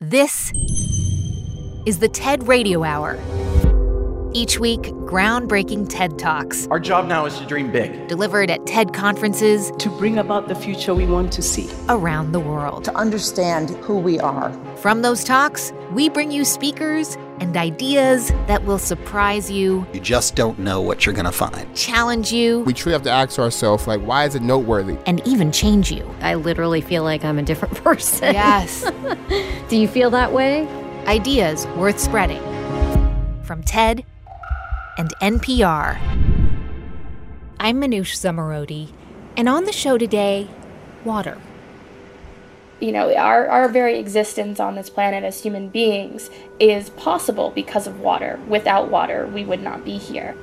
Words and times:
This 0.00 0.52
is 1.84 1.98
the 1.98 2.08
TED 2.08 2.46
Radio 2.46 2.84
Hour. 2.84 3.18
Each 4.32 4.60
week, 4.60 4.82
groundbreaking 4.82 5.88
TED 5.88 6.20
Talks. 6.20 6.68
Our 6.68 6.78
job 6.78 7.08
now 7.08 7.26
is 7.26 7.36
to 7.40 7.46
dream 7.46 7.72
big. 7.72 8.06
Delivered 8.06 8.48
at 8.48 8.64
TED 8.64 8.94
conferences 8.94 9.72
to 9.80 9.88
bring 9.88 10.18
about 10.18 10.46
the 10.46 10.54
future 10.54 10.94
we 10.94 11.04
want 11.04 11.32
to 11.32 11.42
see 11.42 11.68
around 11.88 12.30
the 12.30 12.38
world. 12.38 12.84
To 12.84 12.96
understand 12.96 13.70
who 13.82 13.98
we 13.98 14.20
are. 14.20 14.52
From 14.76 15.02
those 15.02 15.24
talks, 15.24 15.72
we 15.90 16.08
bring 16.08 16.30
you 16.30 16.44
speakers 16.44 17.16
and 17.40 17.56
ideas 17.56 18.30
that 18.46 18.64
will 18.64 18.78
surprise 18.78 19.50
you. 19.50 19.86
You 19.92 20.00
just 20.00 20.34
don't 20.34 20.58
know 20.58 20.80
what 20.80 21.04
you're 21.06 21.14
going 21.14 21.24
to 21.24 21.32
find. 21.32 21.74
Challenge 21.74 22.32
you. 22.32 22.60
We 22.60 22.72
truly 22.72 22.92
have 22.94 23.02
to 23.02 23.10
ask 23.10 23.38
ourselves, 23.38 23.86
like, 23.86 24.00
why 24.00 24.24
is 24.24 24.34
it 24.34 24.42
noteworthy? 24.42 24.96
And 25.06 25.26
even 25.26 25.52
change 25.52 25.90
you. 25.90 26.08
I 26.20 26.34
literally 26.34 26.80
feel 26.80 27.04
like 27.04 27.24
I'm 27.24 27.38
a 27.38 27.42
different 27.42 27.74
person. 27.84 28.34
Yes. 28.34 28.84
Do 29.68 29.76
you 29.76 29.88
feel 29.88 30.10
that 30.10 30.32
way? 30.32 30.66
Ideas 31.06 31.66
worth 31.76 31.98
spreading. 31.98 32.42
From 33.44 33.62
TED 33.62 34.04
and 34.98 35.10
NPR. 35.22 35.98
I'm 37.60 37.80
Manoush 37.80 38.14
Zomorodi, 38.16 38.90
and 39.36 39.48
on 39.48 39.64
the 39.64 39.72
show 39.72 39.98
today, 39.98 40.48
water. 41.04 41.38
You 42.80 42.92
know, 42.92 43.14
our, 43.14 43.48
our 43.48 43.68
very 43.68 43.98
existence 43.98 44.60
on 44.60 44.76
this 44.76 44.88
planet 44.88 45.24
as 45.24 45.42
human 45.42 45.68
beings 45.68 46.30
is 46.60 46.90
possible 46.90 47.50
because 47.50 47.86
of 47.86 48.00
water. 48.00 48.38
Without 48.46 48.88
water, 48.90 49.26
we 49.26 49.44
would 49.44 49.62
not 49.62 49.84
be 49.84 49.98
here. 49.98 50.36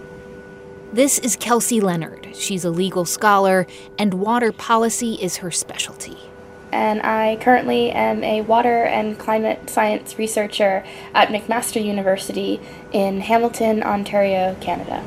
This 0.91 1.17
is 1.19 1.35
Kelsey 1.35 1.81
Leonard. 1.81 2.29
She's 2.33 2.65
a 2.65 2.69
legal 2.69 3.05
scholar, 3.05 3.67
and 3.97 4.15
water 4.15 4.51
policy 4.51 5.15
is 5.15 5.37
her 5.37 5.51
specialty 5.51 6.17
and 6.75 7.01
I 7.03 7.37
currently 7.39 7.91
am 7.91 8.21
a 8.21 8.41
water 8.41 8.83
and 8.83 9.17
climate 9.17 9.69
science 9.69 10.19
researcher 10.19 10.83
at 11.13 11.29
McMaster 11.29 11.83
University 11.83 12.59
in 12.91 13.21
Hamilton, 13.21 13.81
Ontario, 13.81 14.57
Canada. 14.59 15.01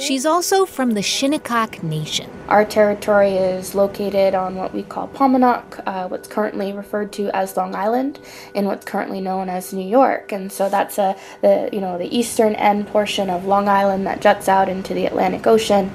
She's 0.00 0.26
also 0.26 0.66
from 0.66 0.90
the 0.92 1.00
Shinnecock 1.00 1.82
Nation. 1.82 2.30
Our 2.48 2.64
territory 2.64 3.32
is 3.36 3.74
located 3.74 4.34
on 4.34 4.56
what 4.56 4.74
we 4.74 4.82
call 4.82 5.08
Paumanok, 5.08 5.82
uh, 5.86 6.08
what's 6.08 6.28
currently 6.28 6.72
referred 6.72 7.10
to 7.14 7.30
as 7.34 7.56
Long 7.56 7.74
Island, 7.74 8.18
in 8.52 8.66
what's 8.66 8.84
currently 8.84 9.20
known 9.20 9.48
as 9.48 9.72
New 9.72 9.88
York. 9.88 10.30
And 10.30 10.52
so 10.52 10.68
that's 10.68 10.98
a, 10.98 11.16
the 11.40 11.70
you 11.72 11.80
know 11.80 11.96
the 11.96 12.14
eastern 12.14 12.54
end 12.54 12.86
portion 12.88 13.30
of 13.30 13.46
Long 13.46 13.66
Island 13.66 14.06
that 14.06 14.20
juts 14.20 14.48
out 14.48 14.68
into 14.68 14.92
the 14.92 15.06
Atlantic 15.06 15.46
Ocean 15.46 15.90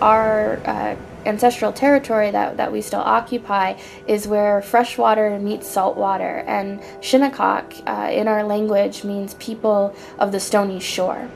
our 0.00 0.60
uh, 0.64 0.96
ancestral 1.26 1.72
territory 1.72 2.30
that, 2.30 2.56
that 2.56 2.72
we 2.72 2.80
still 2.80 3.00
occupy 3.00 3.78
is 4.06 4.26
where 4.26 4.62
freshwater 4.62 5.38
meets 5.38 5.66
saltwater, 5.66 6.44
and 6.46 6.80
Shinnecock 7.00 7.74
uh, 7.86 8.08
in 8.10 8.28
our 8.28 8.44
language 8.44 9.04
means 9.04 9.34
people 9.34 9.94
of 10.18 10.32
the 10.32 10.40
stony 10.40 10.80
shore. 10.80 11.28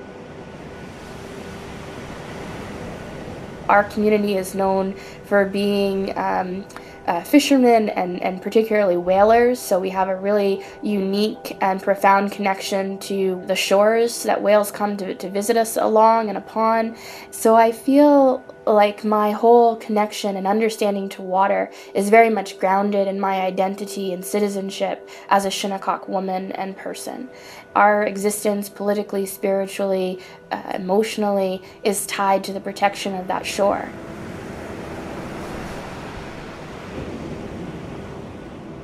Our 3.68 3.84
community 3.84 4.36
is 4.36 4.54
known 4.54 4.94
for 5.24 5.44
being 5.44 6.16
um, 6.18 6.64
uh, 7.06 7.22
fishermen 7.22 7.88
and, 7.90 8.22
and 8.22 8.40
particularly 8.40 8.96
whalers, 8.96 9.58
so 9.58 9.78
we 9.78 9.90
have 9.90 10.08
a 10.08 10.16
really 10.16 10.64
unique 10.82 11.56
and 11.60 11.82
profound 11.82 12.32
connection 12.32 12.98
to 12.98 13.42
the 13.46 13.56
shores 13.56 14.22
that 14.22 14.40
whales 14.40 14.70
come 14.70 14.96
to, 14.96 15.14
to 15.14 15.28
visit 15.30 15.56
us 15.56 15.76
along 15.76 16.28
and 16.28 16.38
upon. 16.38 16.96
So 17.30 17.54
I 17.54 17.72
feel 17.72 18.44
like 18.66 19.04
my 19.04 19.32
whole 19.32 19.76
connection 19.76 20.36
and 20.36 20.46
understanding 20.46 21.08
to 21.08 21.22
water 21.22 21.70
is 21.94 22.10
very 22.10 22.30
much 22.30 22.58
grounded 22.58 23.08
in 23.08 23.18
my 23.18 23.40
identity 23.40 24.12
and 24.12 24.24
citizenship 24.24 25.08
as 25.28 25.44
a 25.44 25.50
Shinnecock 25.50 26.08
woman 26.08 26.52
and 26.52 26.76
person. 26.76 27.28
Our 27.74 28.04
existence, 28.04 28.68
politically, 28.68 29.26
spiritually, 29.26 30.20
uh, 30.50 30.72
emotionally, 30.74 31.62
is 31.82 32.06
tied 32.06 32.44
to 32.44 32.52
the 32.52 32.60
protection 32.60 33.14
of 33.14 33.26
that 33.26 33.44
shore. 33.44 33.90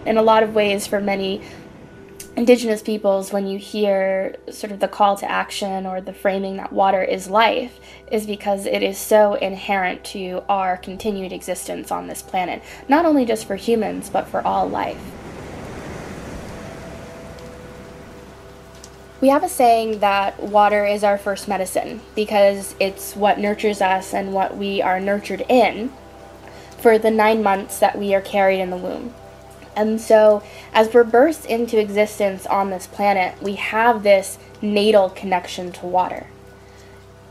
In 0.08 0.16
a 0.16 0.22
lot 0.22 0.42
of 0.42 0.54
ways 0.54 0.86
for 0.86 1.00
many 1.00 1.42
indigenous 2.34 2.82
peoples 2.82 3.32
when 3.32 3.46
you 3.46 3.58
hear 3.58 4.36
sort 4.50 4.72
of 4.72 4.80
the 4.80 4.88
call 4.88 5.16
to 5.16 5.30
action 5.30 5.84
or 5.84 6.00
the 6.00 6.12
framing 6.12 6.56
that 6.56 6.72
water 6.72 7.02
is 7.02 7.28
life 7.28 7.78
is 8.10 8.26
because 8.26 8.64
it 8.64 8.82
is 8.82 8.96
so 8.96 9.34
inherent 9.34 10.02
to 10.04 10.42
our 10.48 10.76
continued 10.76 11.32
existence 11.32 11.90
on 11.90 12.06
this 12.06 12.22
planet 12.22 12.62
not 12.88 13.04
only 13.04 13.24
just 13.24 13.44
for 13.44 13.56
humans 13.56 14.08
but 14.08 14.26
for 14.26 14.40
all 14.46 14.68
life 14.68 15.00
We 19.20 19.30
have 19.30 19.42
a 19.42 19.48
saying 19.48 19.98
that 19.98 20.40
water 20.40 20.86
is 20.86 21.02
our 21.02 21.18
first 21.18 21.48
medicine 21.48 22.02
because 22.14 22.76
it's 22.78 23.16
what 23.16 23.40
nurtures 23.40 23.80
us 23.80 24.14
and 24.14 24.32
what 24.32 24.56
we 24.56 24.80
are 24.80 25.00
nurtured 25.00 25.44
in 25.48 25.92
for 26.78 26.98
the 26.98 27.10
nine 27.10 27.42
months 27.42 27.80
that 27.80 27.98
we 27.98 28.14
are 28.14 28.20
carried 28.20 28.60
in 28.60 28.70
the 28.70 28.76
womb. 28.76 29.12
And 29.78 30.00
so, 30.00 30.42
as 30.72 30.92
we're 30.92 31.04
birthed 31.04 31.46
into 31.46 31.78
existence 31.78 32.46
on 32.46 32.70
this 32.70 32.88
planet, 32.88 33.40
we 33.40 33.54
have 33.54 34.02
this 34.02 34.36
natal 34.60 35.08
connection 35.10 35.70
to 35.70 35.86
water. 35.86 36.26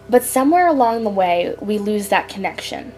But 0.09 0.23
somewhere 0.23 0.67
along 0.67 1.03
the 1.03 1.09
way, 1.09 1.53
we 1.59 1.77
lose 1.77 2.07
that 2.07 2.29
connection. 2.29 2.93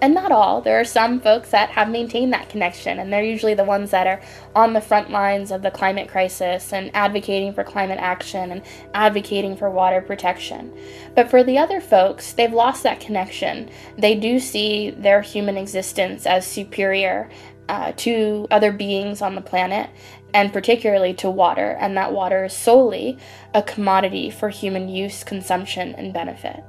And 0.00 0.14
not 0.14 0.32
all. 0.32 0.62
There 0.62 0.80
are 0.80 0.84
some 0.84 1.20
folks 1.20 1.50
that 1.50 1.68
have 1.70 1.90
maintained 1.90 2.32
that 2.32 2.48
connection, 2.48 2.98
and 2.98 3.12
they're 3.12 3.22
usually 3.22 3.54
the 3.54 3.62
ones 3.62 3.90
that 3.90 4.06
are 4.06 4.20
on 4.56 4.72
the 4.72 4.80
front 4.80 5.10
lines 5.10 5.52
of 5.52 5.62
the 5.62 5.70
climate 5.70 6.08
crisis 6.08 6.72
and 6.72 6.90
advocating 6.92 7.52
for 7.52 7.62
climate 7.62 8.00
action 8.00 8.50
and 8.50 8.62
advocating 8.94 9.54
for 9.54 9.70
water 9.70 10.00
protection. 10.00 10.72
But 11.14 11.30
for 11.30 11.44
the 11.44 11.58
other 11.58 11.80
folks, 11.80 12.32
they've 12.32 12.52
lost 12.52 12.82
that 12.82 13.00
connection. 13.00 13.70
They 13.96 14.16
do 14.16 14.40
see 14.40 14.90
their 14.90 15.20
human 15.20 15.56
existence 15.56 16.26
as 16.26 16.46
superior 16.46 17.30
uh, 17.68 17.92
to 17.96 18.46
other 18.50 18.72
beings 18.72 19.22
on 19.22 19.34
the 19.34 19.40
planet, 19.40 19.90
and 20.34 20.52
particularly 20.52 21.14
to 21.14 21.30
water, 21.30 21.76
and 21.80 21.96
that 21.96 22.12
water 22.12 22.44
is 22.44 22.52
solely 22.52 23.18
a 23.54 23.62
commodity 23.62 24.30
for 24.30 24.48
human 24.48 24.88
use, 24.88 25.24
consumption, 25.24 25.94
and 25.94 26.12
benefit. 26.12 26.62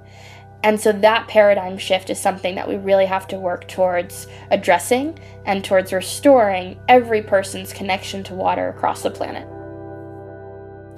And 0.64 0.80
so 0.80 0.94
that 0.94 1.28
paradigm 1.28 1.78
shift 1.78 2.10
is 2.10 2.20
something 2.20 2.56
that 2.56 2.70
we 2.70 2.78
really 2.78 3.06
have 3.06 3.28
to 3.30 3.38
work 3.38 3.68
towards 3.68 4.28
addressing 4.50 5.20
and 5.46 5.64
towards 5.64 5.92
restoring 5.92 6.80
every 6.88 7.22
person's 7.22 7.74
connection 7.74 8.24
to 8.24 8.34
water 8.34 8.70
across 8.70 9.04
the 9.04 9.12
planet. 9.12 9.48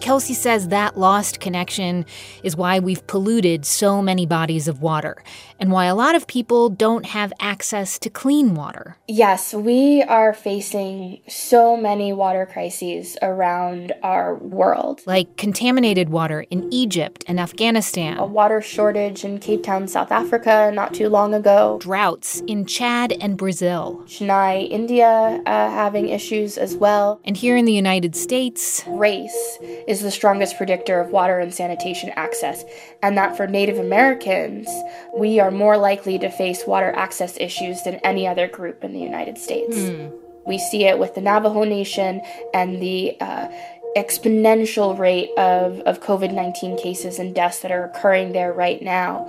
Kelsey 0.02 0.34
says 0.34 0.68
that 0.68 0.98
lost 0.98 1.40
connection 1.40 2.06
is 2.44 2.56
why 2.56 2.80
we've 2.80 3.06
polluted 3.08 3.66
so 3.66 4.02
many 4.02 4.26
bodies 4.26 4.68
of 4.68 4.82
water 4.82 5.24
and 5.60 5.72
why 5.72 5.86
a 5.86 5.96
lot 5.96 6.16
of 6.16 6.28
people 6.28 6.70
don't 6.70 7.06
have 7.06 7.32
access 7.40 7.98
to 8.00 8.10
clean 8.10 8.56
water. 8.56 8.98
Yes, 9.08 9.54
we 9.54 10.04
are 10.04 10.34
facing 10.34 11.22
so 11.28 11.78
many 11.78 12.12
water 12.12 12.46
crises 12.46 13.18
around 13.22 13.94
our 14.04 14.36
world. 14.36 15.02
Like 15.06 15.38
contaminated 15.38 16.10
water 16.10 16.42
in 16.50 16.72
Egypt 16.74 17.24
and 17.28 17.40
Afghanistan, 17.40 18.18
a 18.18 18.26
water 18.26 18.62
shortage 18.62 19.24
in 19.24 19.40
Cape 19.40 19.64
Town, 19.64 19.88
South 19.88 20.12
Africa, 20.12 20.72
not 20.74 20.94
too 20.94 21.10
long 21.10 21.34
ago, 21.34 21.80
droughts 21.82 22.42
in 22.48 22.66
Chad 22.66 23.14
and 23.22 23.38
Brazil, 23.38 24.04
Chennai, 24.08 24.70
India, 24.70 25.42
uh, 25.46 25.70
having 25.70 26.10
issues 26.10 26.58
as 26.58 26.76
well. 26.76 27.22
And 27.24 27.38
here 27.38 27.56
in 27.56 27.66
the 27.66 27.74
United 27.74 28.16
States, 28.16 28.84
race 28.88 29.58
is 29.88 30.02
the 30.02 30.12
strongest 30.12 30.58
predictor 30.58 31.00
of 31.00 31.12
water 31.12 31.40
and 31.40 31.54
sanitation 31.54 32.10
access, 32.16 32.64
and 33.04 33.18
that 33.18 33.38
for 33.38 33.48
Native 33.48 33.78
Americans, 33.78 34.68
we 35.16 35.40
are 35.40 35.52
more 35.52 35.78
likely 35.78 36.18
to 36.20 36.30
face 36.30 36.66
water 36.66 36.92
access 36.96 37.38
issues 37.40 37.84
than 37.84 37.96
any 37.96 38.28
other 38.28 38.48
group 38.48 38.84
in 38.84 38.94
the 38.94 39.00
United 39.00 39.38
States. 39.38 39.78
Hmm. 39.78 40.08
We 40.46 40.60
see 40.60 40.86
it 40.86 41.00
with 41.00 41.16
the 41.16 41.22
Navajo 41.22 41.64
Nation 41.64 42.22
and 42.54 42.82
the 42.82 43.18
uh, 43.20 43.48
exponential 43.96 44.98
rate 44.98 45.30
of, 45.38 45.80
of 45.82 46.02
COVID 46.02 46.34
19 46.34 46.78
cases 46.78 47.18
and 47.18 47.34
deaths 47.34 47.60
that 47.60 47.72
are 47.72 47.86
occurring 47.86 48.34
there 48.34 48.54
right 48.54 48.82
now 48.82 49.28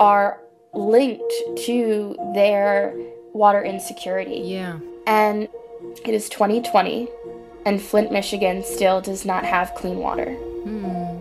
are 0.00 0.40
linked 0.74 1.32
to 1.64 2.16
their 2.34 2.94
water 3.32 3.62
insecurity. 3.62 4.40
Yeah. 4.40 4.78
And 5.06 5.48
it 6.04 6.14
is 6.14 6.28
2020 6.28 7.08
and 7.64 7.80
Flint, 7.80 8.12
Michigan 8.12 8.62
still 8.64 9.00
does 9.00 9.24
not 9.24 9.44
have 9.44 9.74
clean 9.74 9.98
water. 9.98 10.34
Hmm. 10.34 11.18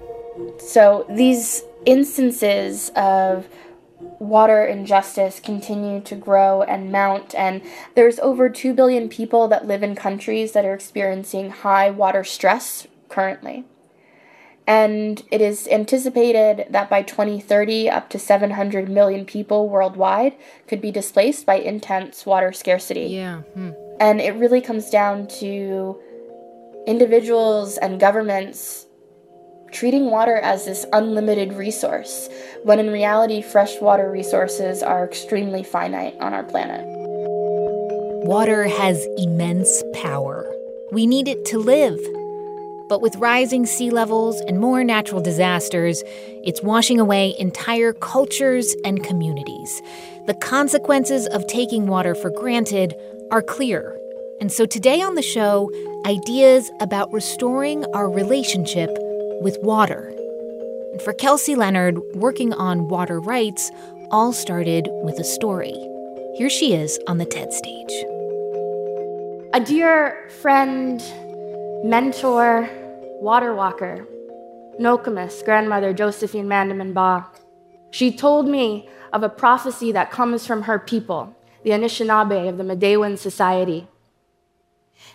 So 0.60 1.06
these 1.10 1.64
instances 1.86 2.92
of 2.96 3.48
water 4.20 4.66
injustice 4.66 5.40
continue 5.40 6.02
to 6.02 6.16
grow 6.16 6.62
and 6.62 6.92
mount 6.92 7.36
and 7.36 7.62
there's 7.96 8.20
over 8.20 8.50
2 8.50 8.74
billion 8.74 9.10
people 9.10 9.48
that 9.50 9.68
live 9.68 9.84
in 9.84 9.96
countries 9.96 10.54
that 10.54 10.66
are 10.66 10.74
experiencing 10.74 11.50
high 11.50 11.90
water 11.90 12.24
stress 12.24 12.88
currently. 13.10 13.66
And 14.66 15.24
it 15.32 15.42
is 15.42 15.68
anticipated 15.68 16.68
that 16.70 16.92
by 16.92 17.02
2030, 17.02 17.90
up 17.90 18.08
to 18.12 18.20
700 18.20 18.88
million 18.88 19.26
people 19.26 19.68
worldwide 19.68 20.36
could 20.68 20.80
be 20.80 20.92
displaced 20.92 21.48
by 21.48 21.56
intense 21.56 22.24
water 22.24 22.52
scarcity. 22.52 23.08
Yeah. 23.08 23.42
Hmm. 23.56 23.72
And 24.00 24.22
it 24.22 24.36
really 24.36 24.62
comes 24.62 24.92
down 24.92 25.28
to 25.40 26.00
individuals 26.88 27.78
and 27.78 28.00
governments 28.00 28.86
treating 29.72 30.10
water 30.10 30.36
as 30.36 30.66
this 30.66 30.86
unlimited 30.94 31.54
resource, 31.54 32.30
when 32.64 32.80
in 32.80 32.90
reality, 32.90 33.42
freshwater 33.42 34.10
resources 34.10 34.82
are 34.82 35.06
extremely 35.06 35.64
finite 35.64 36.16
on 36.20 36.34
our 36.34 36.44
planet. 36.44 36.86
Water 38.26 38.68
has 38.68 39.06
immense 39.18 39.84
power. 39.94 40.52
We 40.92 41.06
need 41.06 41.28
it 41.28 41.46
to 41.46 41.60
live. 41.60 42.00
But 42.90 43.02
with 43.02 43.16
rising 43.18 43.68
sea 43.68 43.92
levels 43.92 44.42
and 44.42 44.60
more 44.60 44.84
natural 44.84 45.22
disasters, 45.22 46.04
it's 46.44 46.64
washing 46.64 47.00
away 47.00 47.36
entire 47.38 47.94
cultures 47.94 48.76
and 48.84 49.04
communities. 49.04 49.82
The 50.26 50.34
consequences 50.34 51.28
of 51.28 51.46
taking 51.46 51.86
water 51.86 52.16
for 52.16 52.32
granted 52.32 52.96
are 53.32 53.44
clear. 53.44 53.99
And 54.42 54.52
so 54.52 54.66
today 54.66 55.02
on 55.02 55.16
the 55.16 55.22
show, 55.22 55.70
ideas 56.06 56.72
about 56.80 57.12
restoring 57.12 57.84
our 57.94 58.10
relationship 58.10 58.90
with 59.42 59.58
water. 59.62 60.14
And 60.94 61.02
for 61.02 61.12
Kelsey 61.12 61.56
Leonard, 61.56 62.00
working 62.16 62.54
on 62.54 62.88
water 62.88 63.20
rights 63.20 63.70
all 64.12 64.32
started 64.32 64.88
with 65.04 65.20
a 65.20 65.26
story. 65.26 65.74
Here 66.38 66.50
she 66.50 66.74
is 66.74 66.98
on 67.06 67.18
the 67.18 67.26
TED 67.26 67.52
stage. 67.52 67.92
A 69.54 69.60
dear 69.60 70.30
friend, 70.42 71.04
mentor, 71.84 72.70
water 73.20 73.54
walker, 73.54 74.08
Nokomis, 74.80 75.44
grandmother 75.44 75.92
Josephine 75.92 76.48
Mandamin 76.48 76.94
Ba. 76.94 77.28
She 77.92 78.16
told 78.16 78.48
me 78.48 78.88
of 79.12 79.22
a 79.22 79.28
prophecy 79.28 79.92
that 79.92 80.12
comes 80.12 80.48
from 80.48 80.62
her 80.62 80.80
people, 80.80 81.36
the 81.64 81.72
Anishinaabe 81.72 82.48
of 82.48 82.58
the 82.58 82.64
Midewiwin 82.64 83.18
Society. 83.18 83.90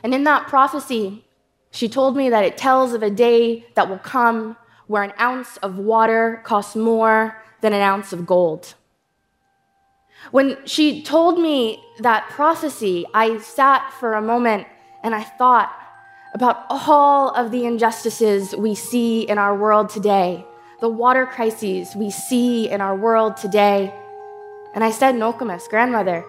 And 0.05 0.15
in 0.15 0.25
that 0.25 0.47
prophecy, 0.49 1.25
she 1.71 1.89
told 1.89 2.15
me 2.15 2.29
that 2.29 2.45
it 2.45 2.59
tells 2.59 2.93
of 2.93 3.03
a 3.03 3.11
day 3.11 3.67
that 3.75 3.89
will 3.89 3.99
come 3.99 4.57
where 4.87 5.03
an 5.03 5.15
ounce 5.19 5.57
of 5.57 5.79
water 5.79 6.43
costs 6.45 6.77
more 6.77 7.43
than 7.63 7.73
an 7.73 7.81
ounce 7.81 8.13
of 8.13 8.27
gold. 8.27 8.75
When 10.31 10.59
she 10.67 11.03
told 11.03 11.41
me 11.41 11.83
that 12.01 12.29
prophecy, 12.29 13.07
I 13.15 13.39
sat 13.39 13.93
for 13.95 14.13
a 14.13 14.21
moment 14.21 14.67
and 15.03 15.15
I 15.15 15.23
thought 15.23 15.75
about 16.35 16.67
all 16.69 17.31
of 17.31 17.51
the 17.51 17.65
injustices 17.65 18.55
we 18.55 18.75
see 18.75 19.23
in 19.23 19.39
our 19.39 19.57
world 19.57 19.89
today, 19.89 20.45
the 20.81 20.89
water 20.89 21.25
crises 21.25 21.97
we 21.97 22.11
see 22.11 22.69
in 22.69 22.83
our 22.83 22.95
world 22.95 23.39
today. 23.39 23.95
And 24.75 24.85
I 24.85 24.91
said, 24.91 25.15
Nokomis, 25.15 25.69
grandmother, 25.69 26.25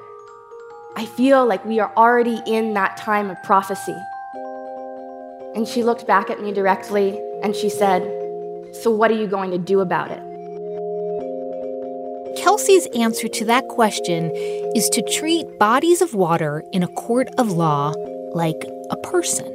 I 0.97 1.05
feel 1.05 1.45
like 1.45 1.65
we 1.65 1.79
are 1.79 1.91
already 1.97 2.41
in 2.45 2.73
that 2.75 2.95
time 2.95 3.29
of 3.29 3.41
prophecy. 3.43 3.97
And 5.53 5.67
she 5.67 5.83
looked 5.83 6.07
back 6.07 6.29
at 6.29 6.41
me 6.41 6.53
directly 6.53 7.19
and 7.43 7.53
she 7.53 7.69
said, 7.69 8.01
So 8.81 8.91
what 8.91 9.11
are 9.11 9.15
you 9.15 9.27
going 9.27 9.51
to 9.51 9.57
do 9.57 9.81
about 9.81 10.11
it? 10.11 10.21
Kelsey's 12.37 12.87
answer 12.95 13.27
to 13.27 13.45
that 13.45 13.67
question 13.67 14.31
is 14.75 14.87
to 14.89 15.01
treat 15.01 15.59
bodies 15.59 16.01
of 16.01 16.13
water 16.13 16.63
in 16.71 16.83
a 16.83 16.87
court 16.87 17.27
of 17.37 17.51
law 17.51 17.93
like 18.33 18.65
a 18.89 18.97
person. 18.97 19.51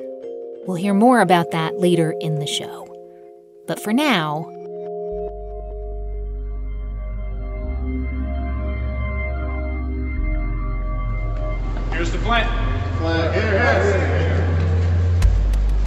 We'll 0.66 0.76
hear 0.76 0.94
more 0.94 1.20
about 1.20 1.52
that 1.52 1.78
later 1.78 2.14
in 2.20 2.38
the 2.38 2.46
show. 2.46 2.86
But 3.66 3.80
for 3.80 3.92
now, 3.92 4.50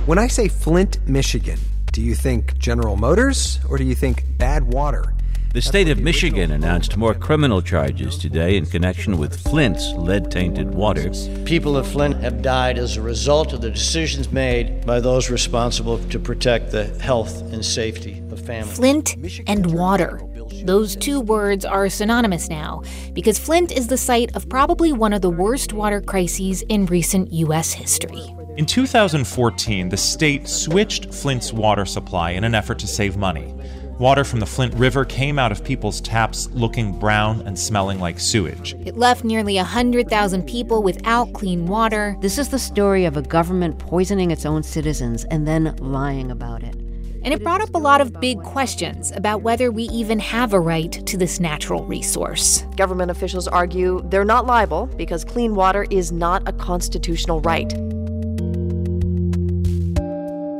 When 0.06 0.18
I 0.18 0.28
say 0.28 0.48
Flint, 0.48 0.98
Michigan, 1.08 1.60
do 1.92 2.02
you 2.02 2.16
think 2.16 2.58
General 2.58 2.96
Motors 2.96 3.60
or 3.70 3.78
do 3.78 3.84
you 3.84 3.96
think 3.96 4.26
bad 4.38 4.64
water? 4.64 5.14
The 5.54 5.62
state 5.62 5.88
of 5.90 6.00
Michigan 6.00 6.50
announced 6.50 6.98
more 6.98 7.14
criminal 7.14 7.62
charges 7.62 8.18
today 8.18 8.58
in 8.58 8.66
connection 8.66 9.20
with 9.20 9.40
Flint's 9.40 9.92
lead 9.94 10.32
tainted 10.32 10.74
water. 10.74 11.12
People 11.46 11.78
of 11.78 11.88
Flint 11.88 12.16
have 12.22 12.42
died 12.42 12.80
as 12.80 12.98
a 12.98 13.04
result 13.04 13.54
of 13.54 13.62
the 13.62 13.70
decisions 13.70 14.32
made 14.32 14.84
by 14.84 15.00
those 15.00 15.30
responsible 15.30 16.00
to 16.10 16.18
protect 16.18 16.72
the 16.72 16.86
health 17.00 17.42
and 17.54 17.64
safety 17.64 18.24
of 18.32 18.40
families. 18.40 18.76
Flint 18.76 19.16
and 19.46 19.72
water. 19.72 20.20
Those 20.64 20.96
two 20.96 21.20
words 21.20 21.66
are 21.66 21.90
synonymous 21.90 22.50
now 22.50 22.84
because 23.12 23.38
Flint 23.38 23.72
is 23.72 23.88
the 23.88 23.98
site 23.98 24.34
of 24.36 24.48
probably 24.48 24.94
one 24.94 25.12
of 25.12 25.22
the 25.22 25.30
worst 25.30 25.74
water 25.74 26.00
crises 26.00 26.62
in 26.70 26.86
recent 26.86 27.34
U.S. 27.34 27.74
history. 27.74 28.34
In 28.56 28.66
2014, 28.66 29.90
the 29.90 29.98
state 29.98 30.48
switched 30.48 31.14
Flint's 31.14 31.52
water 31.52 31.86
supply 31.86 32.32
in 32.32 32.44
an 32.44 32.56
effort 32.56 32.80
to 32.80 32.88
save 32.88 33.18
money. 33.18 33.54
Water 34.00 34.24
from 34.24 34.40
the 34.40 34.46
Flint 34.46 34.74
River 34.76 35.06
came 35.06 35.38
out 35.38 35.52
of 35.52 35.64
people's 35.64 36.00
taps 36.02 36.50
looking 36.52 36.98
brown 36.98 37.42
and 37.46 37.58
smelling 37.58 38.00
like 38.00 38.20
sewage. 38.20 38.74
It 38.86 38.98
left 38.98 39.24
nearly 39.24 39.56
100,000 39.58 40.48
people 40.48 40.82
without 40.82 41.34
clean 41.34 41.68
water. 41.68 42.16
This 42.22 42.38
is 42.38 42.50
the 42.50 42.58
story 42.58 43.06
of 43.06 43.18
a 43.18 43.22
government 43.22 43.80
poisoning 43.80 44.32
its 44.32 44.46
own 44.46 44.64
citizens 44.64 45.26
and 45.26 45.48
then 45.48 45.76
lying 45.78 46.32
about 46.32 46.64
it. 46.64 46.76
And 47.24 47.34
it 47.34 47.42
brought 47.42 47.62
up 47.62 47.74
a 47.74 47.78
lot 47.78 48.02
of 48.02 48.20
big 48.20 48.42
questions 48.44 49.12
about 49.12 49.44
whether 49.44 49.72
we 49.72 49.84
even 49.84 50.20
have 50.20 50.52
a 50.52 50.60
right 50.60 50.92
to 51.08 51.18
this 51.18 51.40
natural 51.40 51.86
resource. 51.86 52.64
Government 52.76 53.12
officials 53.12 53.48
argue 53.48 54.02
they're 54.10 54.26
not 54.26 54.46
liable 54.46 54.88
because 54.98 55.24
clean 55.24 55.56
water 55.56 55.86
is 55.90 56.12
not 56.12 56.48
a 56.48 56.52
constitutional 56.52 57.40
right. 57.42 57.74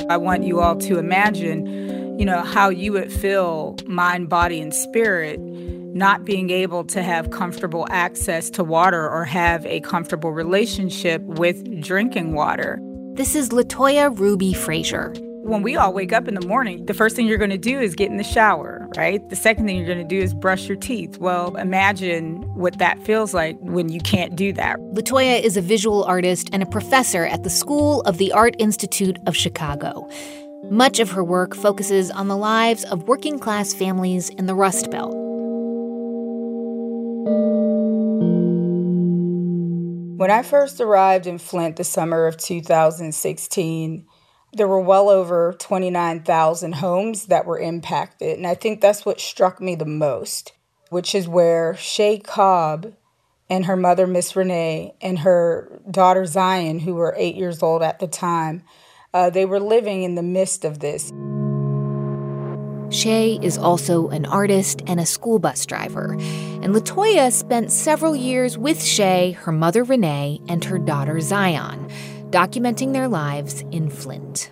I 0.10 0.18
want 0.18 0.44
you 0.44 0.62
all 0.62 0.78
to 0.78 0.98
imagine, 1.00 2.18
you 2.18 2.26
know, 2.26 2.44
how 2.44 2.70
you 2.70 2.94
would 2.94 3.12
feel 3.12 3.76
mind, 3.86 4.30
body, 4.30 4.62
and 4.62 4.74
spirit 4.74 5.40
not 5.94 6.26
being 6.26 6.50
able 6.50 6.84
to 6.86 7.04
have 7.04 7.30
comfortable 7.30 7.86
access 7.90 8.50
to 8.50 8.64
water 8.64 9.10
or 9.10 9.26
have 9.26 9.66
a 9.66 9.80
comfortable 9.82 10.32
relationship 10.32 11.22
with 11.24 11.82
drinking 11.82 12.34
water. 12.34 12.80
This 13.14 13.36
is 13.36 13.50
Latoya 13.50 14.18
Ruby 14.18 14.54
Frazier. 14.54 15.14
When 15.44 15.62
we 15.62 15.76
all 15.76 15.92
wake 15.92 16.14
up 16.14 16.30
in 16.30 16.36
the 16.36 16.48
morning, 16.48 16.86
the 16.86 16.94
first 16.94 17.18
thing 17.18 17.28
you're 17.28 17.38
going 17.38 17.50
to 17.50 17.58
do 17.58 17.82
is 17.82 17.96
get 17.96 18.10
in 18.10 18.16
the 18.16 18.24
shower, 18.24 18.88
right? 18.96 19.28
The 19.30 19.36
second 19.36 19.66
thing 19.66 19.76
you're 19.76 19.86
going 19.86 19.98
to 19.98 20.06
do 20.06 20.22
is 20.22 20.34
brush 20.34 20.70
your 20.70 20.78
teeth. 20.78 21.18
Well, 21.18 21.58
imagine 21.58 22.44
what 22.56 22.78
that 22.78 23.04
feels 23.04 23.34
like 23.34 23.58
when 23.60 23.90
you 23.90 24.00
can't 24.00 24.38
do 24.38 24.54
that. 24.54 24.80
Latoya 24.80 25.42
is 25.42 25.58
a 25.58 25.62
visual 25.62 26.06
artist 26.06 26.50
and 26.54 26.64
a 26.64 26.66
professor 26.66 27.26
at 27.26 27.44
the 27.44 27.50
School 27.50 28.04
of 28.04 28.20
the 28.20 28.32
Art 28.32 28.56
Institute 28.58 29.20
of 29.28 29.36
Chicago. 29.36 30.10
Much 30.72 31.02
of 31.02 31.12
her 31.12 31.26
work 31.26 31.56
focuses 31.56 32.10
on 32.10 32.30
the 32.30 32.38
lives 32.38 32.86
of 32.86 33.04
working 33.10 33.38
class 33.38 33.74
families 33.74 34.30
in 34.30 34.46
the 34.46 34.56
Rust 34.56 34.90
Belt. 34.92 35.14
When 40.16 40.32
I 40.32 40.42
first 40.42 40.80
arrived 40.80 41.28
in 41.28 41.38
Flint 41.38 41.76
the 41.76 41.84
summer 41.84 42.28
of 42.28 42.38
2016, 42.38 44.06
there 44.54 44.68
were 44.68 44.80
well 44.80 45.10
over 45.10 45.56
29,000 45.58 46.76
homes 46.76 47.26
that 47.26 47.46
were 47.46 47.60
impacted. 47.60 48.38
And 48.38 48.46
I 48.46 48.56
think 48.56 48.82
that's 48.82 49.06
what 49.06 49.20
struck 49.20 49.60
me 49.60 49.76
the 49.76 49.86
most, 49.86 50.54
which 50.90 51.16
is 51.16 51.28
where 51.28 51.76
Shea 51.76 52.20
Cobb 52.20 52.94
and 53.50 53.66
her 53.66 53.76
mother, 53.76 54.08
Miss 54.08 54.36
Renee, 54.36 54.96
and 55.02 55.20
her 55.20 55.82
daughter, 55.90 56.26
Zion, 56.26 56.80
who 56.80 56.96
were 56.96 57.16
eight 57.18 57.36
years 57.36 57.62
old 57.62 57.82
at 57.82 58.00
the 58.00 58.08
time, 58.08 58.64
uh, 59.14 59.30
they 59.30 59.46
were 59.46 59.60
living 59.60 60.04
in 60.04 60.16
the 60.16 60.24
midst 60.24 60.66
of 60.66 60.80
this. 60.80 61.12
Shea 62.90 63.40
is 63.42 63.58
also 63.58 64.10
an 64.10 64.26
artist 64.26 64.84
and 64.86 65.00
a 65.00 65.06
school 65.06 65.40
bus 65.40 65.66
driver. 65.66 66.14
And 66.14 66.76
Latoya 66.76 67.32
spent 67.32 67.72
several 67.72 68.16
years 68.16 68.56
with 68.56 68.84
Shea, 68.84 69.32
her 69.32 69.52
mother 69.52 69.84
Renee, 69.84 70.42
and 70.48 70.64
her 70.64 70.78
daughter 70.78 71.20
Zion, 71.20 71.90
documenting 72.34 72.94
their 72.94 73.08
lives 73.08 73.64
in 73.72 73.92
Flint. 73.92 74.52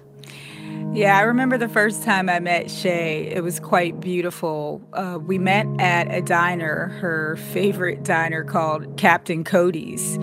Yeah, 0.93 1.17
I 1.17 1.21
remember 1.21 1.57
the 1.57 1.67
first 1.67 2.03
time 2.03 2.29
I 2.29 2.39
met 2.39 2.69
Shea. 2.69 3.27
It 3.27 3.43
was 3.43 3.59
quite 3.59 3.99
beautiful. 3.99 4.81
Uh, 4.93 5.17
we 5.19 5.39
met 5.39 5.65
at 5.79 6.13
a 6.13 6.21
diner, 6.21 6.89
her 6.99 7.37
favorite 7.53 8.03
diner 8.03 8.43
called 8.43 8.97
Captain 8.97 9.43
Coty's, 9.43 10.17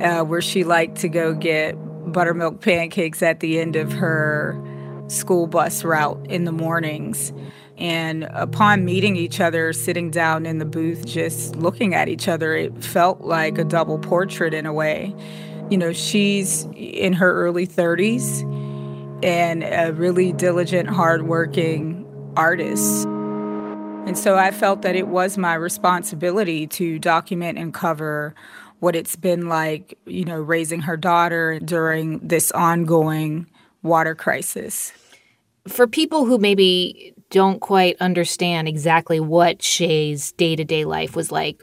uh, 0.00 0.24
where 0.24 0.42
she 0.42 0.64
liked 0.64 0.96
to 0.98 1.08
go 1.08 1.34
get 1.34 1.76
buttermilk 2.10 2.60
pancakes 2.60 3.22
at 3.22 3.38
the 3.40 3.60
end 3.60 3.76
of 3.76 3.92
her 3.92 4.60
school 5.06 5.46
bus 5.46 5.84
route 5.84 6.26
in 6.28 6.44
the 6.44 6.52
mornings. 6.52 7.32
And 7.76 8.24
upon 8.30 8.84
meeting 8.84 9.14
each 9.14 9.40
other, 9.40 9.72
sitting 9.72 10.10
down 10.10 10.46
in 10.46 10.58
the 10.58 10.64
booth, 10.64 11.06
just 11.06 11.54
looking 11.54 11.94
at 11.94 12.08
each 12.08 12.28
other, 12.28 12.54
it 12.54 12.82
felt 12.82 13.20
like 13.20 13.56
a 13.58 13.64
double 13.64 13.98
portrait 13.98 14.52
in 14.52 14.66
a 14.66 14.72
way. 14.72 15.14
You 15.72 15.78
know, 15.78 15.94
she's 15.94 16.68
in 16.74 17.14
her 17.14 17.32
early 17.32 17.66
30s. 17.66 18.44
and 19.24 19.62
a 19.62 19.92
really 19.92 20.32
diligent, 20.32 20.88
hardworking 20.88 22.04
artist. 22.36 23.06
And 23.06 24.18
so 24.18 24.36
I 24.36 24.50
felt 24.50 24.82
that 24.82 24.96
it 24.96 25.08
was 25.08 25.38
my 25.38 25.54
responsibility 25.54 26.66
to 26.66 26.98
document 26.98 27.56
and 27.56 27.72
cover 27.72 28.34
what 28.80 28.96
it's 28.96 29.14
been 29.14 29.48
like, 29.48 29.96
you 30.06 30.24
know, 30.24 30.40
raising 30.40 30.80
her 30.80 30.96
daughter 30.96 31.60
during 31.60 32.18
this 32.18 32.50
ongoing 32.50 33.46
water 33.82 34.14
crisis. 34.14 34.92
For 35.68 35.86
people 35.86 36.24
who 36.24 36.36
maybe 36.36 37.14
don't 37.30 37.60
quite 37.60 37.96
understand 38.00 38.66
exactly 38.66 39.20
what 39.20 39.62
Shea's 39.62 40.32
day 40.32 40.56
to 40.56 40.64
day 40.64 40.84
life 40.84 41.14
was 41.14 41.30
like 41.30 41.62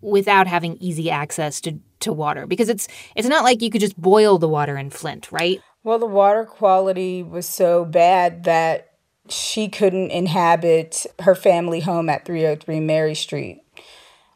without 0.00 0.46
having 0.46 0.76
easy 0.78 1.10
access 1.10 1.60
to, 1.62 1.78
to 2.02 2.12
water, 2.12 2.46
because 2.46 2.68
it's 2.68 2.88
it's 3.16 3.28
not 3.28 3.44
like 3.44 3.62
you 3.62 3.70
could 3.70 3.80
just 3.80 4.00
boil 4.00 4.38
the 4.38 4.48
water 4.48 4.76
in 4.76 4.90
Flint, 4.90 5.30
right? 5.32 5.60
Well, 5.84 5.98
the 5.98 6.06
water 6.06 6.44
quality 6.44 7.22
was 7.22 7.48
so 7.48 7.84
bad 7.84 8.44
that 8.44 8.92
she 9.28 9.68
couldn't 9.68 10.10
inhabit 10.10 11.06
her 11.20 11.34
family 11.34 11.80
home 11.80 12.08
at 12.08 12.24
303 12.24 12.80
Mary 12.80 13.14
Street. 13.14 13.62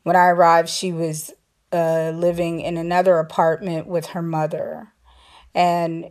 When 0.03 0.17
I 0.17 0.27
arrived, 0.29 0.69
she 0.69 0.93
was 0.93 1.33
uh, 1.73 2.13
living 2.15 2.61
in 2.61 2.77
another 2.77 3.19
apartment 3.19 3.87
with 3.87 4.07
her 4.07 4.23
mother. 4.23 4.93
And, 5.55 6.11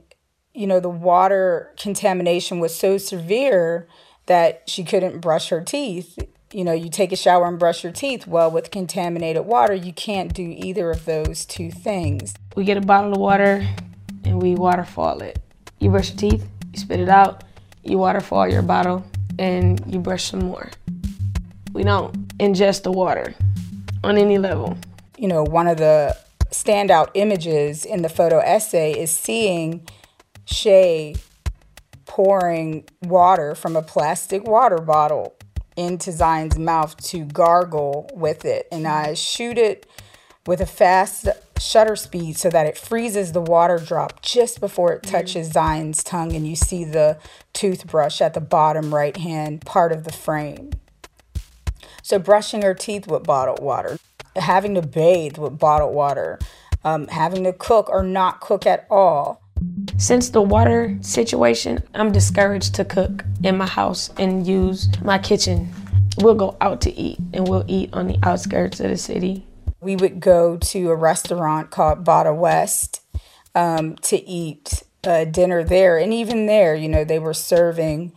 you 0.53 0.67
know, 0.67 0.79
the 0.79 0.89
water 0.89 1.73
contamination 1.77 2.59
was 2.59 2.75
so 2.75 2.97
severe 2.97 3.87
that 4.25 4.63
she 4.67 4.83
couldn't 4.83 5.21
brush 5.21 5.49
her 5.49 5.61
teeth. 5.61 6.17
You 6.55 6.63
know, 6.63 6.71
you 6.71 6.89
take 6.89 7.11
a 7.11 7.17
shower 7.17 7.49
and 7.49 7.59
brush 7.59 7.83
your 7.83 7.91
teeth. 7.91 8.27
Well, 8.27 8.49
with 8.49 8.71
contaminated 8.71 9.45
water, 9.45 9.73
you 9.73 9.91
can't 9.91 10.33
do 10.33 10.55
either 10.57 10.89
of 10.89 11.03
those 11.03 11.43
two 11.43 11.69
things. 11.69 12.33
We 12.55 12.63
get 12.63 12.77
a 12.77 12.81
bottle 12.81 13.11
of 13.11 13.19
water 13.19 13.67
and 14.23 14.41
we 14.41 14.55
waterfall 14.55 15.21
it. 15.21 15.37
You 15.79 15.89
brush 15.89 16.11
your 16.11 16.17
teeth, 16.17 16.47
you 16.71 16.79
spit 16.79 17.01
it 17.01 17.09
out, 17.09 17.43
you 17.83 17.97
waterfall 17.97 18.47
your 18.47 18.61
bottle, 18.61 19.05
and 19.37 19.83
you 19.85 19.99
brush 19.99 20.23
some 20.23 20.45
more. 20.45 20.71
We 21.73 21.83
don't 21.83 22.13
ingest 22.37 22.83
the 22.83 22.91
water 22.93 23.35
on 24.01 24.17
any 24.17 24.37
level. 24.37 24.77
You 25.17 25.27
know, 25.27 25.43
one 25.43 25.67
of 25.67 25.75
the 25.75 26.15
standout 26.51 27.09
images 27.15 27.83
in 27.83 28.01
the 28.01 28.07
photo 28.07 28.39
essay 28.39 28.93
is 28.93 29.11
seeing 29.11 29.85
Shea 30.45 31.15
pouring 32.05 32.85
water 33.01 33.55
from 33.55 33.75
a 33.75 33.81
plastic 33.81 34.47
water 34.47 34.77
bottle 34.77 35.35
into 35.75 36.11
Zion's 36.11 36.57
mouth 36.57 36.95
to 37.07 37.25
gargle 37.25 38.09
with 38.13 38.45
it. 38.45 38.67
And 38.71 38.87
I 38.87 39.13
shoot 39.13 39.57
it 39.57 39.85
with 40.47 40.61
a 40.61 40.65
fast 40.65 41.27
shutter 41.59 41.95
speed 41.95 42.37
so 42.37 42.49
that 42.49 42.67
it 42.67 42.77
freezes 42.77 43.31
the 43.31 43.41
water 43.41 43.79
drop 43.79 44.21
just 44.21 44.59
before 44.59 44.93
it 44.93 45.03
touches 45.03 45.51
Zion's 45.51 46.03
tongue, 46.03 46.33
and 46.35 46.47
you 46.47 46.55
see 46.55 46.83
the 46.83 47.17
toothbrush 47.53 48.21
at 48.21 48.33
the 48.33 48.41
bottom 48.41 48.93
right 48.93 49.17
hand 49.17 49.65
part 49.65 49.91
of 49.91 50.03
the 50.03 50.11
frame. 50.11 50.71
So, 52.03 52.19
brushing 52.19 52.61
her 52.61 52.75
teeth 52.75 53.07
with 53.07 53.23
bottled 53.23 53.61
water, 53.61 53.97
having 54.35 54.75
to 54.75 54.81
bathe 54.81 55.37
with 55.37 55.57
bottled 55.57 55.95
water, 55.95 56.37
um, 56.83 57.07
having 57.07 57.43
to 57.45 57.53
cook 57.53 57.89
or 57.89 58.03
not 58.03 58.41
cook 58.41 58.65
at 58.65 58.85
all. 58.91 59.41
Since 59.97 60.29
the 60.29 60.41
water 60.41 60.97
situation, 61.01 61.83
I'm 61.93 62.11
discouraged 62.11 62.75
to 62.75 62.85
cook 62.85 63.23
in 63.43 63.57
my 63.57 63.67
house 63.67 64.09
and 64.17 64.45
use 64.45 64.89
my 65.01 65.17
kitchen. 65.17 65.69
We'll 66.17 66.35
go 66.35 66.57
out 66.61 66.81
to 66.81 66.93
eat 66.93 67.19
and 67.33 67.47
we'll 67.47 67.65
eat 67.67 67.93
on 67.93 68.07
the 68.07 68.19
outskirts 68.23 68.79
of 68.79 68.89
the 68.89 68.97
city 68.97 69.45
we 69.85 69.95
would 69.95 70.19
go 70.19 70.57
to 70.57 70.89
a 70.89 70.95
restaurant 70.95 71.69
called 71.69 72.03
Badawest 72.03 73.01
um, 73.53 73.95
to 73.97 74.17
eat 74.27 74.81
uh, 75.03 75.25
dinner 75.25 75.63
there. 75.63 75.99
And 75.99 76.11
even 76.11 76.47
there, 76.47 76.73
you 76.73 76.89
know, 76.89 77.03
they 77.03 77.19
were 77.19 77.35
serving 77.35 78.11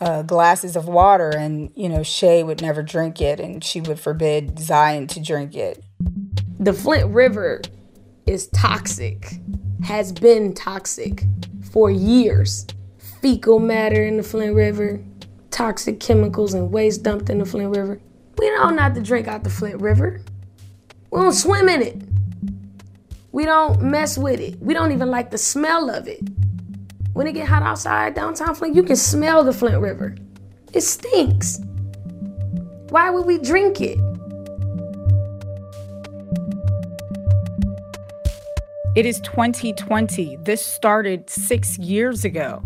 uh, 0.00 0.22
glasses 0.22 0.76
of 0.76 0.86
water, 0.86 1.30
and, 1.30 1.72
you 1.74 1.88
know, 1.88 2.02
Shea 2.02 2.44
would 2.44 2.60
never 2.60 2.82
drink 2.82 3.20
it, 3.20 3.40
and 3.40 3.64
she 3.64 3.80
would 3.80 3.98
forbid 3.98 4.58
Zion 4.58 5.06
to 5.08 5.20
drink 5.20 5.56
it. 5.56 5.82
The 6.60 6.74
Flint 6.74 7.10
River 7.12 7.62
is 8.28 8.48
toxic, 8.48 9.32
has 9.82 10.12
been 10.12 10.54
toxic 10.54 11.24
for 11.72 11.90
years. 11.90 12.66
Fecal 13.22 13.58
matter 13.58 14.04
in 14.04 14.18
the 14.18 14.22
Flint 14.22 14.54
River, 14.54 15.02
toxic 15.50 15.98
chemicals 15.98 16.54
and 16.54 16.70
waste 16.70 17.02
dumped 17.02 17.30
in 17.30 17.38
the 17.38 17.46
Flint 17.46 17.74
River. 17.74 18.00
We 18.36 18.46
don't 18.50 18.78
have 18.78 18.94
to 18.94 19.00
drink 19.00 19.26
out 19.26 19.44
the 19.44 19.50
Flint 19.50 19.80
River. 19.80 20.20
We 21.10 21.20
don't 21.20 21.32
swim 21.32 21.68
in 21.68 21.82
it. 21.82 22.02
We 23.32 23.44
don't 23.44 23.82
mess 23.82 24.18
with 24.18 24.40
it. 24.40 24.60
We 24.60 24.74
don't 24.74 24.92
even 24.92 25.10
like 25.10 25.30
the 25.30 25.38
smell 25.38 25.90
of 25.90 26.06
it. 26.06 26.20
When 27.14 27.26
it 27.26 27.32
get 27.32 27.48
hot 27.48 27.62
outside 27.62 28.14
downtown 28.14 28.54
Flint, 28.54 28.76
you 28.76 28.82
can 28.82 28.96
smell 28.96 29.42
the 29.42 29.52
Flint 29.52 29.80
River. 29.80 30.16
It 30.72 30.82
stinks. 30.82 31.60
Why 32.90 33.10
would 33.10 33.26
we 33.26 33.38
drink 33.38 33.80
it? 33.80 33.98
It 38.98 39.06
is 39.06 39.20
2020. 39.20 40.38
This 40.42 40.60
started 40.66 41.30
six 41.30 41.78
years 41.78 42.24
ago. 42.24 42.60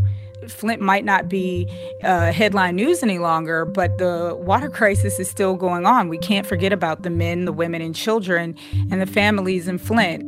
Flint 0.49 0.81
might 0.81 1.05
not 1.05 1.29
be 1.29 1.69
uh, 2.03 2.33
headline 2.33 2.77
news 2.77 3.03
any 3.03 3.19
longer, 3.19 3.67
but 3.67 3.99
the 3.99 4.35
water 4.41 4.71
crisis 4.71 5.21
is 5.21 5.29
still 5.29 5.57
going 5.57 5.85
on. 5.85 6.09
We 6.09 6.17
can't 6.17 6.47
forget 6.47 6.73
about 6.73 7.03
the 7.03 7.11
men, 7.11 7.45
the 7.45 7.53
women, 7.53 7.83
and 7.83 7.95
children, 7.95 8.57
and 8.91 8.99
the 8.99 9.05
families 9.05 9.69
in 9.69 9.77
Flint. 9.77 10.23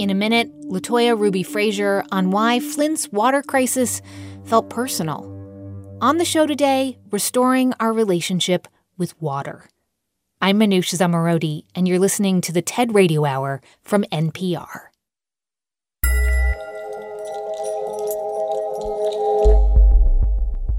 In 0.00 0.10
a 0.10 0.14
minute, 0.14 0.50
Latoya 0.62 1.16
Ruby 1.16 1.44
Frazier 1.44 2.04
on 2.10 2.32
why 2.32 2.58
Flint's 2.58 3.12
water 3.12 3.40
crisis 3.40 4.02
felt 4.46 4.68
personal. 4.68 5.22
On 6.00 6.18
the 6.18 6.24
show 6.24 6.44
today, 6.44 6.98
restoring 7.12 7.72
our 7.78 7.92
relationship 7.92 8.66
with 8.98 9.14
water. 9.22 9.68
I'm 10.46 10.60
Manoush 10.60 10.94
Zomorodi, 10.94 11.64
and 11.74 11.88
you're 11.88 11.98
listening 11.98 12.40
to 12.42 12.52
the 12.52 12.62
TED 12.62 12.94
Radio 12.94 13.24
Hour 13.24 13.60
from 13.82 14.04
NPR. 14.12 14.90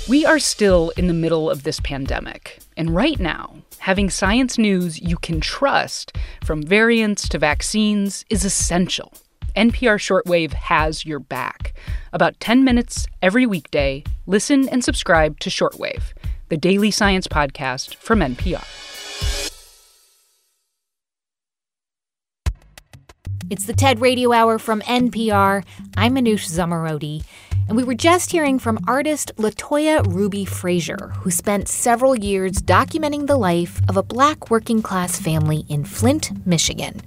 We 0.08 0.24
are 0.24 0.38
still 0.38 0.90
in 0.96 1.06
the 1.06 1.12
middle 1.12 1.50
of 1.50 1.64
this 1.64 1.80
pandemic. 1.80 2.60
And 2.76 2.94
right 2.94 3.20
now, 3.20 3.56
having 3.78 4.08
science 4.08 4.56
news 4.56 5.00
you 5.00 5.16
can 5.16 5.40
trust, 5.40 6.16
from 6.44 6.62
variants 6.62 7.28
to 7.28 7.38
vaccines, 7.38 8.24
is 8.30 8.44
essential. 8.44 9.12
NPR 9.54 9.98
Shortwave 9.98 10.52
has 10.52 11.04
your 11.04 11.18
back. 11.18 11.74
About 12.12 12.38
10 12.40 12.64
minutes 12.64 13.06
every 13.20 13.44
weekday, 13.44 14.04
listen 14.26 14.68
and 14.68 14.82
subscribe 14.82 15.40
to 15.40 15.50
Shortwave, 15.50 16.14
the 16.48 16.56
daily 16.56 16.90
science 16.90 17.26
podcast 17.26 17.94
from 17.96 18.20
NPR. 18.20 18.97
It's 23.50 23.64
the 23.64 23.72
TED 23.72 24.00
Radio 24.00 24.32
Hour 24.32 24.58
from 24.58 24.82
NPR. 24.82 25.64
I'm 25.96 26.14
Manoush 26.14 26.50
Zomorodi. 26.50 27.24
And 27.66 27.78
we 27.78 27.82
were 27.84 27.94
just 27.94 28.30
hearing 28.30 28.58
from 28.58 28.78
artist 28.86 29.32
Latoya 29.36 30.06
Ruby 30.06 30.44
Frazier, 30.44 31.12
who 31.20 31.30
spent 31.30 31.66
several 31.66 32.14
years 32.14 32.60
documenting 32.60 33.26
the 33.26 33.38
life 33.38 33.80
of 33.88 33.96
a 33.96 34.02
black 34.02 34.50
working 34.50 34.82
class 34.82 35.18
family 35.18 35.64
in 35.70 35.86
Flint, 35.86 36.46
Michigan, 36.46 37.00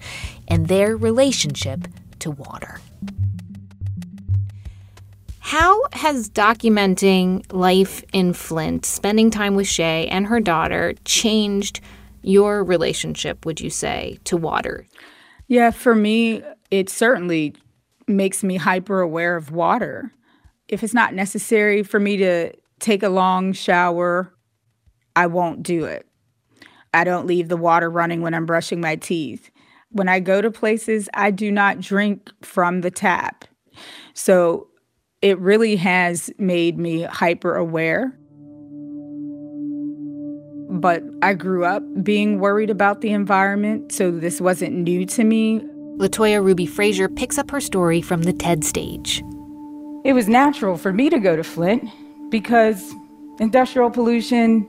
and 0.47 0.67
their 0.67 0.97
relationship 0.97 1.87
to 2.17 2.31
water. 2.31 2.81
How 5.37 5.79
has 5.93 6.27
documenting 6.27 7.45
life 7.53 8.03
in 8.13 8.33
Flint, 8.33 8.83
spending 8.83 9.29
time 9.29 9.53
with 9.53 9.67
Shea 9.67 10.07
and 10.07 10.25
her 10.25 10.39
daughter, 10.39 10.95
changed 11.05 11.81
your 12.23 12.63
relationship, 12.63 13.45
would 13.45 13.61
you 13.61 13.69
say, 13.69 14.17
to 14.23 14.37
water? 14.37 14.87
Yeah, 15.51 15.71
for 15.71 15.93
me, 15.93 16.43
it 16.69 16.89
certainly 16.89 17.55
makes 18.07 18.41
me 18.41 18.55
hyper 18.55 19.01
aware 19.01 19.35
of 19.35 19.51
water. 19.51 20.13
If 20.69 20.81
it's 20.81 20.93
not 20.93 21.13
necessary 21.13 21.83
for 21.83 21.99
me 21.99 22.15
to 22.15 22.53
take 22.79 23.03
a 23.03 23.09
long 23.09 23.51
shower, 23.51 24.33
I 25.13 25.27
won't 25.27 25.61
do 25.61 25.83
it. 25.83 26.07
I 26.93 27.03
don't 27.03 27.27
leave 27.27 27.49
the 27.49 27.57
water 27.57 27.89
running 27.89 28.21
when 28.21 28.33
I'm 28.33 28.45
brushing 28.45 28.79
my 28.79 28.95
teeth. 28.95 29.51
When 29.89 30.07
I 30.07 30.21
go 30.21 30.41
to 30.41 30.49
places, 30.49 31.09
I 31.13 31.31
do 31.31 31.51
not 31.51 31.81
drink 31.81 32.31
from 32.41 32.79
the 32.79 32.89
tap. 32.89 33.43
So 34.13 34.69
it 35.21 35.37
really 35.37 35.75
has 35.75 36.31
made 36.37 36.77
me 36.77 37.01
hyper 37.01 37.57
aware. 37.57 38.17
But 40.71 41.03
I 41.21 41.33
grew 41.33 41.65
up 41.65 41.83
being 42.01 42.39
worried 42.39 42.69
about 42.69 43.01
the 43.01 43.11
environment, 43.11 43.91
so 43.91 44.09
this 44.09 44.39
wasn't 44.39 44.73
new 44.73 45.05
to 45.07 45.23
me. 45.25 45.59
Latoya 45.97 46.41
Ruby 46.41 46.65
Frazier 46.65 47.09
picks 47.09 47.37
up 47.37 47.51
her 47.51 47.59
story 47.59 48.01
from 48.01 48.23
the 48.23 48.31
TED 48.31 48.63
stage. 48.63 49.21
It 50.05 50.13
was 50.13 50.29
natural 50.29 50.77
for 50.77 50.93
me 50.93 51.09
to 51.09 51.19
go 51.19 51.35
to 51.35 51.43
Flint 51.43 51.89
because 52.29 52.93
industrial 53.39 53.91
pollution, 53.91 54.65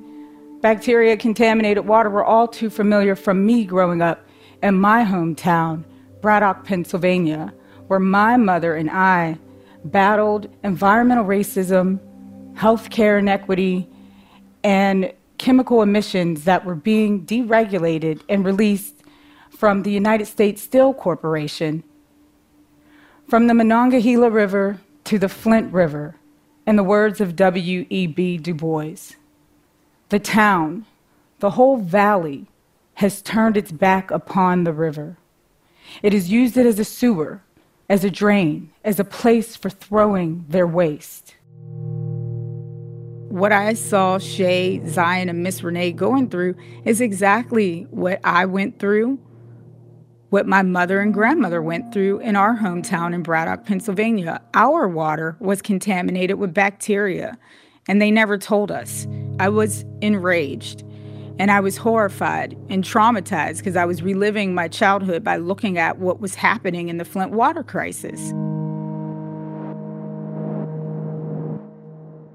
bacteria, 0.60 1.16
contaminated 1.16 1.86
water 1.86 2.10
were 2.10 2.24
all 2.24 2.48
too 2.48 2.68
familiar 2.68 3.14
from 3.14 3.46
me 3.46 3.64
growing 3.64 4.02
up 4.02 4.26
in 4.60 4.74
my 4.74 5.04
hometown, 5.04 5.84
Braddock, 6.20 6.64
Pennsylvania, 6.64 7.54
where 7.86 8.00
my 8.00 8.36
mother 8.36 8.74
and 8.74 8.90
I 8.90 9.38
battled 9.84 10.48
environmental 10.64 11.24
racism, 11.24 12.00
healthcare 12.54 13.20
inequity, 13.20 13.88
and 14.64 15.12
chemical 15.42 15.82
emissions 15.82 16.44
that 16.44 16.64
were 16.64 16.76
being 16.76 17.26
deregulated 17.26 18.20
and 18.28 18.44
released 18.44 18.94
from 19.50 19.82
the 19.82 19.90
United 19.90 20.26
States 20.26 20.62
Steel 20.62 20.94
Corporation. 20.94 21.82
From 23.28 23.48
the 23.48 23.54
Monongahela 23.54 24.30
River 24.30 24.78
to 25.02 25.18
the 25.18 25.28
Flint 25.28 25.72
River, 25.72 26.14
in 26.64 26.76
the 26.76 26.84
words 26.84 27.20
of 27.20 27.34
W.E.B. 27.34 28.38
Du 28.38 28.54
Bois, 28.54 29.16
the 30.10 30.20
town, 30.20 30.86
the 31.40 31.50
whole 31.50 31.78
valley, 31.78 32.46
has 32.94 33.20
turned 33.20 33.56
its 33.56 33.72
back 33.72 34.12
upon 34.12 34.62
the 34.62 34.72
river. 34.72 35.16
It 36.04 36.12
has 36.12 36.30
used 36.30 36.56
it 36.56 36.66
as 36.66 36.78
a 36.78 36.84
sewer, 36.84 37.42
as 37.88 38.04
a 38.04 38.10
drain, 38.10 38.70
as 38.84 39.00
a 39.00 39.04
place 39.04 39.56
for 39.56 39.70
throwing 39.70 40.44
their 40.48 40.68
waste. 40.68 41.34
What 43.32 43.50
I 43.50 43.72
saw 43.72 44.18
Shea, 44.18 44.86
Zion, 44.86 45.30
and 45.30 45.42
Miss 45.42 45.62
Renee 45.62 45.92
going 45.92 46.28
through 46.28 46.54
is 46.84 47.00
exactly 47.00 47.86
what 47.88 48.20
I 48.24 48.44
went 48.44 48.78
through, 48.78 49.18
what 50.28 50.46
my 50.46 50.60
mother 50.60 51.00
and 51.00 51.14
grandmother 51.14 51.62
went 51.62 51.94
through 51.94 52.18
in 52.18 52.36
our 52.36 52.58
hometown 52.58 53.14
in 53.14 53.22
Braddock, 53.22 53.64
Pennsylvania. 53.64 54.42
Our 54.52 54.86
water 54.86 55.38
was 55.40 55.62
contaminated 55.62 56.38
with 56.38 56.52
bacteria, 56.52 57.38
and 57.88 58.02
they 58.02 58.10
never 58.10 58.36
told 58.36 58.70
us. 58.70 59.06
I 59.40 59.48
was 59.48 59.86
enraged. 60.02 60.84
And 61.38 61.50
I 61.50 61.60
was 61.60 61.78
horrified 61.78 62.54
and 62.68 62.84
traumatized 62.84 63.56
because 63.56 63.76
I 63.76 63.86
was 63.86 64.02
reliving 64.02 64.54
my 64.54 64.68
childhood 64.68 65.24
by 65.24 65.38
looking 65.38 65.78
at 65.78 65.98
what 65.98 66.20
was 66.20 66.34
happening 66.34 66.90
in 66.90 66.98
the 66.98 67.06
Flint 67.06 67.32
water 67.32 67.62
crisis. 67.62 68.34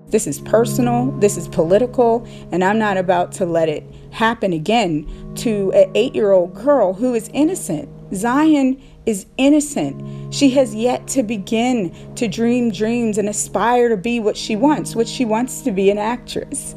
This 0.10 0.26
is 0.26 0.40
personal, 0.40 1.12
this 1.20 1.38
is 1.38 1.48
political, 1.50 2.26
and 2.52 2.64
I'm 2.64 2.80
not 2.80 2.96
about 2.96 3.32
to 3.34 3.46
let 3.46 3.68
it 3.68 3.84
happen 4.12 4.54
again 4.54 5.06
to 5.36 5.72
an 5.74 5.92
eight 5.96 6.16
year 6.16 6.32
old 6.32 6.54
girl 6.54 6.94
who 6.94 7.14
is 7.14 7.30
innocent. 7.34 7.90
Zion 8.14 8.82
is 9.06 9.26
innocent. 9.38 10.34
She 10.34 10.50
has 10.52 10.74
yet 10.74 11.08
to 11.10 11.24
begin 11.24 11.94
to 12.16 12.28
dream 12.28 12.72
dreams 12.72 13.18
and 13.18 13.28
aspire 13.28 13.90
to 13.90 13.98
be 13.98 14.20
what 14.22 14.38
she 14.38 14.56
wants, 14.56 14.96
which 14.96 15.10
she 15.10 15.26
wants 15.26 15.62
to 15.62 15.72
be 15.72 15.90
an 15.90 15.98
actress. 15.98 16.74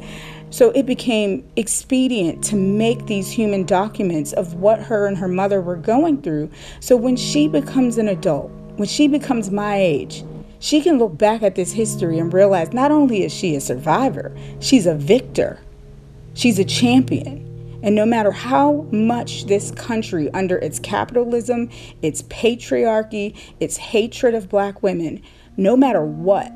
So 0.49 0.71
it 0.71 0.85
became 0.85 1.49
expedient 1.55 2.43
to 2.45 2.57
make 2.57 3.05
these 3.05 3.31
human 3.31 3.63
documents 3.63 4.33
of 4.33 4.55
what 4.55 4.81
her 4.81 5.07
and 5.07 5.17
her 5.17 5.29
mother 5.29 5.61
were 5.61 5.77
going 5.77 6.21
through. 6.21 6.49
So 6.81 6.97
when 6.97 7.15
she 7.15 7.47
becomes 7.47 7.97
an 7.97 8.09
adult, 8.09 8.51
when 8.75 8.89
she 8.89 9.07
becomes 9.07 9.49
my 9.49 9.77
age, 9.77 10.25
she 10.61 10.79
can 10.79 10.99
look 10.99 11.17
back 11.17 11.41
at 11.41 11.55
this 11.55 11.73
history 11.73 12.19
and 12.19 12.31
realize 12.31 12.71
not 12.71 12.91
only 12.91 13.23
is 13.23 13.33
she 13.33 13.55
a 13.55 13.59
survivor, 13.59 14.33
she's 14.59 14.85
a 14.85 14.93
victor. 14.93 15.59
She's 16.35 16.59
a 16.59 16.63
champion. 16.63 17.79
And 17.83 17.95
no 17.95 18.05
matter 18.05 18.31
how 18.31 18.85
much 18.91 19.47
this 19.47 19.71
country, 19.71 20.29
under 20.33 20.57
its 20.59 20.77
capitalism, 20.77 21.69
its 22.03 22.21
patriarchy, 22.23 23.35
its 23.59 23.75
hatred 23.75 24.35
of 24.35 24.49
black 24.49 24.83
women, 24.83 25.23
no 25.57 25.75
matter 25.75 26.05
what, 26.05 26.53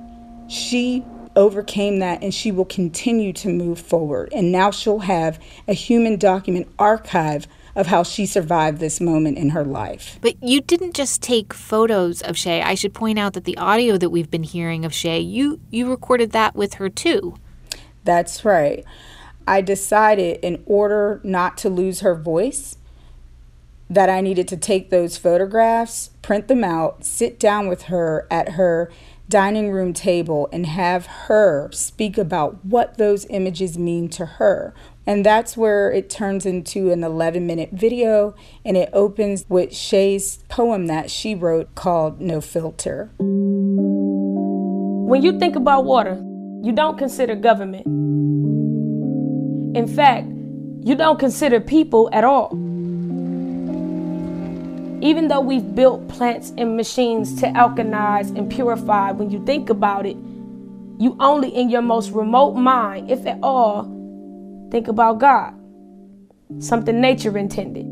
she 0.48 1.04
overcame 1.36 1.98
that 2.00 2.24
and 2.24 2.32
she 2.32 2.52
will 2.52 2.66
continue 2.66 3.34
to 3.34 3.50
move 3.50 3.80
forward. 3.80 4.32
And 4.34 4.52
now 4.52 4.70
she'll 4.70 5.00
have 5.00 5.40
a 5.68 5.74
human 5.74 6.18
document 6.18 6.68
archive 6.78 7.48
of 7.76 7.88
how 7.88 8.04
she 8.04 8.26
survived 8.26 8.80
this 8.80 9.02
moment 9.02 9.38
in 9.38 9.50
her 9.50 9.66
life. 9.66 10.18
But 10.22 10.42
you 10.42 10.62
didn't 10.62 10.96
just 10.96 11.22
take 11.22 11.54
photos 11.54 12.22
of 12.22 12.38
Shea. 12.38 12.62
I 12.62 12.76
should 12.76 12.94
point 12.94 13.20
out 13.20 13.34
that 13.34 13.44
the 13.44 13.58
audio 13.58 13.98
that 13.98 14.10
we've 14.10 14.32
been 14.32 14.44
hearing 14.44 14.86
of 14.86 14.94
Shea, 14.94 15.20
you 15.20 15.60
you 15.70 15.90
recorded 15.90 16.32
that 16.32 16.56
with 16.56 16.76
her 16.76 16.90
too. 16.90 17.36
That's 18.04 18.46
right. 18.46 18.86
I 19.48 19.62
decided 19.62 20.40
in 20.42 20.64
order 20.66 21.20
not 21.24 21.58
to 21.58 21.70
lose 21.70 22.00
her 22.00 22.16
voice 22.16 22.78
that 23.90 24.10
I 24.10 24.22
needed 24.22 24.48
to 24.48 24.58
take 24.58 24.90
those 24.90 25.18
photographs, 25.18 26.10
print 26.22 26.48
them 26.48 26.64
out, 26.64 27.06
sit 27.06 27.40
down 27.40 27.68
with 27.68 27.84
her 27.84 28.28
at 28.32 28.54
her 28.54 28.92
dining 29.30 29.72
room 29.72 29.94
table 29.94 30.48
and 30.52 30.66
have 30.66 31.06
her 31.06 31.70
speak 31.72 32.18
about 32.18 32.64
what 32.66 32.98
those 32.98 33.26
images 33.30 33.78
mean 33.78 34.10
to 34.10 34.26
her. 34.26 34.74
And 35.08 35.26
that's 35.26 35.56
where 35.56 35.92
it 35.92 36.10
turns 36.10 36.46
into 36.46 36.92
an 36.92 37.04
11 37.04 37.46
minute 37.46 37.70
video 37.72 38.36
and 38.64 38.76
it 38.76 38.90
opens 38.94 39.46
with 39.48 39.76
Shea's 39.76 40.44
poem 40.50 40.88
that 40.88 41.12
she 41.12 41.36
wrote 41.36 41.76
called 41.76 42.20
No 42.20 42.42
Filter. 42.42 43.12
When 45.08 45.22
you 45.22 45.38
think 45.40 45.56
about 45.56 45.86
water, 45.86 46.16
you 46.64 46.72
don't 46.72 46.98
consider 46.98 47.36
government. 47.36 47.86
In 49.76 49.88
fact, 49.88 50.28
you 50.84 50.96
don't 50.96 51.20
consider 51.20 51.60
people 51.60 52.10
at 52.12 52.24
all. 52.24 52.50
Even 55.06 55.28
though 55.28 55.40
we've 55.40 55.76
built 55.76 56.08
plants 56.08 56.52
and 56.58 56.76
machines 56.76 57.40
to 57.40 57.46
alkalize 57.50 58.36
and 58.36 58.52
purify, 58.52 59.12
when 59.12 59.30
you 59.30 59.46
think 59.46 59.70
about 59.70 60.08
it, 60.08 60.18
you 60.98 61.16
only 61.20 61.50
in 61.50 61.70
your 61.70 61.84
most 61.84 62.10
remote 62.10 62.54
mind, 62.54 63.12
if 63.12 63.24
at 63.28 63.38
all, 63.44 63.84
think 64.72 64.88
about 64.88 65.20
God, 65.20 65.54
something 66.58 67.00
nature 67.00 67.38
intended. 67.38 67.86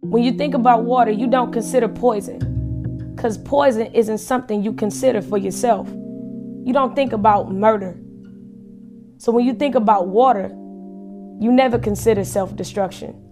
When 0.00 0.22
you 0.22 0.32
think 0.32 0.54
about 0.54 0.84
water, 0.84 1.10
you 1.10 1.26
don't 1.26 1.52
consider 1.52 1.86
poison, 1.86 3.12
because 3.14 3.36
poison 3.36 3.88
isn't 3.88 4.18
something 4.18 4.62
you 4.62 4.72
consider 4.72 5.20
for 5.20 5.36
yourself. 5.36 5.86
You 5.90 6.72
don't 6.72 6.96
think 6.96 7.12
about 7.12 7.52
murder. 7.52 8.00
So 9.18 9.32
when 9.32 9.44
you 9.44 9.52
think 9.52 9.74
about 9.74 10.08
water, 10.08 10.48
you 11.40 11.52
never 11.52 11.78
consider 11.78 12.24
self 12.24 12.56
destruction. 12.56 13.22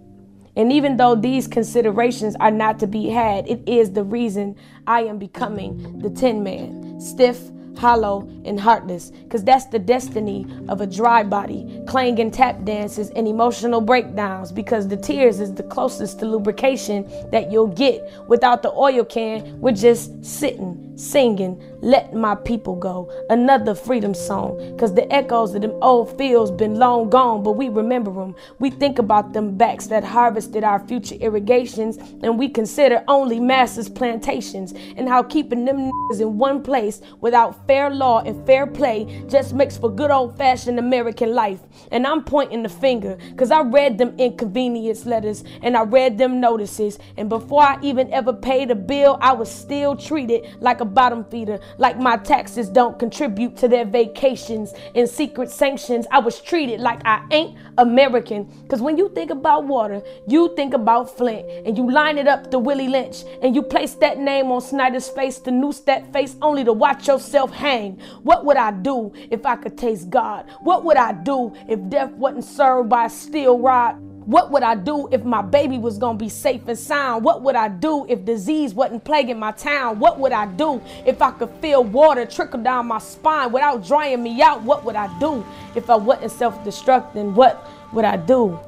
And 0.55 0.71
even 0.71 0.97
though 0.97 1.15
these 1.15 1.47
considerations 1.47 2.35
are 2.39 2.51
not 2.51 2.79
to 2.79 2.87
be 2.87 3.07
had, 3.07 3.47
it 3.47 3.61
is 3.67 3.91
the 3.91 4.03
reason 4.03 4.55
I 4.87 5.03
am 5.03 5.17
becoming 5.17 5.99
the 5.99 6.09
Tin 6.09 6.43
Man 6.43 6.99
stiff, 6.99 7.39
hollow, 7.77 8.27
and 8.45 8.59
heartless. 8.59 9.11
Because 9.11 9.43
that's 9.43 9.65
the 9.67 9.79
destiny 9.79 10.45
of 10.69 10.81
a 10.81 10.87
dry 10.87 11.23
body, 11.23 11.81
clanging 11.87 12.29
tap 12.31 12.63
dances 12.63 13.09
and 13.11 13.27
emotional 13.27 13.81
breakdowns. 13.81 14.51
Because 14.51 14.87
the 14.87 14.97
tears 14.97 15.39
is 15.39 15.53
the 15.53 15.63
closest 15.63 16.19
to 16.19 16.25
lubrication 16.25 17.09
that 17.31 17.51
you'll 17.51 17.67
get. 17.67 18.07
Without 18.27 18.61
the 18.61 18.71
oil 18.73 19.03
can, 19.05 19.59
we're 19.59 19.71
just 19.71 20.23
sitting, 20.23 20.90
singing, 21.01 21.61
Let 21.81 22.13
My 22.13 22.35
People 22.35 22.75
Go, 22.75 23.11
another 23.29 23.73
freedom 23.73 24.13
song. 24.13 24.77
Cause 24.77 24.93
the 24.93 25.11
echoes 25.11 25.55
of 25.55 25.61
them 25.63 25.73
old 25.81 26.15
fields 26.17 26.51
been 26.51 26.75
long 26.75 27.09
gone, 27.09 27.43
but 27.43 27.53
we 27.53 27.69
remember 27.69 28.13
them. 28.13 28.35
We 28.59 28.69
think 28.69 28.99
about 28.99 29.33
them 29.33 29.57
backs 29.57 29.87
that 29.87 30.03
harvested 30.03 30.63
our 30.63 30.79
future 30.87 31.15
irrigations, 31.19 31.97
and 31.97 32.37
we 32.37 32.49
consider 32.49 33.03
only 33.07 33.39
masters 33.39 33.89
plantations, 33.89 34.73
and 34.95 35.09
how 35.09 35.23
keeping 35.23 35.65
them 35.65 35.91
in 36.11 36.37
one 36.37 36.61
place 36.61 37.01
without 37.19 37.65
fair 37.67 37.89
law 37.89 38.21
and 38.21 38.45
fair 38.45 38.67
play 38.67 39.23
just 39.27 39.53
makes 39.53 39.77
for 39.77 39.89
good 39.89 40.11
old 40.11 40.37
fashioned 40.37 40.77
American 40.77 41.33
life. 41.33 41.61
And 41.91 42.05
I'm 42.05 42.23
pointing 42.23 42.63
the 42.63 42.69
finger, 42.69 43.17
cause 43.37 43.49
I 43.49 43.61
read 43.61 43.97
them 43.97 44.13
inconvenience 44.19 45.05
letters 45.05 45.43
and 45.63 45.75
I 45.75 45.83
read 45.83 46.17
them 46.17 46.39
notices, 46.39 46.99
and 47.17 47.27
before 47.27 47.63
I 47.63 47.79
even 47.81 48.11
ever 48.13 48.33
paid 48.33 48.69
a 48.69 48.75
bill, 48.75 49.17
I 49.21 49.33
was 49.33 49.49
still 49.49 49.95
treated 49.95 50.45
like 50.59 50.81
a 50.81 50.90
bottom 50.93 51.23
feeder, 51.25 51.59
like 51.77 51.97
my 51.97 52.17
taxes 52.17 52.69
don't 52.69 52.99
contribute 52.99 53.57
to 53.57 53.67
their 53.67 53.85
vacations 53.85 54.73
and 54.95 55.09
secret 55.09 55.49
sanctions. 55.49 56.05
I 56.11 56.19
was 56.19 56.39
treated 56.39 56.79
like 56.79 57.01
I 57.05 57.25
ain't 57.31 57.57
American. 57.77 58.43
Because 58.63 58.81
when 58.81 58.97
you 58.97 59.09
think 59.09 59.31
about 59.31 59.65
water, 59.65 60.01
you 60.27 60.55
think 60.55 60.73
about 60.73 61.15
Flint, 61.17 61.47
and 61.65 61.77
you 61.77 61.89
line 61.89 62.17
it 62.17 62.27
up 62.27 62.51
to 62.51 62.59
Willie 62.59 62.87
Lynch, 62.87 63.23
and 63.41 63.55
you 63.55 63.61
place 63.61 63.93
that 63.95 64.19
name 64.19 64.51
on 64.51 64.61
Snyder's 64.61 65.09
face 65.09 65.39
to 65.39 65.51
noose 65.51 65.79
that 65.81 66.11
face 66.13 66.35
only 66.41 66.63
to 66.63 66.73
watch 66.73 67.07
yourself 67.07 67.51
hang. 67.51 67.99
What 68.23 68.45
would 68.45 68.57
I 68.57 68.71
do 68.71 69.11
if 69.29 69.45
I 69.45 69.55
could 69.55 69.77
taste 69.77 70.09
God? 70.09 70.45
What 70.61 70.83
would 70.85 70.97
I 70.97 71.13
do 71.13 71.53
if 71.67 71.79
death 71.89 72.11
wasn't 72.11 72.45
served 72.45 72.89
by 72.89 73.05
a 73.05 73.09
steel 73.09 73.59
rod? 73.59 74.10
What 74.25 74.51
would 74.51 74.61
I 74.61 74.75
do 74.75 75.07
if 75.11 75.23
my 75.23 75.41
baby 75.41 75.79
was 75.79 75.97
gonna 75.97 76.17
be 76.17 76.29
safe 76.29 76.67
and 76.67 76.77
sound? 76.77 77.25
What 77.25 77.41
would 77.41 77.55
I 77.55 77.69
do 77.69 78.05
if 78.07 78.23
disease 78.23 78.73
wasn't 78.73 79.03
plaguing 79.03 79.39
my 79.39 79.51
town? 79.51 79.99
What 79.99 80.19
would 80.19 80.31
I 80.31 80.45
do 80.45 80.79
if 81.05 81.21
I 81.21 81.31
could 81.31 81.49
feel 81.59 81.83
water 81.83 82.25
trickle 82.25 82.61
down 82.61 82.87
my 82.87 82.99
spine 82.99 83.51
without 83.51 83.85
drying 83.85 84.21
me 84.21 84.39
out? 84.41 84.61
What 84.61 84.83
would 84.85 84.95
I 84.95 85.07
do 85.19 85.43
if 85.75 85.89
I 85.89 85.95
wasn't 85.95 86.31
self 86.31 86.63
destructing? 86.63 87.33
What 87.33 87.65
would 87.93 88.05
I 88.05 88.17
do 88.17 88.59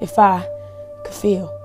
if 0.00 0.18
I 0.18 0.46
could 1.04 1.14
feel? 1.14 1.57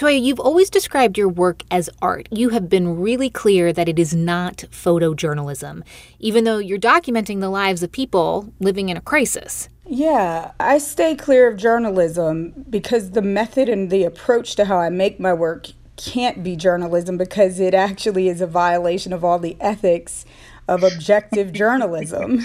Latoya, 0.00 0.22
you've 0.22 0.40
always 0.40 0.70
described 0.70 1.18
your 1.18 1.28
work 1.28 1.62
as 1.70 1.90
art. 2.00 2.26
You 2.30 2.48
have 2.50 2.70
been 2.70 3.00
really 3.00 3.28
clear 3.28 3.70
that 3.70 3.86
it 3.86 3.98
is 3.98 4.14
not 4.14 4.64
photojournalism, 4.70 5.82
even 6.18 6.44
though 6.44 6.56
you're 6.56 6.78
documenting 6.78 7.40
the 7.40 7.50
lives 7.50 7.82
of 7.82 7.92
people 7.92 8.50
living 8.60 8.88
in 8.88 8.96
a 8.96 9.02
crisis. 9.02 9.68
Yeah, 9.84 10.52
I 10.58 10.78
stay 10.78 11.16
clear 11.16 11.48
of 11.48 11.58
journalism 11.58 12.64
because 12.70 13.10
the 13.10 13.20
method 13.20 13.68
and 13.68 13.90
the 13.90 14.04
approach 14.04 14.56
to 14.56 14.64
how 14.64 14.78
I 14.78 14.88
make 14.88 15.20
my 15.20 15.34
work 15.34 15.66
can't 15.96 16.42
be 16.42 16.56
journalism 16.56 17.18
because 17.18 17.60
it 17.60 17.74
actually 17.74 18.28
is 18.30 18.40
a 18.40 18.46
violation 18.46 19.12
of 19.12 19.22
all 19.22 19.38
the 19.38 19.58
ethics 19.60 20.24
of 20.66 20.82
objective 20.82 21.52
journalism. 21.62 22.40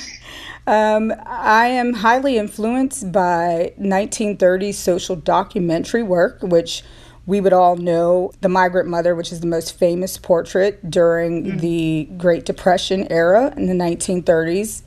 Um, 0.67 1.13
I 1.25 1.67
am 1.67 1.93
highly 1.93 2.37
influenced 2.37 3.13
by 3.13 3.71
1930s 3.79 4.73
social 4.73 5.15
documentary 5.15 6.03
work, 6.03 6.39
which 6.41 6.83
we 7.25 7.41
would 7.41 7.53
all 7.53 7.75
know 7.75 8.31
The 8.41 8.49
Migrant 8.49 8.88
Mother, 8.88 9.15
which 9.15 9.31
is 9.31 9.39
the 9.39 9.47
most 9.47 9.77
famous 9.77 10.17
portrait 10.17 10.89
during 10.89 11.43
mm-hmm. 11.43 11.57
the 11.57 12.09
Great 12.17 12.45
Depression 12.45 13.11
era 13.11 13.53
in 13.57 13.65
the 13.65 13.73
1930s 13.73 14.83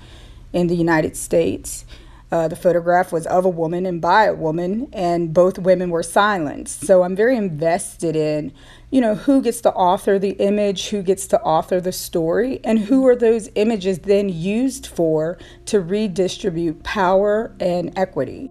in 0.53 0.68
the 0.68 0.77
United 0.77 1.16
States. 1.16 1.85
Uh, 2.31 2.46
the 2.46 2.57
photograph 2.57 3.11
was 3.11 3.27
of 3.27 3.46
a 3.46 3.48
woman 3.48 3.87
and 3.87 4.03
by 4.03 4.27
a 4.27 4.35
woman, 4.35 4.87
and 4.92 5.33
both 5.33 5.59
women 5.59 5.88
were 5.88 6.03
silenced. 6.03 6.85
So 6.85 7.03
I'm 7.03 7.16
very 7.16 7.37
invested 7.37 8.14
in, 8.14 8.53
you 8.90 9.01
know, 9.01 9.14
who 9.14 9.40
gets 9.40 9.62
to 9.62 9.72
author 9.72 10.18
the 10.18 10.33
image, 10.33 10.88
who 10.88 11.03
gets 11.03 11.27
to 11.29 11.40
author 11.40 11.81
the 11.81 11.92
story, 11.92 12.61
and 12.64 12.81
who 12.81 13.07
are 13.07 13.16
those 13.16 13.48
images 13.55 14.01
then 14.01 14.29
used 14.29 14.87
for 14.87 15.38
to 15.66 15.81
redistribute 15.81 16.83
power 16.83 17.55
and 17.61 17.96
equity. 17.96 18.51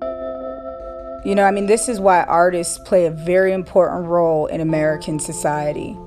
You 1.26 1.36
know, 1.36 1.44
I 1.44 1.52
mean, 1.52 1.66
this 1.66 1.90
is 1.90 2.00
why 2.00 2.24
artists 2.24 2.78
play 2.78 3.06
a 3.06 3.12
very 3.12 3.52
important 3.52 4.06
role 4.06 4.46
in 4.46 4.62
American 4.62 5.20
society. 5.20 5.98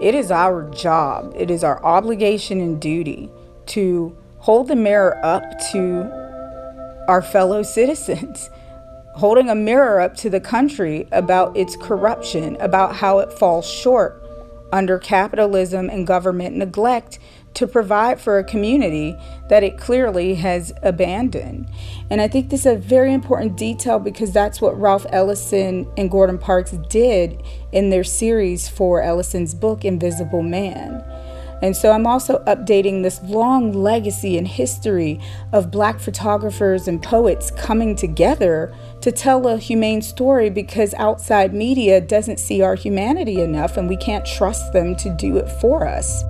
It 0.00 0.14
is 0.14 0.30
our 0.30 0.68
job, 0.70 1.32
it 1.36 1.50
is 1.50 1.62
our 1.62 1.82
obligation 1.84 2.60
and 2.60 2.80
duty 2.80 3.30
to 3.66 4.16
hold 4.38 4.68
the 4.68 4.76
mirror 4.76 5.18
up 5.24 5.44
to 5.70 6.10
our 7.06 7.22
fellow 7.22 7.62
citizens, 7.78 8.50
holding 9.14 9.48
a 9.48 9.54
mirror 9.54 10.00
up 10.00 10.16
to 10.16 10.30
the 10.30 10.40
country 10.40 11.06
about 11.12 11.56
its 11.56 11.76
corruption, 11.76 12.56
about 12.56 12.96
how 12.96 13.20
it 13.20 13.32
falls 13.32 13.66
short 13.66 14.22
under 14.72 14.98
capitalism 14.98 15.88
and 15.90 16.06
government 16.06 16.56
neglect 16.56 17.18
to 17.54 17.66
provide 17.66 18.20
for 18.20 18.38
a 18.38 18.44
community 18.44 19.16
that 19.48 19.62
it 19.62 19.78
clearly 19.78 20.34
has 20.36 20.72
abandoned. 20.82 21.68
And 22.10 22.20
I 22.20 22.28
think 22.28 22.50
this 22.50 22.60
is 22.60 22.74
a 22.74 22.76
very 22.76 23.12
important 23.12 23.56
detail 23.56 23.98
because 23.98 24.32
that's 24.32 24.60
what 24.60 24.78
Ralph 24.80 25.06
Ellison 25.10 25.86
and 25.96 26.10
Gordon 26.10 26.38
Parks 26.38 26.72
did 26.88 27.42
in 27.72 27.90
their 27.90 28.04
series 28.04 28.68
for 28.68 29.02
Ellison's 29.02 29.54
book, 29.54 29.84
Invisible 29.84 30.42
Man. 30.42 31.04
And 31.62 31.76
so 31.76 31.92
I'm 31.92 32.08
also 32.08 32.42
updating 32.44 33.02
this 33.04 33.22
long 33.22 33.72
legacy 33.72 34.36
and 34.36 34.48
history 34.48 35.20
of 35.52 35.70
black 35.70 36.00
photographers 36.00 36.88
and 36.88 37.00
poets 37.00 37.52
coming 37.52 37.94
together 37.94 38.74
to 39.00 39.12
tell 39.12 39.46
a 39.46 39.58
humane 39.58 40.02
story 40.02 40.50
because 40.50 40.92
outside 40.94 41.54
media 41.54 42.00
doesn't 42.00 42.40
see 42.40 42.62
our 42.62 42.74
humanity 42.74 43.40
enough 43.40 43.76
and 43.76 43.88
we 43.88 43.96
can't 43.96 44.26
trust 44.26 44.72
them 44.72 44.96
to 44.96 45.14
do 45.16 45.36
it 45.36 45.48
for 45.60 45.86
us 45.86 46.24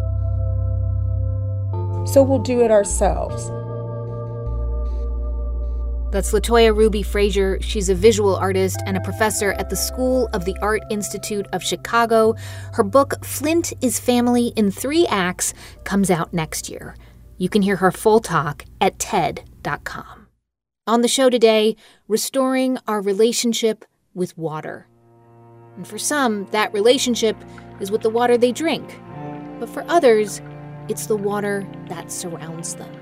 so 2.06 2.22
we'll 2.22 2.38
do 2.38 2.60
it 2.62 2.70
ourselves. 2.70 3.50
That's 6.12 6.32
Latoya 6.32 6.76
Ruby 6.76 7.02
Frazier. 7.02 7.58
She's 7.62 7.88
a 7.88 7.94
visual 7.94 8.36
artist 8.36 8.82
and 8.84 8.98
a 8.98 9.00
professor 9.00 9.52
at 9.52 9.70
the 9.70 9.76
School 9.76 10.28
of 10.34 10.44
the 10.44 10.54
Art 10.60 10.82
Institute 10.90 11.46
of 11.54 11.62
Chicago. 11.62 12.34
Her 12.74 12.82
book, 12.82 13.24
Flint 13.24 13.72
is 13.80 13.98
Family 13.98 14.48
in 14.48 14.70
Three 14.70 15.06
Acts, 15.06 15.54
comes 15.84 16.10
out 16.10 16.34
next 16.34 16.68
year. 16.68 16.96
You 17.38 17.48
can 17.48 17.62
hear 17.62 17.76
her 17.76 17.90
full 17.90 18.20
talk 18.20 18.66
at 18.78 18.98
TED.com. 18.98 20.28
On 20.86 21.00
the 21.00 21.08
show 21.08 21.30
today, 21.30 21.76
restoring 22.08 22.76
our 22.86 23.00
relationship 23.00 23.86
with 24.12 24.36
water. 24.36 24.86
And 25.76 25.88
for 25.88 25.96
some, 25.96 26.44
that 26.50 26.74
relationship 26.74 27.36
is 27.80 27.90
with 27.90 28.02
the 28.02 28.10
water 28.10 28.36
they 28.36 28.52
drink. 28.52 29.00
But 29.58 29.70
for 29.70 29.82
others, 29.88 30.42
it's 30.88 31.06
the 31.06 31.16
water 31.16 31.66
that 31.88 32.10
surrounds 32.10 32.74
them. 32.74 32.92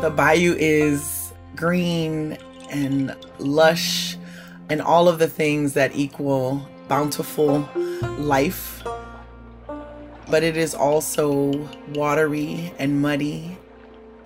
The 0.00 0.10
bayou 0.10 0.54
is 0.58 1.32
green 1.56 2.38
and 2.70 3.16
lush 3.38 4.16
and 4.68 4.80
all 4.80 5.08
of 5.08 5.18
the 5.18 5.28
things 5.28 5.74
that 5.74 5.94
equal 5.94 6.66
bountiful 6.88 7.68
life. 8.18 8.82
But 10.30 10.42
it 10.42 10.56
is 10.56 10.74
also 10.74 11.68
watery 11.94 12.72
and 12.78 13.00
muddy. 13.00 13.56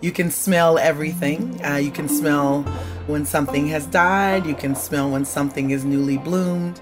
You 0.01 0.11
can 0.11 0.31
smell 0.31 0.79
everything. 0.79 1.65
Uh, 1.65 1.77
you 1.77 1.93
can 1.93 2.09
smell 2.09 2.63
when 3.07 3.25
something 3.25 3.69
has 3.69 3.87
died. 3.87 4.47
You 4.47 4.55
can 4.55 4.75
smell 4.75 5.11
when 5.11 5.25
something 5.25 5.71
is 5.71 5.85
newly 5.85 6.19
bloomed. 6.19 6.81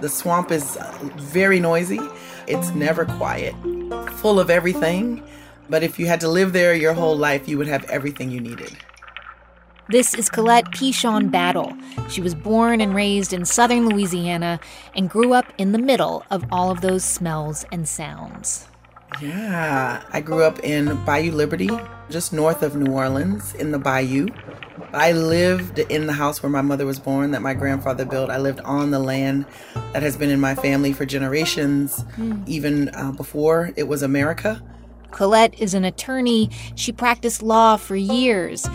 The 0.00 0.10
swamp 0.10 0.50
is 0.50 0.76
very 1.16 1.58
noisy. 1.58 2.00
It's 2.46 2.70
never 2.70 3.04
quiet, 3.04 3.54
full 4.18 4.38
of 4.38 4.50
everything. 4.50 5.22
But 5.68 5.82
if 5.82 5.98
you 5.98 6.06
had 6.06 6.20
to 6.20 6.28
live 6.28 6.52
there 6.52 6.74
your 6.74 6.92
whole 6.92 7.16
life, 7.16 7.48
you 7.48 7.58
would 7.58 7.66
have 7.66 7.84
everything 7.90 8.30
you 8.30 8.40
needed. 8.40 8.76
This 9.88 10.14
is 10.14 10.28
Colette 10.28 10.72
Pichon 10.72 11.30
Battle. 11.30 11.76
She 12.08 12.20
was 12.20 12.34
born 12.34 12.80
and 12.80 12.94
raised 12.94 13.32
in 13.32 13.44
southern 13.44 13.88
Louisiana 13.88 14.60
and 14.94 15.10
grew 15.10 15.32
up 15.32 15.52
in 15.58 15.72
the 15.72 15.78
middle 15.78 16.24
of 16.30 16.44
all 16.50 16.70
of 16.70 16.80
those 16.80 17.04
smells 17.04 17.64
and 17.70 17.88
sounds. 17.88 18.68
Yeah, 19.20 20.02
I 20.12 20.20
grew 20.20 20.42
up 20.42 20.58
in 20.64 20.96
Bayou 21.04 21.32
Liberty, 21.32 21.70
just 22.10 22.32
north 22.32 22.62
of 22.62 22.76
New 22.76 22.92
Orleans 22.92 23.54
in 23.54 23.72
the 23.72 23.78
Bayou. 23.78 24.28
I 24.92 25.12
lived 25.12 25.78
in 25.78 26.06
the 26.06 26.12
house 26.12 26.42
where 26.42 26.50
my 26.50 26.62
mother 26.62 26.86
was 26.86 26.98
born, 26.98 27.32
that 27.32 27.42
my 27.42 27.54
grandfather 27.54 28.04
built. 28.04 28.30
I 28.30 28.38
lived 28.38 28.60
on 28.60 28.90
the 28.90 28.98
land 28.98 29.46
that 29.92 30.02
has 30.02 30.16
been 30.16 30.30
in 30.30 30.40
my 30.40 30.54
family 30.54 30.92
for 30.92 31.04
generations, 31.04 32.04
mm. 32.16 32.46
even 32.46 32.88
uh, 32.90 33.12
before 33.12 33.72
it 33.76 33.88
was 33.88 34.02
America. 34.02 34.62
Colette 35.10 35.58
is 35.58 35.74
an 35.74 35.84
attorney. 35.84 36.50
She 36.74 36.92
practiced 36.92 37.42
law 37.42 37.76
for 37.76 37.96
years. 37.96 38.68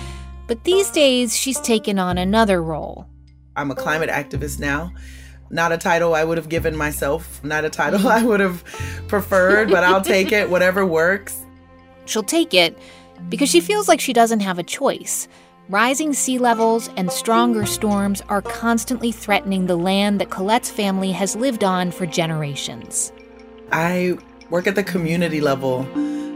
But 0.48 0.63
these 0.63 0.89
days, 0.91 1.36
she's 1.36 1.60
taken 1.60 1.98
on 1.98 2.17
another 2.17 2.62
role. 2.62 3.08
I'm 3.56 3.72
a 3.72 3.76
climate 3.76 4.10
activist 4.10 4.60
now. 4.60 4.91
Not 5.50 5.72
a 5.72 5.78
title 5.78 6.15
I 6.15 6.24
would 6.24 6.38
have 6.38 6.50
given 6.50 6.76
myself, 6.76 7.44
not 7.44 7.65
a 7.65 7.70
title 7.70 8.08
I 8.08 8.24
would 8.24 8.39
have 8.39 8.63
preferred, 9.08 9.70
but 9.70 9.84
I'll 9.84 10.02
take 10.02 10.32
it, 10.32 10.50
whatever 10.50 10.86
works. 10.86 11.38
She'll 12.06 12.24
take 12.24 12.54
it 12.54 12.78
because 13.30 13.50
she 13.50 13.62
feels 13.62 13.88
like 13.88 14.00
she 14.00 14.14
doesn't 14.14 14.42
have 14.42 14.60
a 14.60 14.64
choice. 14.64 15.28
Rising 15.70 16.14
sea 16.14 16.38
levels 16.38 16.90
and 16.98 17.12
stronger 17.12 17.66
storms 17.66 18.22
are 18.28 18.42
constantly 18.42 19.12
threatening 19.12 19.68
the 19.68 19.78
land 19.78 20.20
that 20.20 20.30
Colette's 20.30 20.70
family 20.70 21.12
has 21.12 21.36
lived 21.36 21.64
on 21.64 21.92
for 21.92 22.06
generations. 22.06 23.14
I 23.72 24.18
work 24.50 24.68
at 24.68 24.76
the 24.76 24.84
community 24.84 25.40
level 25.40 25.86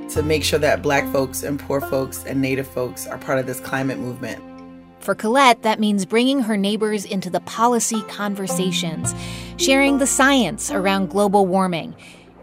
to 0.10 0.24
make 0.24 0.43
sure 0.43 0.60
that 0.60 0.82
black 0.82 1.12
folks 1.12 1.43
and 1.43 1.60
poor 1.60 1.82
folks 1.82 2.24
and 2.24 2.41
native 2.41 2.67
folks 2.67 3.08
are 3.08 3.17
part 3.17 3.39
of 3.39 3.45
this 3.45 3.60
climate 3.60 4.00
movement. 4.00 4.41
For 5.00 5.13
Colette, 5.13 5.63
that 5.63 5.80
means 5.80 6.06
bringing 6.06 6.39
her 6.39 6.56
neighbors 6.56 7.04
into 7.04 7.30
the 7.30 7.41
policy 7.41 8.02
conversations, 8.04 9.13
sharing 9.58 9.98
the 9.98 10.08
science 10.08 10.71
around 10.71 11.10
global 11.10 11.45
warming, 11.45 11.93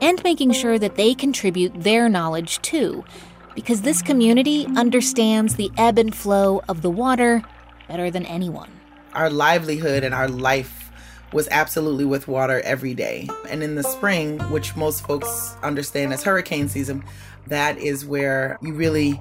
and 0.01 0.23
making 0.23 0.53
sure 0.53 0.79
that 0.79 0.97
they 0.97 1.15
contribute 1.15 1.73
their 1.75 2.09
knowledge 2.09 2.61
too 2.61 3.05
because 3.55 3.83
this 3.83 4.03
community 4.03 4.67
understands 4.77 5.57
the 5.57 5.71
ebb 5.77 5.99
and 5.99 6.15
flow 6.15 6.63
of 6.69 6.83
the 6.83 6.91
water 6.91 7.43
better 7.89 8.11
than 8.11 8.25
anyone. 8.27 8.71
Our 9.13 9.31
livelihood 9.31 10.05
and 10.05 10.15
our 10.15 10.29
life 10.29 10.91
was 11.33 11.49
absolutely 11.51 12.05
with 12.05 12.29
water 12.29 12.61
every 12.61 12.95
day. 12.95 13.29
And 13.49 13.63
in 13.63 13.75
the 13.75 13.83
spring, 13.83 14.39
which 14.51 14.77
most 14.77 15.07
folks 15.07 15.57
understand 15.63 16.13
as 16.13 16.23
hurricane 16.23 16.69
season, 16.69 17.05
that 17.47 17.79
is 17.79 18.05
where 18.05 18.59
you 18.63 18.75
really 18.75 19.21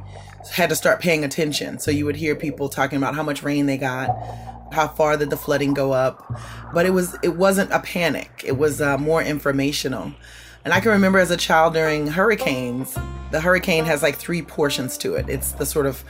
had 0.52 0.70
to 0.70 0.76
start 0.76 1.00
paying 1.00 1.24
attention. 1.24 1.80
So 1.80 1.92
you 1.92 2.06
would 2.06 2.16
hear 2.16 2.36
people 2.36 2.70
talking 2.70 2.98
about 2.98 3.16
how 3.16 3.24
much 3.24 3.44
rain 3.44 3.66
they 3.66 3.78
got, 3.78 4.10
how 4.72 4.88
far 4.88 5.18
did 5.18 5.30
the 5.30 5.38
flooding 5.38 5.74
go 5.74 5.92
up, 5.92 6.26
but 6.74 6.86
it 6.86 6.92
was 6.92 7.18
it 7.24 7.36
wasn't 7.36 7.72
a 7.72 7.80
panic. 7.80 8.44
It 8.46 8.58
was 8.58 8.82
uh, 8.82 8.98
more 8.98 9.22
informational. 9.22 10.14
And 10.64 10.74
I 10.74 10.80
can 10.80 10.92
remember 10.92 11.20
as 11.20 11.32
a 11.32 11.38
child 11.38 11.74
during 11.74 12.08
hurricanes, 12.08 12.98
the 13.32 13.42
hurricane 13.42 13.86
has 13.86 14.04
like 14.04 14.16
three 14.16 14.42
portions 14.42 14.98
to 15.00 15.16
it. 15.16 15.30
It's 15.30 15.54
the 15.54 15.66
sort 15.66 15.86
of 15.86 16.04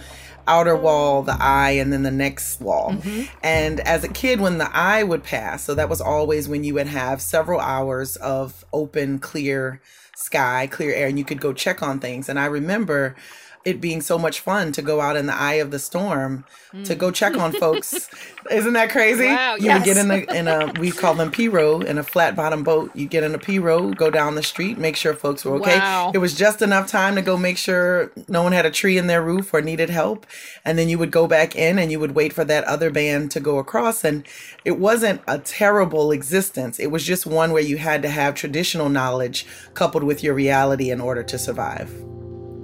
outer 0.47 0.75
wall, 0.75 1.21
the 1.21 1.37
eye, 1.39 1.71
and 1.71 1.93
then 1.93 2.03
the 2.03 2.11
next 2.11 2.59
wall. 2.59 2.91
Mm-hmm. 2.91 3.33
And 3.43 3.79
as 3.81 4.03
a 4.03 4.09
kid, 4.09 4.41
when 4.41 4.57
the 4.57 4.75
eye 4.75 5.03
would 5.03 5.23
pass, 5.23 5.63
so 5.63 5.75
that 5.75 5.89
was 5.89 6.01
always 6.01 6.49
when 6.49 6.63
you 6.63 6.73
would 6.73 6.87
have 6.87 7.21
several 7.21 7.59
hours 7.59 8.15
of 8.17 8.65
open, 8.73 9.19
clear 9.19 9.81
sky, 10.15 10.67
clear 10.67 10.93
air, 10.93 11.07
and 11.07 11.17
you 11.17 11.25
could 11.25 11.39
go 11.39 11.53
check 11.53 11.81
on 11.81 11.99
things. 11.99 12.27
And 12.27 12.39
I 12.39 12.45
remember 12.45 13.15
it 13.63 13.79
being 13.79 14.01
so 14.01 14.17
much 14.17 14.39
fun 14.39 14.71
to 14.71 14.81
go 14.81 15.01
out 15.01 15.15
in 15.15 15.27
the 15.27 15.35
eye 15.35 15.55
of 15.55 15.71
the 15.71 15.79
storm 15.79 16.45
mm. 16.73 16.83
to 16.85 16.95
go 16.95 17.11
check 17.11 17.37
on 17.37 17.51
folks. 17.53 18.09
Isn't 18.49 18.73
that 18.73 18.89
crazy? 18.89 19.25
Wow, 19.25 19.55
you 19.55 19.65
yes. 19.65 19.79
would 19.79 19.85
get 19.85 19.97
in 19.97 20.11
a 20.11 20.33
in 20.33 20.47
a 20.47 20.79
we 20.79 20.91
call 20.91 21.13
them 21.13 21.31
pirogue 21.31 21.85
in 21.85 21.97
a 21.97 22.03
flat 22.03 22.35
bottom 22.35 22.63
boat. 22.63 22.91
You 22.95 23.07
get 23.07 23.23
in 23.23 23.35
a 23.35 23.37
pirogue, 23.37 23.95
go 23.95 24.09
down 24.09 24.35
the 24.35 24.43
street, 24.43 24.77
make 24.77 24.95
sure 24.95 25.13
folks 25.13 25.45
were 25.45 25.55
okay. 25.57 25.77
Wow. 25.77 26.11
It 26.13 26.17
was 26.17 26.35
just 26.35 26.61
enough 26.61 26.87
time 26.87 27.15
to 27.15 27.21
go 27.21 27.37
make 27.37 27.57
sure 27.57 28.11
no 28.27 28.41
one 28.41 28.51
had 28.51 28.65
a 28.65 28.71
tree 28.71 28.97
in 28.97 29.07
their 29.07 29.21
roof 29.21 29.53
or 29.53 29.61
needed 29.61 29.89
help, 29.89 30.25
and 30.65 30.77
then 30.77 30.89
you 30.89 30.97
would 30.97 31.11
go 31.11 31.27
back 31.27 31.55
in 31.55 31.77
and 31.77 31.91
you 31.91 31.99
would 31.99 32.15
wait 32.15 32.33
for 32.33 32.43
that 32.45 32.63
other 32.63 32.89
band 32.89 33.31
to 33.31 33.39
go 33.39 33.59
across. 33.59 34.03
And 34.03 34.25
it 34.65 34.79
wasn't 34.79 35.21
a 35.27 35.37
terrible 35.37 36.11
existence. 36.11 36.79
It 36.79 36.91
was 36.91 37.05
just 37.05 37.25
one 37.25 37.51
where 37.51 37.61
you 37.61 37.77
had 37.77 38.01
to 38.01 38.09
have 38.09 38.33
traditional 38.33 38.89
knowledge 38.89 39.45
coupled 39.73 40.03
with 40.03 40.23
your 40.23 40.33
reality 40.33 40.89
in 40.89 40.99
order 40.99 41.23
to 41.23 41.37
survive. 41.37 41.91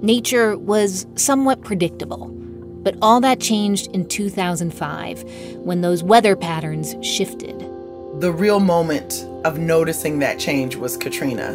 Nature 0.02 0.56
was 0.56 1.06
somewhat 1.16 1.62
predictable. 1.62 2.28
But 2.82 2.96
all 3.02 3.20
that 3.20 3.40
changed 3.40 3.88
in 3.88 4.06
2005 4.06 5.22
when 5.56 5.80
those 5.80 6.04
weather 6.04 6.36
patterns 6.36 6.94
shifted. 7.02 7.58
The 8.20 8.32
real 8.32 8.60
moment 8.60 9.26
of 9.44 9.58
noticing 9.58 10.20
that 10.20 10.38
change 10.38 10.76
was 10.76 10.96
Katrina. 10.96 11.52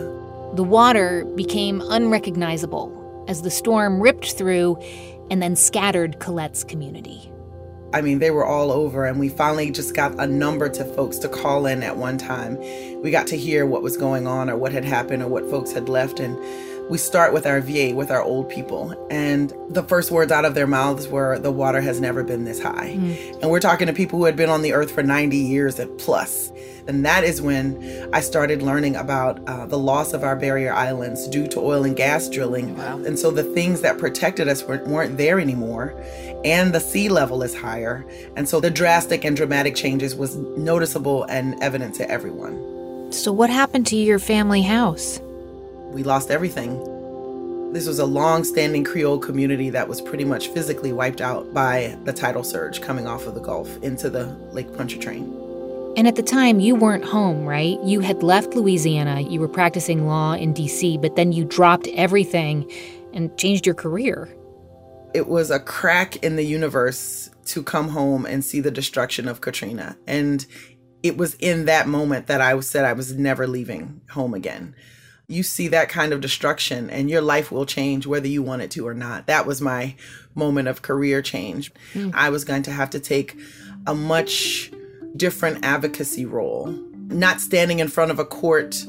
The 0.55 0.63
water 0.63 1.23
became 1.35 1.81
unrecognizable 1.85 3.25
as 3.29 3.41
the 3.41 3.49
storm 3.49 4.01
ripped 4.01 4.33
through 4.33 4.75
and 5.31 5.41
then 5.41 5.55
scattered 5.55 6.19
Colette's 6.19 6.65
community. 6.65 7.31
I 7.93 8.01
mean, 8.01 8.19
they 8.19 8.31
were 8.31 8.45
all 8.45 8.71
over, 8.71 9.05
and 9.05 9.19
we 9.19 9.29
finally 9.29 9.69
just 9.69 9.95
got 9.95 10.19
a 10.19 10.25
number 10.25 10.67
to 10.67 10.83
folks 10.83 11.19
to 11.19 11.29
call 11.29 11.67
in 11.67 11.83
at 11.83 11.95
one 11.95 12.17
time. 12.17 12.57
We 13.03 13.11
got 13.11 13.27
to 13.27 13.37
hear 13.37 13.67
what 13.67 13.83
was 13.83 13.97
going 13.97 14.25
on 14.25 14.49
or 14.49 14.57
what 14.57 14.71
had 14.71 14.83
happened 14.83 15.21
or 15.21 15.27
what 15.27 15.47
folks 15.49 15.71
had 15.71 15.87
left. 15.89 16.19
And 16.19 16.35
we 16.89 16.97
start 16.97 17.33
with 17.33 17.45
our 17.45 17.61
VA, 17.61 17.93
with 17.95 18.11
our 18.11 18.21
old 18.21 18.49
people. 18.49 18.93
And 19.09 19.53
the 19.69 19.83
first 19.83 20.11
words 20.11 20.31
out 20.31 20.45
of 20.45 20.53
their 20.53 20.67
mouths 20.67 21.07
were, 21.07 21.39
the 21.39 21.51
water 21.51 21.81
has 21.81 21.99
never 21.99 22.23
been 22.23 22.43
this 22.43 22.61
high. 22.61 22.95
Mm. 22.97 23.41
And 23.41 23.51
we're 23.51 23.59
talking 23.59 23.87
to 23.87 23.93
people 23.93 24.19
who 24.19 24.25
had 24.25 24.35
been 24.35 24.49
on 24.49 24.61
the 24.61 24.73
earth 24.73 24.91
for 24.91 25.01
90 25.03 25.37
years 25.37 25.79
and 25.79 25.97
plus. 25.97 26.51
And 26.87 27.05
that 27.05 27.23
is 27.23 27.41
when 27.41 28.09
I 28.13 28.19
started 28.19 28.61
learning 28.61 28.97
about 28.97 29.39
uh, 29.47 29.65
the 29.65 29.79
loss 29.79 30.13
of 30.13 30.23
our 30.23 30.35
barrier 30.35 30.73
islands 30.73 31.27
due 31.29 31.47
to 31.47 31.59
oil 31.59 31.85
and 31.85 31.95
gas 31.95 32.27
drilling. 32.27 32.77
Wow. 32.77 32.97
And 32.99 33.17
so 33.17 33.31
the 33.31 33.43
things 33.43 33.81
that 33.81 33.97
protected 33.97 34.49
us 34.49 34.63
weren't, 34.63 34.87
weren't 34.87 35.17
there 35.17 35.39
anymore. 35.39 35.95
And 36.43 36.73
the 36.73 36.81
sea 36.81 37.07
level 37.07 37.41
is 37.41 37.55
higher. 37.55 38.05
And 38.35 38.49
so 38.49 38.59
the 38.59 38.69
drastic 38.69 39.23
and 39.23 39.37
dramatic 39.37 39.75
changes 39.75 40.15
was 40.15 40.35
noticeable 40.35 41.23
and 41.23 41.55
evident 41.63 41.95
to 41.95 42.09
everyone. 42.09 43.11
So, 43.13 43.31
what 43.31 43.51
happened 43.51 43.85
to 43.87 43.95
your 43.95 44.17
family 44.17 44.63
house? 44.63 45.21
We 45.93 46.03
lost 46.03 46.31
everything. 46.31 46.79
This 47.73 47.87
was 47.87 47.99
a 47.99 48.05
long 48.05 48.43
standing 48.43 48.83
Creole 48.83 49.17
community 49.17 49.69
that 49.69 49.87
was 49.87 50.01
pretty 50.01 50.25
much 50.25 50.49
physically 50.49 50.91
wiped 50.91 51.21
out 51.21 51.53
by 51.53 51.97
the 52.03 52.13
tidal 52.13 52.43
surge 52.43 52.81
coming 52.81 53.07
off 53.07 53.25
of 53.25 53.35
the 53.35 53.41
Gulf 53.41 53.81
into 53.81 54.09
the 54.09 54.25
Lake 54.51 54.75
Pontchartrain. 54.75 55.23
And 55.95 56.07
at 56.07 56.15
the 56.15 56.23
time, 56.23 56.59
you 56.59 56.75
weren't 56.75 57.05
home, 57.05 57.45
right? 57.45 57.79
You 57.83 57.99
had 57.99 58.23
left 58.23 58.55
Louisiana, 58.55 59.21
you 59.21 59.39
were 59.39 59.47
practicing 59.47 60.07
law 60.07 60.33
in 60.33 60.53
DC, 60.53 60.99
but 61.01 61.15
then 61.15 61.31
you 61.31 61.45
dropped 61.45 61.87
everything 61.89 62.71
and 63.13 63.35
changed 63.37 63.65
your 63.65 63.75
career. 63.75 64.27
It 65.13 65.27
was 65.27 65.51
a 65.51 65.59
crack 65.59 66.17
in 66.17 66.35
the 66.35 66.43
universe 66.43 67.29
to 67.45 67.61
come 67.61 67.89
home 67.89 68.25
and 68.25 68.43
see 68.43 68.59
the 68.59 68.71
destruction 68.71 69.27
of 69.27 69.41
Katrina. 69.41 69.95
And 70.07 70.45
it 71.03 71.17
was 71.17 71.35
in 71.35 71.65
that 71.65 71.87
moment 71.87 72.27
that 72.27 72.41
I 72.41 72.59
said 72.61 72.85
I 72.85 72.93
was 72.93 73.13
never 73.13 73.45
leaving 73.45 74.01
home 74.09 74.33
again 74.33 74.73
you 75.27 75.43
see 75.43 75.69
that 75.69 75.89
kind 75.89 76.13
of 76.13 76.21
destruction 76.21 76.89
and 76.89 77.09
your 77.09 77.21
life 77.21 77.51
will 77.51 77.65
change 77.65 78.05
whether 78.05 78.27
you 78.27 78.43
want 78.43 78.61
it 78.61 78.71
to 78.71 78.87
or 78.87 78.93
not. 78.93 79.27
That 79.27 79.45
was 79.45 79.61
my 79.61 79.95
moment 80.35 80.67
of 80.67 80.81
career 80.81 81.21
change. 81.21 81.71
Mm. 81.93 82.11
I 82.13 82.29
was 82.29 82.43
going 82.43 82.63
to 82.63 82.71
have 82.71 82.89
to 82.91 82.99
take 82.99 83.37
a 83.87 83.95
much 83.95 84.71
different 85.15 85.63
advocacy 85.63 86.25
role, 86.25 86.67
not 87.07 87.39
standing 87.39 87.79
in 87.79 87.87
front 87.87 88.11
of 88.11 88.19
a 88.19 88.25
court 88.25 88.85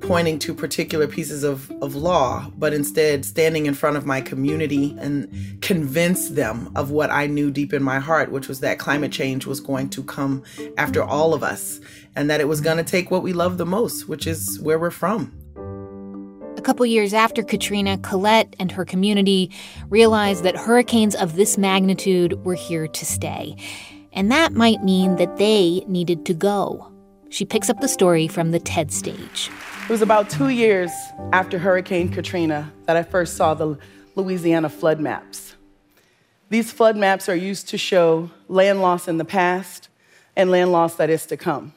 pointing 0.00 0.36
to 0.36 0.52
particular 0.52 1.06
pieces 1.06 1.44
of, 1.44 1.70
of 1.80 1.94
law, 1.94 2.50
but 2.58 2.72
instead 2.72 3.24
standing 3.24 3.66
in 3.66 3.74
front 3.74 3.96
of 3.96 4.04
my 4.04 4.20
community 4.20 4.96
and 4.98 5.62
convince 5.62 6.30
them 6.30 6.72
of 6.74 6.90
what 6.90 7.10
I 7.10 7.26
knew 7.26 7.50
deep 7.50 7.72
in 7.72 7.82
my 7.82 8.00
heart, 8.00 8.32
which 8.32 8.48
was 8.48 8.60
that 8.60 8.80
climate 8.80 9.12
change 9.12 9.46
was 9.46 9.60
going 9.60 9.90
to 9.90 10.02
come 10.02 10.42
after 10.76 11.02
all 11.02 11.34
of 11.34 11.42
us 11.44 11.80
and 12.16 12.28
that 12.30 12.40
it 12.40 12.48
was 12.48 12.60
going 12.60 12.78
to 12.78 12.84
take 12.84 13.10
what 13.10 13.22
we 13.22 13.32
love 13.32 13.58
the 13.58 13.66
most, 13.66 14.08
which 14.08 14.26
is 14.26 14.58
where 14.60 14.78
we're 14.78 14.90
from. 14.90 15.41
A 16.62 16.64
couple 16.64 16.86
years 16.86 17.12
after 17.12 17.42
Katrina, 17.42 17.98
Colette 17.98 18.54
and 18.60 18.70
her 18.70 18.84
community 18.84 19.50
realized 19.88 20.44
that 20.44 20.54
hurricanes 20.54 21.16
of 21.16 21.34
this 21.34 21.58
magnitude 21.58 22.44
were 22.44 22.54
here 22.54 22.86
to 22.86 23.04
stay. 23.04 23.56
And 24.12 24.30
that 24.30 24.52
might 24.52 24.84
mean 24.84 25.16
that 25.16 25.38
they 25.38 25.82
needed 25.88 26.24
to 26.26 26.34
go. 26.34 26.88
She 27.30 27.44
picks 27.44 27.68
up 27.68 27.80
the 27.80 27.88
story 27.88 28.28
from 28.28 28.52
the 28.52 28.60
TED 28.60 28.92
stage. 28.92 29.50
It 29.82 29.90
was 29.90 30.02
about 30.02 30.30
two 30.30 30.50
years 30.50 30.92
after 31.32 31.58
Hurricane 31.58 32.10
Katrina 32.12 32.72
that 32.84 32.96
I 32.96 33.02
first 33.02 33.36
saw 33.36 33.54
the 33.54 33.76
Louisiana 34.14 34.68
flood 34.68 35.00
maps. 35.00 35.56
These 36.48 36.70
flood 36.70 36.96
maps 36.96 37.28
are 37.28 37.34
used 37.34 37.70
to 37.70 37.76
show 37.76 38.30
land 38.46 38.80
loss 38.80 39.08
in 39.08 39.18
the 39.18 39.24
past 39.24 39.88
and 40.36 40.48
land 40.48 40.70
loss 40.70 40.94
that 40.94 41.10
is 41.10 41.26
to 41.26 41.36
come. 41.36 41.72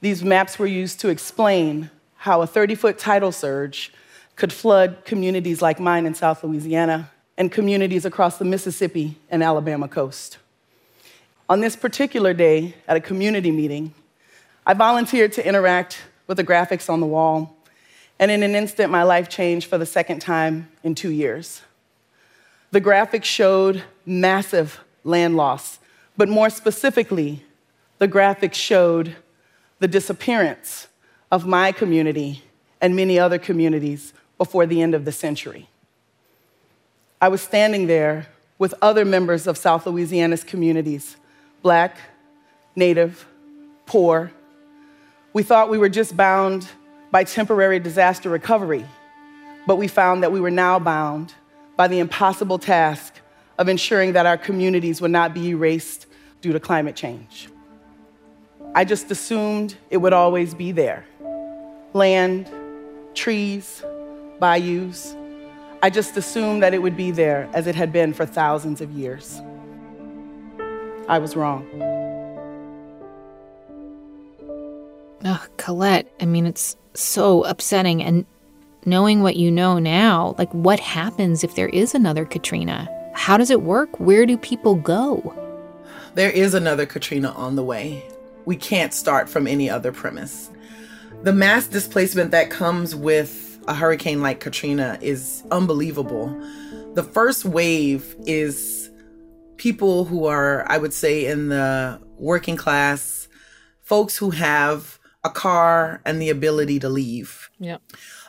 These 0.00 0.24
maps 0.24 0.58
were 0.58 0.66
used 0.66 0.98
to 0.98 1.10
explain 1.10 1.92
how 2.18 2.42
a 2.42 2.46
30 2.46 2.74
foot 2.74 2.98
tidal 2.98 3.32
surge 3.32 3.92
could 4.36 4.52
flood 4.52 5.04
communities 5.04 5.62
like 5.62 5.80
mine 5.80 6.04
in 6.04 6.14
South 6.14 6.42
Louisiana 6.44 7.10
and 7.36 7.50
communities 7.50 8.04
across 8.04 8.38
the 8.38 8.44
Mississippi 8.44 9.16
and 9.30 9.42
Alabama 9.42 9.88
coast. 9.88 10.38
On 11.48 11.60
this 11.60 11.76
particular 11.76 12.34
day, 12.34 12.74
at 12.86 12.96
a 12.96 13.00
community 13.00 13.52
meeting, 13.52 13.94
I 14.66 14.74
volunteered 14.74 15.32
to 15.34 15.46
interact 15.46 15.98
with 16.26 16.36
the 16.36 16.44
graphics 16.44 16.90
on 16.90 17.00
the 17.00 17.06
wall, 17.06 17.56
and 18.18 18.30
in 18.30 18.42
an 18.42 18.54
instant, 18.54 18.90
my 18.90 19.04
life 19.04 19.28
changed 19.28 19.68
for 19.68 19.78
the 19.78 19.86
second 19.86 20.18
time 20.18 20.68
in 20.82 20.94
two 20.94 21.10
years. 21.10 21.62
The 22.72 22.80
graphics 22.80 23.24
showed 23.24 23.84
massive 24.04 24.80
land 25.04 25.36
loss, 25.36 25.78
but 26.16 26.28
more 26.28 26.50
specifically, 26.50 27.44
the 27.98 28.08
graphics 28.08 28.54
showed 28.54 29.14
the 29.78 29.88
disappearance 29.88 30.87
of 31.30 31.46
my 31.46 31.72
community 31.72 32.42
and 32.80 32.94
many 32.96 33.18
other 33.18 33.38
communities 33.38 34.12
before 34.36 34.66
the 34.66 34.80
end 34.80 34.94
of 34.94 35.04
the 35.04 35.12
century. 35.12 35.68
I 37.20 37.28
was 37.28 37.42
standing 37.42 37.86
there 37.86 38.26
with 38.58 38.74
other 38.80 39.04
members 39.04 39.46
of 39.46 39.58
South 39.58 39.86
Louisiana's 39.86 40.44
communities 40.44 41.16
Black, 41.60 41.96
Native, 42.76 43.26
poor. 43.84 44.30
We 45.32 45.42
thought 45.42 45.68
we 45.68 45.78
were 45.78 45.88
just 45.88 46.16
bound 46.16 46.68
by 47.10 47.24
temporary 47.24 47.80
disaster 47.80 48.30
recovery, 48.30 48.84
but 49.66 49.76
we 49.76 49.88
found 49.88 50.22
that 50.22 50.30
we 50.30 50.40
were 50.40 50.52
now 50.52 50.78
bound 50.78 51.34
by 51.76 51.88
the 51.88 51.98
impossible 51.98 52.58
task 52.58 53.14
of 53.58 53.68
ensuring 53.68 54.12
that 54.12 54.24
our 54.24 54.38
communities 54.38 55.00
would 55.00 55.10
not 55.10 55.34
be 55.34 55.48
erased 55.48 56.06
due 56.40 56.52
to 56.52 56.60
climate 56.60 56.94
change. 56.94 57.48
I 58.74 58.84
just 58.84 59.10
assumed 59.10 59.76
it 59.90 59.96
would 59.96 60.12
always 60.12 60.54
be 60.54 60.70
there 60.70 61.04
land, 61.94 62.50
trees, 63.14 63.82
bayous. 64.40 65.14
I 65.82 65.90
just 65.90 66.16
assumed 66.16 66.62
that 66.62 66.74
it 66.74 66.82
would 66.82 66.96
be 66.96 67.10
there 67.10 67.48
as 67.54 67.66
it 67.66 67.74
had 67.74 67.92
been 67.92 68.12
for 68.12 68.26
thousands 68.26 68.80
of 68.80 68.90
years. 68.92 69.40
I 71.08 71.18
was 71.18 71.36
wrong. 71.36 71.66
Ugh, 75.24 75.48
Colette, 75.56 76.12
I 76.20 76.26
mean, 76.26 76.46
it's 76.46 76.76
so 76.94 77.44
upsetting. 77.44 78.02
And 78.02 78.26
knowing 78.84 79.22
what 79.22 79.36
you 79.36 79.50
know 79.50 79.78
now, 79.78 80.34
like 80.38 80.52
what 80.52 80.80
happens 80.80 81.42
if 81.42 81.54
there 81.54 81.68
is 81.68 81.94
another 81.94 82.24
Katrina? 82.24 82.88
How 83.14 83.36
does 83.36 83.50
it 83.50 83.62
work? 83.62 83.98
Where 83.98 84.26
do 84.26 84.36
people 84.36 84.74
go? 84.74 85.34
There 86.14 86.30
is 86.30 86.54
another 86.54 86.86
Katrina 86.86 87.30
on 87.30 87.56
the 87.56 87.64
way. 87.64 88.04
We 88.44 88.56
can't 88.56 88.94
start 88.94 89.28
from 89.28 89.46
any 89.46 89.68
other 89.68 89.92
premise. 89.92 90.50
The 91.22 91.32
mass 91.32 91.66
displacement 91.66 92.30
that 92.30 92.48
comes 92.48 92.94
with 92.94 93.58
a 93.66 93.74
hurricane 93.74 94.22
like 94.22 94.38
Katrina 94.38 94.98
is 95.02 95.42
unbelievable. 95.50 96.28
The 96.94 97.02
first 97.02 97.44
wave 97.44 98.14
is 98.20 98.88
people 99.56 100.04
who 100.04 100.26
are, 100.26 100.64
I 100.70 100.78
would 100.78 100.94
say, 100.94 101.26
in 101.26 101.48
the 101.48 102.00
working 102.18 102.56
class, 102.56 103.28
folks 103.82 104.16
who 104.16 104.30
have 104.30 105.00
a 105.24 105.28
car 105.28 106.00
and 106.04 106.22
the 106.22 106.30
ability 106.30 106.78
to 106.78 106.88
leave. 106.88 107.50
Yep. 107.58 107.82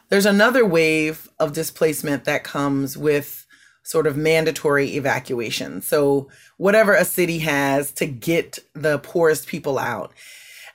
There's 0.10 0.26
another 0.26 0.66
wave 0.66 1.30
of 1.40 1.54
displacement 1.54 2.26
that 2.26 2.44
comes 2.44 2.98
with 2.98 3.46
sort 3.84 4.08
of 4.08 4.18
mandatory 4.18 4.96
evacuation. 4.96 5.82
So, 5.82 6.30
whatever 6.58 6.94
a 6.94 7.06
city 7.06 7.40
has 7.40 7.92
to 7.94 8.08
get 8.08 8.60
the 8.74 8.98
poorest 9.00 9.48
people 9.48 9.78
out. 9.78 10.12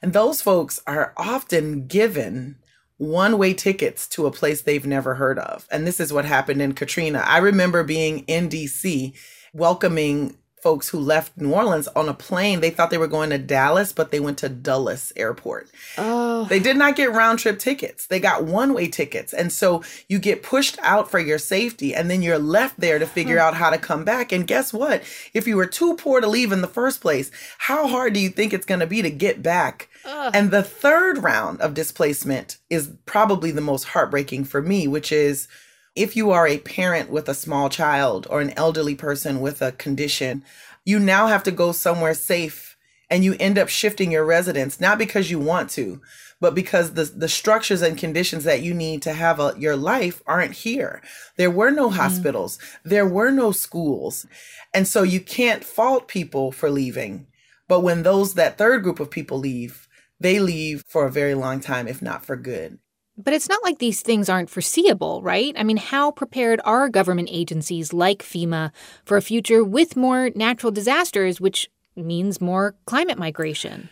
And 0.04 0.12
those 0.12 0.42
folks 0.42 0.82
are 0.86 1.14
often 1.16 1.86
given 1.86 2.56
one 2.98 3.38
way 3.38 3.54
tickets 3.54 4.06
to 4.08 4.26
a 4.26 4.30
place 4.30 4.60
they've 4.60 4.86
never 4.86 5.14
heard 5.14 5.38
of. 5.38 5.66
And 5.70 5.86
this 5.86 5.98
is 5.98 6.12
what 6.12 6.26
happened 6.26 6.60
in 6.60 6.74
Katrina. 6.74 7.24
I 7.24 7.38
remember 7.38 7.82
being 7.82 8.18
in 8.26 8.50
DC 8.50 9.14
welcoming 9.54 10.36
folks 10.64 10.88
who 10.88 10.98
left 10.98 11.36
New 11.36 11.52
Orleans 11.52 11.88
on 11.88 12.08
a 12.08 12.14
plane. 12.14 12.60
They 12.60 12.70
thought 12.70 12.88
they 12.88 12.96
were 12.96 13.06
going 13.06 13.28
to 13.28 13.36
Dallas, 13.36 13.92
but 13.92 14.10
they 14.10 14.18
went 14.18 14.38
to 14.38 14.48
Dulles 14.48 15.12
Airport. 15.14 15.68
Oh. 15.98 16.46
They 16.46 16.58
did 16.58 16.78
not 16.78 16.96
get 16.96 17.12
round 17.12 17.38
trip 17.38 17.58
tickets. 17.58 18.06
They 18.06 18.18
got 18.18 18.44
one 18.44 18.72
way 18.72 18.88
tickets. 18.88 19.34
And 19.34 19.52
so 19.52 19.84
you 20.08 20.18
get 20.18 20.42
pushed 20.42 20.78
out 20.80 21.10
for 21.10 21.18
your 21.18 21.36
safety, 21.38 21.94
and 21.94 22.10
then 22.10 22.22
you're 22.22 22.38
left 22.38 22.80
there 22.80 22.98
to 22.98 23.06
figure 23.06 23.38
out 23.38 23.52
how 23.52 23.68
to 23.68 23.76
come 23.76 24.06
back. 24.06 24.32
And 24.32 24.46
guess 24.46 24.72
what? 24.72 25.02
If 25.34 25.46
you 25.46 25.56
were 25.56 25.66
too 25.66 25.96
poor 25.96 26.22
to 26.22 26.26
leave 26.26 26.50
in 26.50 26.62
the 26.62 26.66
first 26.66 27.02
place, 27.02 27.30
how 27.58 27.86
hard 27.86 28.14
do 28.14 28.20
you 28.20 28.30
think 28.30 28.54
it's 28.54 28.64
going 28.64 28.80
to 28.80 28.86
be 28.86 29.02
to 29.02 29.10
get 29.10 29.42
back? 29.42 29.90
And 30.06 30.50
the 30.50 30.62
third 30.62 31.22
round 31.22 31.60
of 31.60 31.74
displacement 31.74 32.56
is 32.70 32.90
probably 33.04 33.50
the 33.50 33.60
most 33.60 33.84
heartbreaking 33.84 34.44
for 34.44 34.62
me, 34.62 34.88
which 34.88 35.12
is 35.12 35.46
if 35.94 36.16
you 36.16 36.30
are 36.30 36.46
a 36.46 36.58
parent 36.58 37.10
with 37.10 37.28
a 37.28 37.34
small 37.34 37.68
child 37.68 38.26
or 38.28 38.40
an 38.40 38.50
elderly 38.56 38.94
person 38.94 39.40
with 39.40 39.62
a 39.62 39.72
condition, 39.72 40.44
you 40.84 40.98
now 40.98 41.28
have 41.28 41.42
to 41.44 41.50
go 41.50 41.72
somewhere 41.72 42.14
safe 42.14 42.76
and 43.10 43.22
you 43.24 43.36
end 43.38 43.58
up 43.58 43.68
shifting 43.68 44.10
your 44.10 44.24
residence, 44.24 44.80
not 44.80 44.98
because 44.98 45.30
you 45.30 45.38
want 45.38 45.70
to, 45.70 46.00
but 46.40 46.54
because 46.54 46.94
the, 46.94 47.04
the 47.04 47.28
structures 47.28 47.80
and 47.80 47.96
conditions 47.96 48.44
that 48.44 48.62
you 48.62 48.74
need 48.74 49.02
to 49.02 49.12
have 49.12 49.38
a, 49.38 49.54
your 49.56 49.76
life 49.76 50.22
aren't 50.26 50.52
here. 50.52 51.00
There 51.36 51.50
were 51.50 51.70
no 51.70 51.88
mm-hmm. 51.88 51.96
hospitals, 51.96 52.58
there 52.84 53.06
were 53.06 53.30
no 53.30 53.52
schools. 53.52 54.26
And 54.72 54.88
so 54.88 55.02
you 55.02 55.20
can't 55.20 55.64
fault 55.64 56.08
people 56.08 56.50
for 56.50 56.70
leaving. 56.70 57.28
But 57.68 57.80
when 57.80 58.02
those, 58.02 58.34
that 58.34 58.58
third 58.58 58.82
group 58.82 59.00
of 59.00 59.10
people 59.10 59.38
leave, 59.38 59.88
they 60.18 60.38
leave 60.38 60.84
for 60.88 61.06
a 61.06 61.12
very 61.12 61.34
long 61.34 61.60
time, 61.60 61.86
if 61.86 62.02
not 62.02 62.26
for 62.26 62.36
good. 62.36 62.78
But 63.16 63.32
it's 63.32 63.48
not 63.48 63.62
like 63.62 63.78
these 63.78 64.00
things 64.02 64.28
aren't 64.28 64.50
foreseeable, 64.50 65.22
right? 65.22 65.54
I 65.56 65.62
mean, 65.62 65.76
how 65.76 66.10
prepared 66.10 66.60
are 66.64 66.88
government 66.88 67.28
agencies 67.30 67.92
like 67.92 68.22
FEMA 68.22 68.72
for 69.04 69.16
a 69.16 69.22
future 69.22 69.62
with 69.62 69.96
more 69.96 70.30
natural 70.34 70.72
disasters, 70.72 71.40
which 71.40 71.68
means 71.94 72.40
more 72.40 72.74
climate 72.86 73.18
migration? 73.18 73.88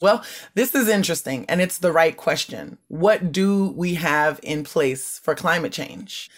Well, 0.00 0.22
this 0.54 0.74
is 0.74 0.88
interesting, 0.88 1.46
and 1.48 1.62
it's 1.62 1.78
the 1.78 1.92
right 1.92 2.14
question. 2.14 2.76
What 2.88 3.32
do 3.32 3.72
we 3.74 3.94
have 3.94 4.38
in 4.42 4.62
place 4.62 5.18
for 5.20 5.34
climate 5.34 5.72
change? 5.72 6.28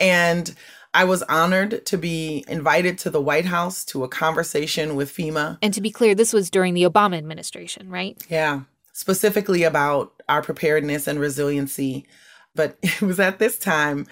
And 0.00 0.54
I 0.94 1.04
was 1.04 1.22
honored 1.24 1.84
to 1.86 1.98
be 1.98 2.44
invited 2.48 2.98
to 2.98 3.10
the 3.10 3.20
White 3.20 3.46
House 3.46 3.84
to 3.86 4.02
a 4.04 4.08
conversation 4.08 4.96
with 4.96 5.14
FEMA. 5.14 5.58
And 5.60 5.74
to 5.74 5.82
be 5.82 5.90
clear, 5.90 6.14
this 6.14 6.32
was 6.32 6.50
during 6.50 6.72
the 6.72 6.84
Obama 6.84 7.18
administration, 7.18 7.90
right? 7.90 8.16
Yeah, 8.30 8.62
specifically 9.02 9.64
about 9.64 10.22
our 10.28 10.42
preparedness 10.42 11.08
and 11.08 11.18
resiliency. 11.18 12.06
But 12.54 12.78
it 12.82 13.02
was 13.02 13.18
at 13.18 13.40
this 13.40 13.58
time 13.58 14.06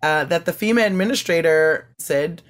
uh, 0.00 0.24
that 0.26 0.44
the 0.46 0.52
FEMA 0.52 0.86
administrator 0.86 1.88
said, 1.98 2.42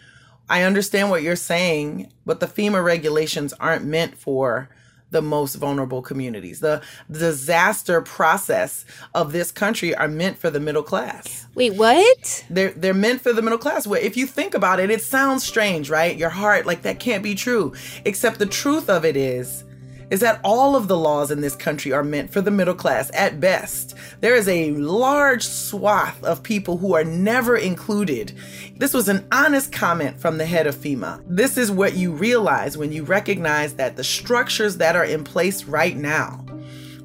I 0.51 0.65
understand 0.65 1.09
what 1.09 1.23
you're 1.23 1.35
saying, 1.35 2.13
but 2.27 2.41
the 2.41 2.47
FEMA 2.47 2.85
regulations 2.85 3.55
aren't 3.55 3.87
meant 3.87 4.19
for 4.19 4.69
the 5.11 5.23
most 5.23 5.55
vulnerable 5.55 6.03
communities. 6.03 6.61
The 6.61 6.83
disaster 7.11 8.03
process 8.03 8.85
of 9.15 9.33
this 9.33 9.51
country 9.51 9.95
are 9.95 10.09
meant 10.09 10.37
for 10.37 10.51
the 10.51 10.61
middle 10.61 10.83
class. 10.83 11.47
Wait, 11.55 11.73
what? 11.73 12.45
They're 12.51 12.73
they're 12.73 12.93
meant 12.93 13.23
for 13.23 13.33
the 13.33 13.41
middle 13.41 13.59
class. 13.59 13.87
Well, 13.87 14.03
if 14.03 14.19
you 14.19 14.27
think 14.27 14.53
about 14.53 14.79
it, 14.79 14.91
it 14.91 15.01
sounds 15.01 15.43
strange, 15.43 15.89
right? 15.89 16.15
Your 16.15 16.29
heart 16.29 16.67
like 16.67 16.83
that 16.83 17.01
can't 17.01 17.23
be 17.23 17.35
true. 17.35 17.73
Except 18.05 18.39
the 18.39 18.45
truth 18.45 18.91
of 18.91 19.07
it 19.07 19.17
is 19.17 19.65
is 20.11 20.21
that 20.21 20.41
all 20.43 20.75
of 20.75 20.89
the 20.89 20.97
laws 20.97 21.31
in 21.31 21.41
this 21.41 21.55
country 21.55 21.93
are 21.93 22.03
meant 22.03 22.31
for 22.31 22.41
the 22.41 22.51
middle 22.51 22.75
class 22.75 23.11
at 23.15 23.41
best. 23.41 23.95
There 24.21 24.35
is 24.35 24.49
a 24.49 24.73
large 24.73 25.45
swath 25.45 26.23
of 26.25 26.43
people 26.43 26.79
who 26.79 26.95
are 26.95 27.05
never 27.05 27.57
included. 27.57 28.33
This 28.77 28.95
was 28.95 29.09
an 29.09 29.27
honest 29.33 29.73
comment 29.73 30.19
from 30.19 30.39
the 30.39 30.47
head 30.47 30.67
of 30.67 30.77
FEMA. 30.77 31.23
This 31.27 31.57
is 31.59 31.71
what 31.71 31.95
you 31.95 32.13
realize 32.13 32.79
when 32.79 32.93
you 32.93 33.05
recognize 33.05 33.75
that 33.75 33.97
the 33.97 34.05
structures 34.05 34.79
that 34.79 34.97
are 34.97 35.05
in 35.05 35.25
place 35.25 35.65
right 35.65 35.97
now 35.97 36.45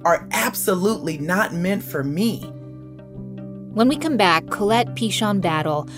are 0.06 0.28
absolutely 0.32 1.18
not 1.18 1.54
meant 1.54 1.84
for 1.84 2.04
me. 2.04 2.42
When 3.74 3.88
we 3.88 3.98
come 3.98 4.18
back, 4.18 4.50
Colette 4.50 4.96
Pichon 4.96 5.42
Battle 5.42 5.90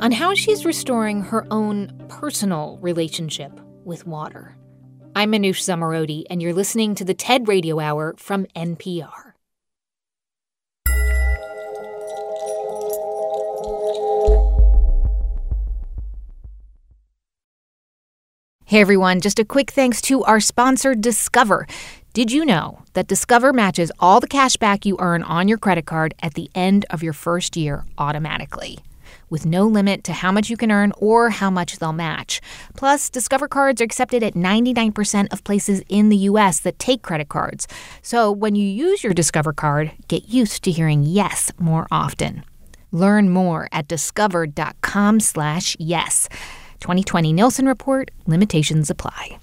on 0.00 0.12
how 0.12 0.34
she's 0.34 0.64
restoring 0.64 1.22
her 1.22 1.46
own 1.50 1.92
personal 2.08 2.78
relationship 2.80 3.52
with 3.84 4.06
water. 4.06 4.56
I'm 5.14 5.32
Manoush 5.32 5.62
Zomorodi, 5.62 6.24
and 6.30 6.40
you're 6.40 6.54
listening 6.54 6.94
to 6.94 7.04
the 7.04 7.14
TED 7.14 7.48
Radio 7.48 7.80
Hour 7.80 8.14
from 8.16 8.46
NPR. 8.54 9.32
Hey 18.66 18.80
everyone, 18.80 19.20
just 19.20 19.40
a 19.40 19.44
quick 19.44 19.72
thanks 19.72 20.00
to 20.02 20.22
our 20.22 20.38
sponsor, 20.38 20.94
Discover. 20.94 21.66
Did 22.12 22.30
you 22.30 22.44
know 22.44 22.82
that 22.92 23.08
Discover 23.08 23.52
matches 23.52 23.90
all 23.98 24.20
the 24.20 24.28
cash 24.28 24.56
back 24.56 24.86
you 24.86 24.96
earn 25.00 25.24
on 25.24 25.48
your 25.48 25.58
credit 25.58 25.86
card 25.86 26.14
at 26.22 26.34
the 26.34 26.48
end 26.54 26.86
of 26.88 27.02
your 27.02 27.12
first 27.12 27.56
year 27.56 27.84
automatically? 27.98 28.78
With 29.30 29.46
no 29.46 29.66
limit 29.66 30.04
to 30.04 30.12
how 30.12 30.30
much 30.30 30.50
you 30.50 30.56
can 30.56 30.70
earn 30.70 30.92
or 30.98 31.30
how 31.30 31.50
much 31.50 31.78
they'll 31.78 31.92
match. 31.92 32.40
Plus, 32.76 33.08
Discover 33.08 33.48
cards 33.48 33.80
are 33.80 33.84
accepted 33.84 34.22
at 34.22 34.34
99% 34.34 35.32
of 35.32 35.42
places 35.42 35.82
in 35.88 36.10
the 36.10 36.18
US 36.18 36.60
that 36.60 36.78
take 36.78 37.02
credit 37.02 37.28
cards. 37.28 37.66
So 38.02 38.30
when 38.30 38.54
you 38.54 38.68
use 38.68 39.02
your 39.02 39.14
Discover 39.14 39.54
card, 39.54 39.90
get 40.08 40.28
used 40.28 40.62
to 40.64 40.70
hearing 40.70 41.02
yes 41.02 41.50
more 41.58 41.86
often. 41.90 42.44
Learn 42.92 43.30
more 43.30 43.68
at 43.72 43.88
discover.com/yes. 43.88 46.28
2020 46.80 47.32
Nielsen 47.32 47.66
report, 47.66 48.10
limitations 48.26 48.90
apply. 48.90 49.39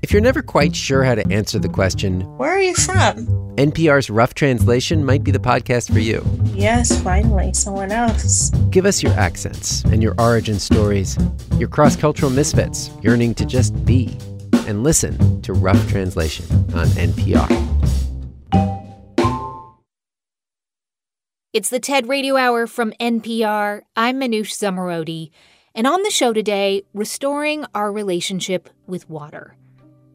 If 0.00 0.12
you're 0.12 0.22
never 0.22 0.42
quite 0.42 0.76
sure 0.76 1.02
how 1.02 1.16
to 1.16 1.28
answer 1.32 1.58
the 1.58 1.68
question, 1.68 2.20
Where 2.36 2.52
are 2.52 2.60
you 2.60 2.74
from? 2.74 3.26
NPR's 3.56 4.08
Rough 4.08 4.32
Translation 4.32 5.04
might 5.04 5.24
be 5.24 5.32
the 5.32 5.40
podcast 5.40 5.92
for 5.92 5.98
you. 5.98 6.24
Yes, 6.54 7.02
finally, 7.02 7.52
someone 7.52 7.90
else. 7.90 8.50
Give 8.70 8.86
us 8.86 9.02
your 9.02 9.12
accents 9.14 9.82
and 9.86 10.00
your 10.00 10.14
origin 10.20 10.60
stories, 10.60 11.18
your 11.56 11.68
cross 11.68 11.96
cultural 11.96 12.30
misfits 12.30 12.90
yearning 13.02 13.34
to 13.34 13.44
just 13.44 13.84
be, 13.84 14.16
and 14.68 14.84
listen 14.84 15.42
to 15.42 15.52
Rough 15.52 15.88
Translation 15.88 16.46
on 16.74 16.86
NPR. 16.94 17.48
It's 21.52 21.70
the 21.70 21.80
TED 21.80 22.08
Radio 22.08 22.36
Hour 22.36 22.68
from 22.68 22.92
NPR. 23.00 23.80
I'm 23.96 24.20
Manoush 24.20 24.52
Zomorodi. 24.52 25.30
And 25.74 25.88
on 25.88 26.02
the 26.04 26.10
show 26.10 26.32
today, 26.32 26.84
restoring 26.94 27.64
our 27.74 27.90
relationship 27.90 28.70
with 28.86 29.10
water. 29.10 29.56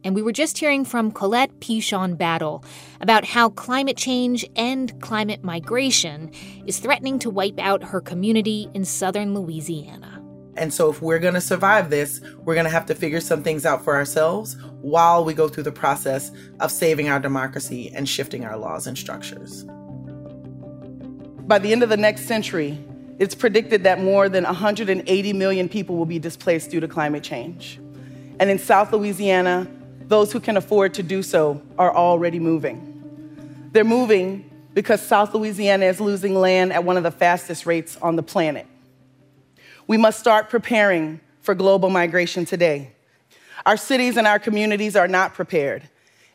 And 0.04 0.16
we 0.16 0.22
were 0.22 0.34
just 0.34 0.58
hearing 0.58 0.84
from 0.84 1.12
Colette 1.12 1.60
Pichon 1.60 2.18
Battle 2.18 2.64
about 3.00 3.24
how 3.24 3.50
climate 3.50 3.96
change 3.96 4.46
and 4.56 5.00
climate 5.02 5.44
migration 5.44 6.32
is 6.66 6.80
threatening 6.80 7.20
to 7.20 7.30
wipe 7.30 7.60
out 7.60 7.84
her 7.84 8.02
community 8.02 8.70
in 8.74 8.84
southern 8.84 9.34
Louisiana. 9.34 10.22
And 10.56 10.74
so, 10.74 10.90
if 10.92 11.02
we're 11.02 11.20
going 11.20 11.34
to 11.34 11.42
survive 11.42 11.90
this, 11.90 12.22
we're 12.44 12.54
going 12.54 12.66
to 12.66 12.70
have 12.70 12.86
to 12.88 12.96
figure 12.96 13.22
some 13.22 13.42
things 13.42 13.66
out 13.66 13.84
for 13.84 13.96
ourselves 13.96 14.56
while 14.82 15.26
we 15.26 15.34
go 15.34 15.48
through 15.48 15.64
the 15.64 15.72
process 15.72 16.32
of 16.60 16.70
saving 16.70 17.10
our 17.10 17.20
democracy 17.20 17.92
and 17.96 18.08
shifting 18.08 18.46
our 18.46 18.58
laws 18.58 18.86
and 18.86 18.98
structures. 18.98 19.64
By 21.48 21.60
the 21.60 21.72
end 21.72 21.82
of 21.82 21.90
the 21.90 21.98
next 21.98 22.26
century, 22.26 22.78
it's 23.20 23.36
predicted 23.36 23.84
that 23.84 24.00
more 24.00 24.30
than 24.30 24.44
180 24.44 25.34
million 25.34 25.70
people 25.70 25.96
will 25.96 26.06
be 26.06 26.20
displaced 26.20 26.70
due 26.70 26.80
to 26.80 26.88
climate 26.88 27.24
change. 27.24 27.80
And 28.40 28.50
in 28.50 28.60
South 28.60 28.92
Louisiana, 28.92 29.68
those 30.08 30.32
who 30.32 30.40
can 30.40 30.58
afford 30.58 30.94
to 30.96 31.04
do 31.04 31.24
so 31.24 31.62
are 31.78 31.94
already 31.94 32.40
moving. 32.40 33.70
They're 33.72 33.84
moving 33.84 34.50
because 34.74 35.02
South 35.02 35.34
Louisiana 35.34 35.86
is 35.86 36.00
losing 36.00 36.36
land 36.36 36.74
at 36.74 36.84
one 36.84 36.98
of 36.98 37.04
the 37.04 37.12
fastest 37.12 37.66
rates 37.66 37.98
on 38.02 38.16
the 38.16 38.24
planet. 38.24 38.68
We 39.88 39.98
must 39.98 40.20
start 40.20 40.50
preparing 40.50 41.20
for 41.42 41.56
global 41.56 41.90
migration 41.90 42.46
today. 42.46 42.92
Our 43.66 43.78
cities 43.78 44.18
and 44.18 44.28
our 44.28 44.40
communities 44.40 44.96
are 44.96 45.08
not 45.08 45.34
prepared. 45.34 45.84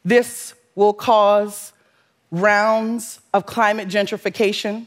This 0.04 0.54
will 0.74 0.92
cause 0.92 1.72
rounds 2.30 3.20
of 3.34 3.46
climate 3.46 3.88
gentrification. 3.88 4.86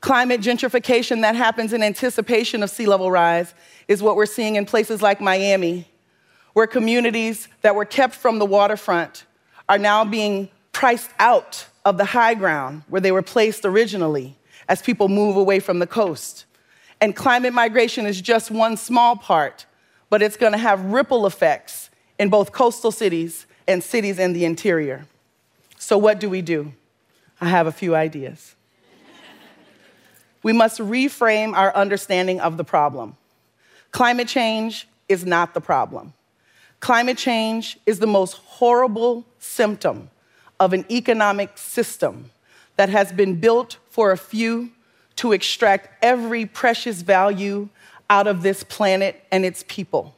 Climate 0.00 0.40
gentrification 0.40 1.22
that 1.22 1.34
happens 1.34 1.72
in 1.72 1.82
anticipation 1.82 2.62
of 2.62 2.70
sea 2.70 2.86
level 2.86 3.10
rise 3.10 3.54
is 3.88 4.02
what 4.02 4.16
we're 4.16 4.26
seeing 4.26 4.56
in 4.56 4.66
places 4.66 5.00
like 5.02 5.20
Miami, 5.20 5.86
where 6.54 6.66
communities 6.66 7.48
that 7.60 7.74
were 7.74 7.84
kept 7.84 8.14
from 8.14 8.38
the 8.38 8.46
waterfront 8.46 9.24
are 9.68 9.78
now 9.78 10.04
being 10.04 10.48
priced 10.72 11.10
out 11.18 11.66
of 11.84 11.98
the 11.98 12.04
high 12.04 12.34
ground 12.34 12.82
where 12.88 13.00
they 13.00 13.12
were 13.12 13.22
placed 13.22 13.64
originally 13.64 14.36
as 14.68 14.80
people 14.80 15.08
move 15.08 15.36
away 15.36 15.60
from 15.60 15.78
the 15.78 15.86
coast. 15.86 16.46
And 17.00 17.14
climate 17.14 17.52
migration 17.52 18.06
is 18.06 18.20
just 18.20 18.50
one 18.50 18.76
small 18.76 19.16
part, 19.16 19.66
but 20.08 20.22
it's 20.22 20.36
to 20.52 20.58
have 20.58 20.84
ripple 20.86 21.26
effects 21.26 21.90
in 22.18 22.30
both 22.30 22.52
coastal 22.52 22.90
cities 22.90 23.46
and 23.66 23.82
cities 23.82 24.18
in 24.18 24.32
the 24.32 24.44
interior. 24.44 25.06
So, 25.78 25.98
what 25.98 26.20
do 26.20 26.30
we 26.30 26.40
do? 26.40 26.72
I 27.40 27.48
have 27.48 27.66
a 27.66 27.72
few 27.72 27.94
ideas. 27.94 28.54
we 30.42 30.52
must 30.52 30.78
reframe 30.78 31.54
our 31.54 31.74
understanding 31.74 32.40
of 32.40 32.56
the 32.56 32.64
problem. 32.64 33.16
Climate 33.90 34.28
change 34.28 34.88
is 35.08 35.26
not 35.26 35.52
the 35.52 35.60
problem. 35.60 36.14
Climate 36.80 37.18
change 37.18 37.78
is 37.86 37.98
the 37.98 38.06
most 38.06 38.34
horrible 38.34 39.24
symptom 39.38 40.10
of 40.60 40.72
an 40.72 40.84
economic 40.90 41.56
system 41.56 42.30
that 42.76 42.88
has 42.88 43.12
been 43.12 43.40
built 43.40 43.78
for 43.90 44.10
a 44.10 44.16
few 44.16 44.70
to 45.16 45.32
extract 45.32 45.90
every 46.02 46.44
precious 46.44 47.02
value 47.02 47.68
out 48.10 48.26
of 48.26 48.42
this 48.42 48.62
planet 48.64 49.24
and 49.30 49.44
its 49.44 49.64
people. 49.68 50.14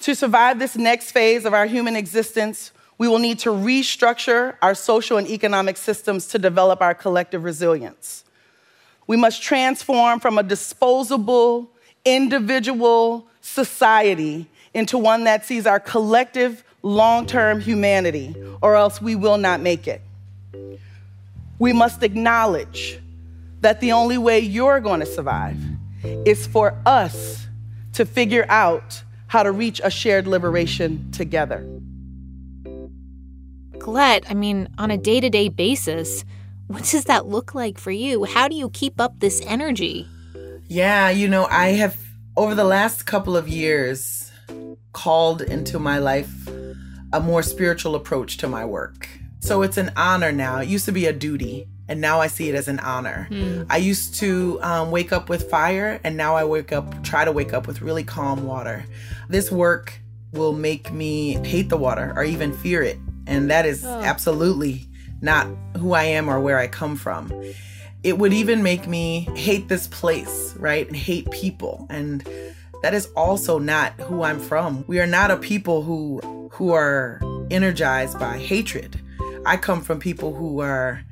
To 0.00 0.14
survive 0.14 0.58
this 0.58 0.76
next 0.76 1.12
phase 1.12 1.44
of 1.44 1.52
our 1.52 1.66
human 1.66 1.94
existence, 1.94 2.72
we 2.98 3.06
will 3.06 3.18
need 3.18 3.38
to 3.40 3.50
restructure 3.50 4.56
our 4.62 4.74
social 4.74 5.16
and 5.16 5.28
economic 5.28 5.76
systems 5.76 6.26
to 6.28 6.38
develop 6.38 6.80
our 6.80 6.94
collective 6.94 7.44
resilience. 7.44 8.24
We 9.06 9.16
must 9.16 9.42
transform 9.42 10.20
from 10.20 10.38
a 10.38 10.42
disposable, 10.42 11.70
individual 12.04 13.26
society 13.40 14.48
into 14.74 14.98
one 14.98 15.24
that 15.24 15.44
sees 15.44 15.66
our 15.66 15.80
collective 15.80 16.64
long 16.82 17.26
term 17.26 17.60
humanity, 17.60 18.34
or 18.62 18.76
else 18.76 19.00
we 19.00 19.14
will 19.14 19.38
not 19.38 19.60
make 19.60 19.86
it. 19.86 20.00
We 21.58 21.72
must 21.72 22.02
acknowledge 22.02 22.98
that 23.60 23.80
the 23.80 23.92
only 23.92 24.16
way 24.16 24.40
you're 24.40 24.80
going 24.80 25.00
to 25.00 25.06
survive 25.06 25.58
is 26.02 26.46
for 26.46 26.76
us 26.86 27.46
to 27.92 28.06
figure 28.06 28.46
out 28.48 29.02
how 29.26 29.42
to 29.42 29.52
reach 29.52 29.80
a 29.84 29.90
shared 29.90 30.26
liberation 30.26 31.10
together. 31.12 31.66
Colette, 33.78 34.24
I 34.28 34.34
mean, 34.34 34.68
on 34.78 34.90
a 34.90 34.96
day 34.96 35.20
to 35.20 35.30
day 35.30 35.48
basis, 35.48 36.24
what 36.66 36.84
does 36.84 37.04
that 37.04 37.26
look 37.26 37.54
like 37.54 37.78
for 37.78 37.90
you? 37.90 38.24
How 38.24 38.48
do 38.48 38.54
you 38.54 38.70
keep 38.70 39.00
up 39.00 39.20
this 39.20 39.42
energy? 39.46 40.06
Yeah, 40.68 41.10
you 41.10 41.28
know, 41.28 41.46
I 41.46 41.70
have, 41.70 41.96
over 42.36 42.54
the 42.54 42.64
last 42.64 43.06
couple 43.06 43.36
of 43.36 43.48
years, 43.48 44.19
called 44.92 45.42
into 45.42 45.78
my 45.78 45.98
life 45.98 46.48
a 47.12 47.20
more 47.20 47.42
spiritual 47.42 47.94
approach 47.94 48.36
to 48.38 48.48
my 48.48 48.64
work. 48.64 49.08
So 49.40 49.62
it's 49.62 49.76
an 49.76 49.90
honor 49.96 50.32
now. 50.32 50.58
It 50.58 50.68
used 50.68 50.84
to 50.84 50.92
be 50.92 51.06
a 51.06 51.12
duty, 51.12 51.66
and 51.88 52.00
now 52.00 52.20
I 52.20 52.26
see 52.26 52.48
it 52.48 52.54
as 52.54 52.68
an 52.68 52.78
honor. 52.80 53.26
Mm. 53.30 53.66
I 53.70 53.78
used 53.78 54.14
to 54.16 54.58
um, 54.62 54.90
wake 54.90 55.12
up 55.12 55.28
with 55.28 55.50
fire, 55.50 55.98
and 56.04 56.16
now 56.16 56.36
I 56.36 56.44
wake 56.44 56.72
up, 56.72 57.02
try 57.02 57.24
to 57.24 57.32
wake 57.32 57.52
up 57.52 57.66
with 57.66 57.80
really 57.80 58.04
calm 58.04 58.44
water. 58.44 58.84
This 59.28 59.50
work 59.50 59.98
will 60.32 60.52
make 60.52 60.92
me 60.92 61.34
hate 61.46 61.68
the 61.68 61.76
water 61.76 62.12
or 62.14 62.22
even 62.22 62.52
fear 62.52 62.82
it. 62.82 62.98
And 63.26 63.50
that 63.50 63.66
is 63.66 63.84
oh. 63.84 64.00
absolutely 64.02 64.88
not 65.20 65.46
who 65.76 65.92
I 65.92 66.04
am 66.04 66.28
or 66.28 66.40
where 66.40 66.58
I 66.58 66.66
come 66.66 66.96
from. 66.96 67.32
It 68.02 68.18
would 68.18 68.32
even 68.32 68.62
make 68.62 68.86
me 68.86 69.28
hate 69.34 69.68
this 69.68 69.86
place, 69.86 70.54
right? 70.56 70.86
And 70.86 70.96
hate 70.96 71.30
people. 71.30 71.86
And 71.90 72.26
that 72.82 72.94
is 72.94 73.06
also 73.16 73.58
not 73.58 73.92
who 74.00 74.22
I'm 74.22 74.38
from. 74.38 74.84
We 74.86 75.00
are 75.00 75.06
not 75.06 75.30
a 75.30 75.36
people 75.36 75.82
who 75.82 76.20
who 76.52 76.72
are 76.72 77.20
energized 77.50 78.18
by 78.18 78.38
hatred. 78.38 79.00
I 79.46 79.56
come 79.56 79.80
from 79.80 80.00
people 80.00 80.34
who 80.34 80.60
are 80.60 81.02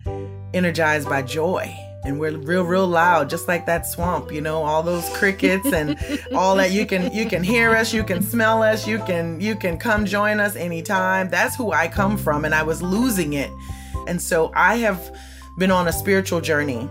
energized 0.55 1.09
by 1.09 1.23
joy. 1.23 1.75
And 2.05 2.21
we're 2.21 2.37
real, 2.37 2.65
real 2.65 2.87
loud, 2.87 3.29
just 3.29 3.49
like 3.49 3.67
that 3.67 3.85
swamp, 3.85 4.33
you 4.33 4.41
know, 4.41 4.63
all 4.63 4.83
those 4.83 5.09
crickets 5.17 5.67
and 5.67 5.99
all 6.35 6.57
that. 6.57 6.71
You 6.71 6.87
can 6.87 7.13
you 7.13 7.27
can 7.27 7.43
hear 7.43 7.75
us, 7.75 7.93
you 7.93 8.05
can 8.05 8.23
smell 8.23 8.63
us, 8.63 8.87
you 8.87 8.99
can 9.01 9.41
you 9.41 9.57
can 9.57 9.79
come 9.79 10.07
join 10.07 10.39
us 10.41 10.55
anytime. 10.55 11.29
That's 11.29 11.57
who 11.57 11.73
I 11.73 11.89
come 11.89 12.17
from, 12.17 12.45
and 12.45 12.55
I 12.55 12.63
was 12.63 12.81
losing 12.83 13.33
it. 13.33 13.51
And 14.07 14.23
so 14.23 14.53
I 14.55 14.77
have 14.77 15.15
been 15.59 15.71
on 15.71 15.89
a 15.89 15.93
spiritual 15.93 16.41
journey 16.41 16.89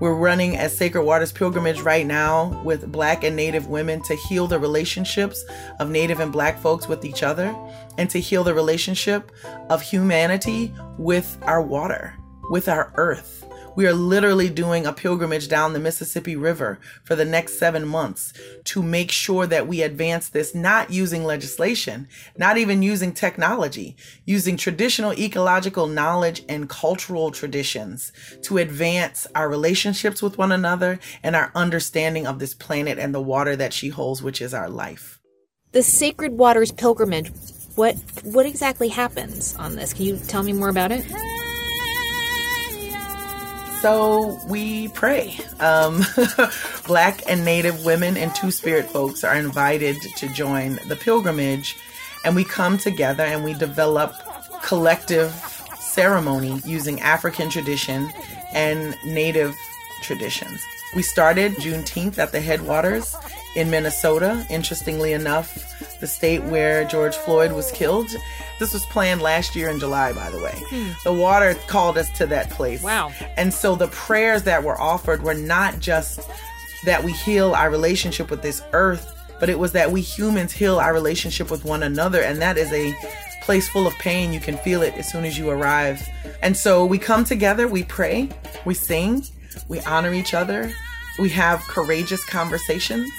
we're 0.00 0.14
running 0.14 0.56
a 0.56 0.68
Sacred 0.68 1.04
Waters 1.04 1.30
pilgrimage 1.30 1.80
right 1.80 2.06
now 2.06 2.60
with 2.64 2.90
Black 2.90 3.22
and 3.22 3.36
Native 3.36 3.66
women 3.66 4.02
to 4.04 4.16
heal 4.16 4.46
the 4.46 4.58
relationships 4.58 5.44
of 5.78 5.90
Native 5.90 6.20
and 6.20 6.32
Black 6.32 6.58
folks 6.58 6.88
with 6.88 7.04
each 7.04 7.22
other 7.22 7.54
and 7.98 8.08
to 8.08 8.18
heal 8.18 8.42
the 8.42 8.54
relationship 8.54 9.30
of 9.68 9.82
humanity 9.82 10.74
with 10.96 11.36
our 11.42 11.60
water, 11.60 12.14
with 12.50 12.66
our 12.66 12.92
earth. 12.96 13.44
We 13.80 13.86
are 13.86 13.94
literally 13.94 14.50
doing 14.50 14.84
a 14.84 14.92
pilgrimage 14.92 15.48
down 15.48 15.72
the 15.72 15.78
Mississippi 15.78 16.36
River 16.36 16.78
for 17.02 17.16
the 17.16 17.24
next 17.24 17.58
seven 17.58 17.88
months 17.88 18.34
to 18.64 18.82
make 18.82 19.10
sure 19.10 19.46
that 19.46 19.66
we 19.66 19.80
advance 19.80 20.28
this, 20.28 20.54
not 20.54 20.90
using 20.90 21.24
legislation, 21.24 22.06
not 22.36 22.58
even 22.58 22.82
using 22.82 23.14
technology, 23.14 23.96
using 24.26 24.58
traditional 24.58 25.14
ecological 25.14 25.86
knowledge 25.86 26.42
and 26.46 26.68
cultural 26.68 27.30
traditions 27.30 28.12
to 28.42 28.58
advance 28.58 29.26
our 29.34 29.48
relationships 29.48 30.20
with 30.20 30.36
one 30.36 30.52
another 30.52 31.00
and 31.22 31.34
our 31.34 31.50
understanding 31.54 32.26
of 32.26 32.38
this 32.38 32.52
planet 32.52 32.98
and 32.98 33.14
the 33.14 33.22
water 33.22 33.56
that 33.56 33.72
she 33.72 33.88
holds, 33.88 34.22
which 34.22 34.42
is 34.42 34.52
our 34.52 34.68
life. 34.68 35.18
The 35.72 35.82
Sacred 35.82 36.32
Waters 36.32 36.70
pilgrimage, 36.70 37.32
what 37.76 37.96
what 38.24 38.44
exactly 38.44 38.88
happens 38.88 39.56
on 39.56 39.76
this? 39.76 39.94
Can 39.94 40.04
you 40.04 40.18
tell 40.18 40.42
me 40.42 40.52
more 40.52 40.68
about 40.68 40.92
it? 40.92 41.49
So 43.80 44.38
we 44.46 44.88
pray. 44.88 45.38
Um, 45.58 46.04
black 46.86 47.22
and 47.26 47.46
Native 47.46 47.82
women 47.82 48.18
and 48.18 48.34
Two 48.34 48.50
Spirit 48.50 48.90
folks 48.90 49.24
are 49.24 49.34
invited 49.34 49.96
to 50.16 50.28
join 50.28 50.78
the 50.88 50.96
pilgrimage, 50.96 51.78
and 52.22 52.36
we 52.36 52.44
come 52.44 52.76
together 52.76 53.24
and 53.24 53.42
we 53.42 53.54
develop 53.54 54.12
collective 54.62 55.32
ceremony 55.78 56.60
using 56.66 57.00
African 57.00 57.48
tradition 57.48 58.12
and 58.52 58.94
Native 59.02 59.56
traditions. 60.02 60.62
We 60.94 61.02
started 61.02 61.52
Juneteenth 61.52 62.18
at 62.18 62.32
the 62.32 62.40
headwaters 62.40 63.16
in 63.56 63.70
Minnesota, 63.70 64.44
interestingly 64.50 65.14
enough, 65.14 65.69
the 66.00 66.06
state 66.06 66.42
where 66.44 66.84
George 66.84 67.14
Floyd 67.14 67.52
was 67.52 67.70
killed. 67.72 68.10
This 68.58 68.72
was 68.72 68.84
planned 68.86 69.22
last 69.22 69.54
year 69.54 69.70
in 69.70 69.78
July, 69.78 70.12
by 70.12 70.30
the 70.30 70.38
way. 70.38 70.54
Hmm. 70.68 70.90
The 71.04 71.12
water 71.12 71.54
called 71.66 71.98
us 71.98 72.10
to 72.12 72.26
that 72.26 72.50
place. 72.50 72.82
Wow. 72.82 73.12
And 73.36 73.52
so 73.52 73.76
the 73.76 73.88
prayers 73.88 74.42
that 74.44 74.62
were 74.62 74.80
offered 74.80 75.22
were 75.22 75.34
not 75.34 75.78
just 75.80 76.28
that 76.84 77.04
we 77.04 77.12
heal 77.12 77.54
our 77.54 77.70
relationship 77.70 78.30
with 78.30 78.42
this 78.42 78.62
earth, 78.72 79.14
but 79.38 79.48
it 79.48 79.58
was 79.58 79.72
that 79.72 79.90
we 79.90 80.00
humans 80.00 80.52
heal 80.52 80.78
our 80.78 80.92
relationship 80.92 81.50
with 81.50 81.64
one 81.64 81.82
another. 81.82 82.22
And 82.22 82.40
that 82.42 82.56
is 82.56 82.72
a 82.72 82.94
place 83.42 83.68
full 83.68 83.86
of 83.86 83.94
pain. 83.94 84.32
You 84.32 84.40
can 84.40 84.56
feel 84.58 84.82
it 84.82 84.94
as 84.94 85.10
soon 85.10 85.24
as 85.24 85.38
you 85.38 85.50
arrive. 85.50 86.06
And 86.42 86.56
so 86.56 86.84
we 86.84 86.98
come 86.98 87.24
together, 87.24 87.68
we 87.68 87.84
pray, 87.84 88.28
we 88.64 88.74
sing, 88.74 89.24
we 89.68 89.80
honor 89.80 90.14
each 90.14 90.34
other, 90.34 90.72
we 91.18 91.28
have 91.30 91.60
courageous 91.60 92.24
conversations 92.24 93.10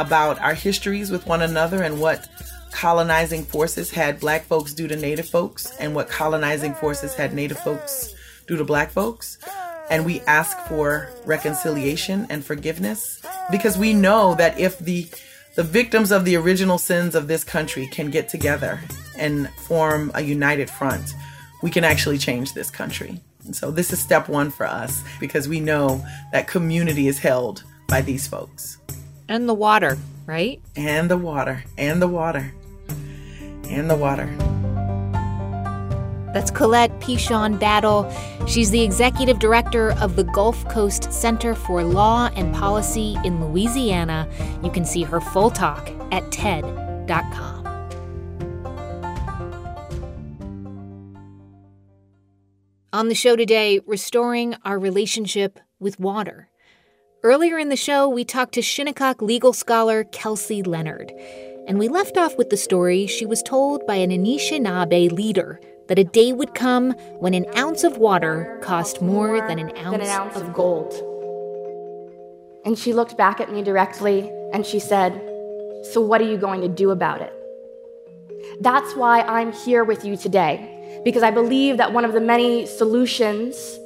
about 0.00 0.40
our 0.40 0.54
histories 0.54 1.10
with 1.10 1.26
one 1.26 1.42
another 1.42 1.82
and 1.82 2.00
what 2.00 2.28
colonizing 2.72 3.44
forces 3.44 3.90
had 3.90 4.20
black 4.20 4.44
folks 4.44 4.72
do 4.72 4.88
to 4.88 4.96
native 4.96 5.28
folks 5.28 5.76
and 5.78 5.94
what 5.94 6.08
colonizing 6.08 6.74
forces 6.74 7.14
had 7.14 7.34
native 7.34 7.58
folks 7.58 8.14
do 8.46 8.56
to 8.56 8.64
black 8.64 8.90
folks. 8.90 9.38
And 9.90 10.06
we 10.06 10.20
ask 10.22 10.56
for 10.68 11.10
reconciliation 11.26 12.26
and 12.30 12.44
forgiveness 12.44 13.20
because 13.50 13.76
we 13.76 13.92
know 13.92 14.34
that 14.36 14.58
if 14.58 14.78
the 14.78 15.08
the 15.56 15.64
victims 15.64 16.12
of 16.12 16.24
the 16.24 16.36
original 16.36 16.78
sins 16.78 17.16
of 17.16 17.26
this 17.26 17.42
country 17.42 17.88
can 17.88 18.08
get 18.08 18.28
together 18.28 18.80
and 19.18 19.50
form 19.66 20.12
a 20.14 20.20
united 20.20 20.70
front, 20.70 21.12
we 21.60 21.70
can 21.70 21.84
actually 21.84 22.18
change 22.18 22.54
this 22.54 22.70
country. 22.70 23.20
And 23.44 23.54
so 23.54 23.72
this 23.72 23.92
is 23.92 24.00
step 24.00 24.28
one 24.28 24.50
for 24.50 24.64
us 24.64 25.02
because 25.18 25.48
we 25.48 25.58
know 25.58 26.04
that 26.32 26.46
community 26.46 27.08
is 27.08 27.18
held 27.18 27.64
by 27.88 28.00
these 28.00 28.28
folks. 28.28 28.78
And 29.30 29.48
the 29.48 29.54
water, 29.54 29.96
right? 30.26 30.60
And 30.74 31.08
the 31.08 31.16
water, 31.16 31.62
and 31.78 32.02
the 32.02 32.08
water, 32.08 32.52
and 33.68 33.88
the 33.88 33.94
water. 33.94 34.26
That's 36.34 36.50
Colette 36.50 36.90
Pichon 36.98 37.56
Battle. 37.56 38.12
She's 38.48 38.72
the 38.72 38.82
executive 38.82 39.38
director 39.38 39.92
of 40.00 40.16
the 40.16 40.24
Gulf 40.24 40.68
Coast 40.68 41.12
Center 41.12 41.54
for 41.54 41.84
Law 41.84 42.28
and 42.34 42.52
Policy 42.52 43.16
in 43.24 43.40
Louisiana. 43.44 44.28
You 44.64 44.70
can 44.72 44.84
see 44.84 45.04
her 45.04 45.20
full 45.20 45.50
talk 45.50 45.92
at 46.10 46.32
TED.com. 46.32 47.64
On 52.92 53.08
the 53.08 53.14
show 53.14 53.36
today, 53.36 53.78
restoring 53.86 54.56
our 54.64 54.76
relationship 54.76 55.60
with 55.78 56.00
water. 56.00 56.49
Earlier 57.22 57.58
in 57.58 57.68
the 57.68 57.76
show, 57.76 58.08
we 58.08 58.24
talked 58.24 58.54
to 58.54 58.62
Shinnecock 58.62 59.20
legal 59.20 59.52
scholar 59.52 60.04
Kelsey 60.04 60.62
Leonard, 60.62 61.12
and 61.68 61.78
we 61.78 61.86
left 61.86 62.16
off 62.16 62.38
with 62.38 62.48
the 62.48 62.56
story 62.56 63.06
she 63.06 63.26
was 63.26 63.42
told 63.42 63.86
by 63.86 63.96
an 63.96 64.08
Anishinaabe 64.08 65.12
leader 65.12 65.60
that 65.88 65.98
a 65.98 66.04
day 66.04 66.32
would 66.32 66.54
come 66.54 66.92
when 67.18 67.34
an 67.34 67.44
ounce 67.58 67.84
of 67.84 67.98
water 67.98 68.58
cost 68.62 69.02
more 69.02 69.46
than 69.46 69.58
an 69.58 69.76
ounce, 69.76 69.90
than 69.90 70.00
an 70.00 70.08
ounce 70.08 70.36
of, 70.36 70.48
of 70.48 70.54
gold. 70.54 70.94
And 72.64 72.78
she 72.78 72.94
looked 72.94 73.18
back 73.18 73.38
at 73.38 73.52
me 73.52 73.62
directly 73.62 74.20
and 74.54 74.64
she 74.64 74.78
said, 74.78 75.12
So, 75.92 76.00
what 76.00 76.22
are 76.22 76.30
you 76.30 76.38
going 76.38 76.62
to 76.62 76.68
do 76.68 76.90
about 76.90 77.20
it? 77.20 77.34
That's 78.62 78.96
why 78.96 79.20
I'm 79.20 79.52
here 79.52 79.84
with 79.84 80.06
you 80.06 80.16
today, 80.16 81.02
because 81.04 81.22
I 81.22 81.32
believe 81.32 81.76
that 81.76 81.92
one 81.92 82.06
of 82.06 82.14
the 82.14 82.20
many 82.22 82.64
solutions 82.64 83.78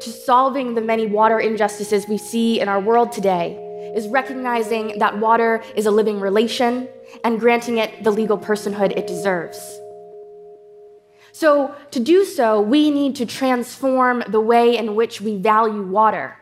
to 0.00 0.10
solving 0.10 0.74
the 0.74 0.80
many 0.80 1.06
water 1.06 1.40
injustices 1.40 2.08
we 2.08 2.18
see 2.18 2.60
in 2.60 2.68
our 2.68 2.80
world 2.80 3.12
today 3.12 3.60
is 3.94 4.08
recognizing 4.08 4.98
that 4.98 5.18
water 5.18 5.62
is 5.76 5.86
a 5.86 5.90
living 5.90 6.20
relation 6.20 6.88
and 7.22 7.38
granting 7.38 7.78
it 7.78 8.02
the 8.02 8.10
legal 8.10 8.38
personhood 8.38 8.96
it 8.96 9.06
deserves. 9.06 9.58
So, 11.32 11.74
to 11.90 12.00
do 12.00 12.24
so, 12.24 12.60
we 12.60 12.90
need 12.90 13.16
to 13.16 13.26
transform 13.26 14.22
the 14.28 14.40
way 14.40 14.76
in 14.76 14.94
which 14.94 15.20
we 15.20 15.36
value 15.36 15.82
water. 15.82 16.36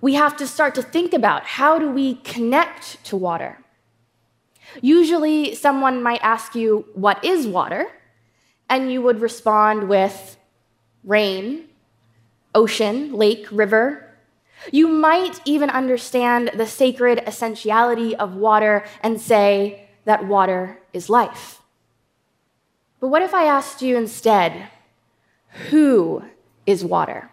We 0.00 0.14
have 0.14 0.36
to 0.36 0.46
start 0.46 0.74
to 0.76 0.82
think 0.82 1.12
about 1.12 1.44
how 1.44 1.78
do 1.78 1.90
we 1.90 2.14
connect 2.16 3.02
to 3.06 3.16
water? 3.16 3.58
Usually, 4.80 5.54
someone 5.54 6.02
might 6.02 6.20
ask 6.22 6.54
you, 6.54 6.86
What 6.94 7.24
is 7.24 7.46
water? 7.46 7.86
And 8.68 8.92
you 8.92 9.02
would 9.02 9.20
respond 9.20 9.88
with 9.88 10.36
rain, 11.04 11.68
ocean, 12.56 13.12
lake, 13.12 13.46
river. 13.52 14.02
You 14.72 14.88
might 14.88 15.40
even 15.44 15.70
understand 15.70 16.50
the 16.54 16.66
sacred 16.66 17.22
essentiality 17.26 18.16
of 18.16 18.34
water 18.34 18.84
and 19.02 19.20
say 19.20 19.88
that 20.06 20.26
water 20.26 20.80
is 20.92 21.08
life. 21.08 21.60
But 22.98 23.08
what 23.08 23.22
if 23.22 23.34
I 23.34 23.44
asked 23.44 23.82
you 23.82 23.96
instead, 23.96 24.68
who 25.70 26.24
is 26.64 26.84
water? 26.84 27.30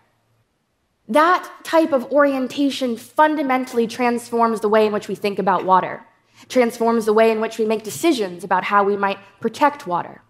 That 1.07 1.49
type 1.63 1.93
of 1.93 2.11
orientation 2.11 2.97
fundamentally 2.97 3.87
transforms 3.87 4.59
the 4.59 4.69
way 4.69 4.85
in 4.85 4.93
which 4.93 5.07
we 5.07 5.15
think 5.15 5.39
about 5.39 5.65
water, 5.65 6.05
transforms 6.49 7.05
the 7.05 7.13
way 7.13 7.31
in 7.31 7.41
which 7.41 7.57
we 7.57 7.65
make 7.65 7.83
decisions 7.83 8.43
about 8.43 8.65
how 8.65 8.83
we 8.83 8.97
might 8.97 9.19
protect 9.39 9.87
water. 9.87 10.21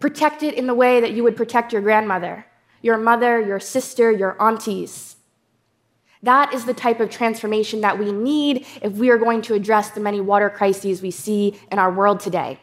Protect 0.00 0.42
it 0.42 0.54
in 0.54 0.66
the 0.66 0.74
way 0.74 1.00
that 1.00 1.12
you 1.12 1.22
would 1.24 1.36
protect 1.36 1.72
your 1.72 1.82
grandmother, 1.82 2.46
your 2.84 2.98
mother, 2.98 3.40
your 3.40 3.58
sister, 3.58 4.12
your 4.12 4.40
aunties. 4.40 5.16
That 6.22 6.52
is 6.52 6.66
the 6.66 6.74
type 6.74 7.00
of 7.00 7.08
transformation 7.08 7.80
that 7.80 7.98
we 7.98 8.12
need 8.12 8.66
if 8.82 8.92
we 8.92 9.08
are 9.08 9.16
going 9.16 9.40
to 9.42 9.54
address 9.54 9.90
the 9.90 10.00
many 10.00 10.20
water 10.20 10.50
crises 10.50 11.00
we 11.00 11.10
see 11.10 11.58
in 11.72 11.78
our 11.78 11.90
world 11.90 12.20
today. 12.20 12.60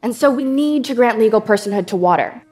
And 0.00 0.16
so 0.16 0.30
we 0.30 0.44
need 0.44 0.86
to 0.86 0.94
grant 0.94 1.18
legal 1.18 1.42
personhood 1.42 1.86
to 1.88 1.96
water. 1.96 2.42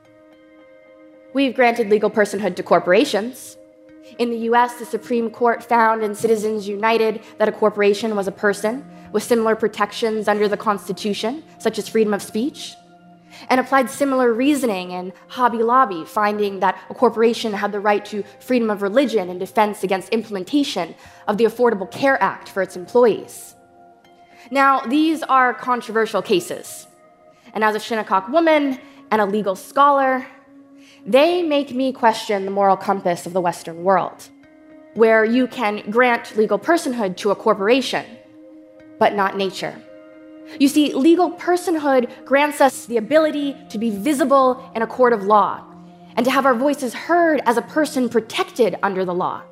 We've 1.32 1.54
granted 1.54 1.88
legal 1.88 2.10
personhood 2.10 2.56
to 2.56 2.62
corporations. 2.62 3.56
In 4.18 4.28
the 4.28 4.38
US, 4.50 4.74
the 4.74 4.84
Supreme 4.84 5.30
Court 5.30 5.64
found 5.64 6.02
in 6.02 6.14
Citizens 6.14 6.68
United 6.68 7.22
that 7.38 7.48
a 7.48 7.52
corporation 7.52 8.14
was 8.14 8.28
a 8.28 8.32
person 8.32 8.84
with 9.12 9.22
similar 9.22 9.56
protections 9.56 10.28
under 10.28 10.46
the 10.46 10.58
Constitution, 10.58 11.42
such 11.58 11.78
as 11.78 11.88
freedom 11.88 12.12
of 12.12 12.22
speech, 12.22 12.74
and 13.48 13.60
applied 13.60 13.90
similar 13.90 14.32
reasoning 14.32 14.90
in 14.90 15.12
Hobby 15.28 15.62
Lobby, 15.62 16.04
finding 16.04 16.60
that 16.60 16.78
a 16.90 16.94
corporation 16.94 17.52
had 17.52 17.72
the 17.72 17.80
right 17.80 18.04
to 18.06 18.24
freedom 18.40 18.70
of 18.70 18.82
religion 18.82 19.28
and 19.28 19.38
defense 19.40 19.82
against 19.82 20.08
implementation 20.10 20.94
of 21.28 21.38
the 21.38 21.44
Affordable 21.44 21.90
Care 21.90 22.22
Act 22.22 22.48
for 22.48 22.62
its 22.62 22.76
employees. 22.76 23.54
Now, 24.50 24.80
these 24.80 25.22
are 25.22 25.54
controversial 25.54 26.22
cases. 26.22 26.86
And 27.52 27.64
as 27.64 27.74
a 27.74 27.80
Shinnecock 27.80 28.28
woman 28.28 28.78
and 29.10 29.20
a 29.20 29.26
legal 29.26 29.56
scholar, 29.56 30.26
they 31.04 31.42
make 31.42 31.74
me 31.74 31.92
question 31.92 32.44
the 32.44 32.50
moral 32.50 32.76
compass 32.76 33.26
of 33.26 33.32
the 33.32 33.40
Western 33.40 33.84
world, 33.84 34.28
where 34.94 35.24
you 35.24 35.46
can 35.46 35.88
grant 35.90 36.36
legal 36.36 36.58
personhood 36.58 37.16
to 37.18 37.30
a 37.30 37.36
corporation, 37.36 38.04
but 38.98 39.14
not 39.14 39.36
nature. 39.36 39.80
You 40.58 40.68
see, 40.68 40.92
legal 40.94 41.30
personhood 41.32 42.24
grants 42.24 42.60
us 42.60 42.86
the 42.86 42.96
ability 42.96 43.56
to 43.70 43.78
be 43.78 43.90
visible 43.90 44.70
in 44.74 44.82
a 44.82 44.86
court 44.86 45.12
of 45.12 45.24
law 45.24 45.64
and 46.16 46.24
to 46.24 46.30
have 46.30 46.46
our 46.46 46.54
voices 46.54 46.94
heard 46.94 47.40
as 47.44 47.56
a 47.56 47.62
person 47.62 48.08
protected 48.08 48.76
under 48.82 49.04
the 49.04 49.14
law. 49.14 49.42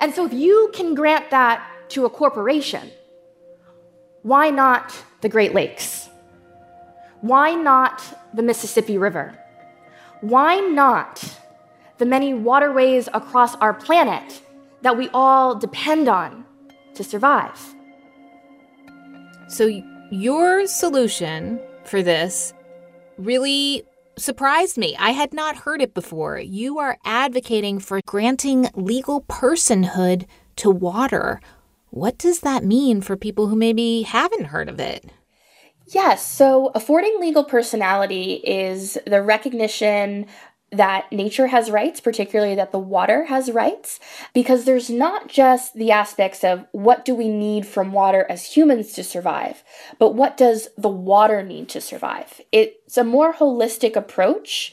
And 0.00 0.14
so, 0.14 0.26
if 0.26 0.32
you 0.32 0.70
can 0.74 0.94
grant 0.94 1.30
that 1.30 1.66
to 1.90 2.04
a 2.04 2.10
corporation, 2.10 2.90
why 4.22 4.50
not 4.50 4.94
the 5.20 5.28
Great 5.28 5.54
Lakes? 5.54 6.08
Why 7.20 7.54
not 7.54 8.02
the 8.34 8.42
Mississippi 8.42 8.98
River? 8.98 9.38
Why 10.20 10.60
not 10.60 11.38
the 11.98 12.06
many 12.06 12.34
waterways 12.34 13.08
across 13.12 13.54
our 13.56 13.74
planet 13.74 14.42
that 14.82 14.96
we 14.96 15.08
all 15.12 15.54
depend 15.54 16.08
on 16.08 16.44
to 16.94 17.04
survive? 17.04 17.74
So, 19.48 19.68
your 20.12 20.66
solution 20.66 21.58
for 21.84 22.02
this 22.02 22.52
really 23.16 23.82
surprised 24.18 24.76
me. 24.76 24.94
I 24.98 25.10
had 25.10 25.32
not 25.32 25.56
heard 25.56 25.80
it 25.80 25.94
before. 25.94 26.38
You 26.38 26.78
are 26.78 26.98
advocating 27.02 27.78
for 27.78 28.00
granting 28.06 28.68
legal 28.74 29.22
personhood 29.22 30.26
to 30.56 30.70
water. 30.70 31.40
What 31.88 32.18
does 32.18 32.40
that 32.40 32.62
mean 32.62 33.00
for 33.00 33.16
people 33.16 33.48
who 33.48 33.56
maybe 33.56 34.02
haven't 34.02 34.46
heard 34.46 34.68
of 34.68 34.78
it? 34.78 35.10
Yes, 35.86 36.26
so 36.26 36.70
affording 36.74 37.18
legal 37.18 37.44
personality 37.44 38.34
is 38.44 38.98
the 39.06 39.22
recognition 39.22 40.26
that 40.72 41.12
nature 41.12 41.48
has 41.48 41.70
rights, 41.70 42.00
particularly 42.00 42.54
that 42.54 42.72
the 42.72 42.78
water 42.78 43.26
has 43.26 43.50
rights, 43.50 44.00
because 44.32 44.64
there's 44.64 44.88
not 44.88 45.28
just 45.28 45.74
the 45.74 45.92
aspects 45.92 46.42
of 46.42 46.64
what 46.72 47.04
do 47.04 47.14
we 47.14 47.28
need 47.28 47.66
from 47.66 47.92
water 47.92 48.26
as 48.28 48.56
humans 48.56 48.92
to 48.94 49.04
survive, 49.04 49.62
but 49.98 50.14
what 50.14 50.36
does 50.36 50.68
the 50.78 50.88
water 50.88 51.42
need 51.42 51.68
to 51.68 51.80
survive? 51.80 52.40
It's 52.50 52.96
a 52.96 53.04
more 53.04 53.34
holistic 53.34 53.96
approach 53.96 54.72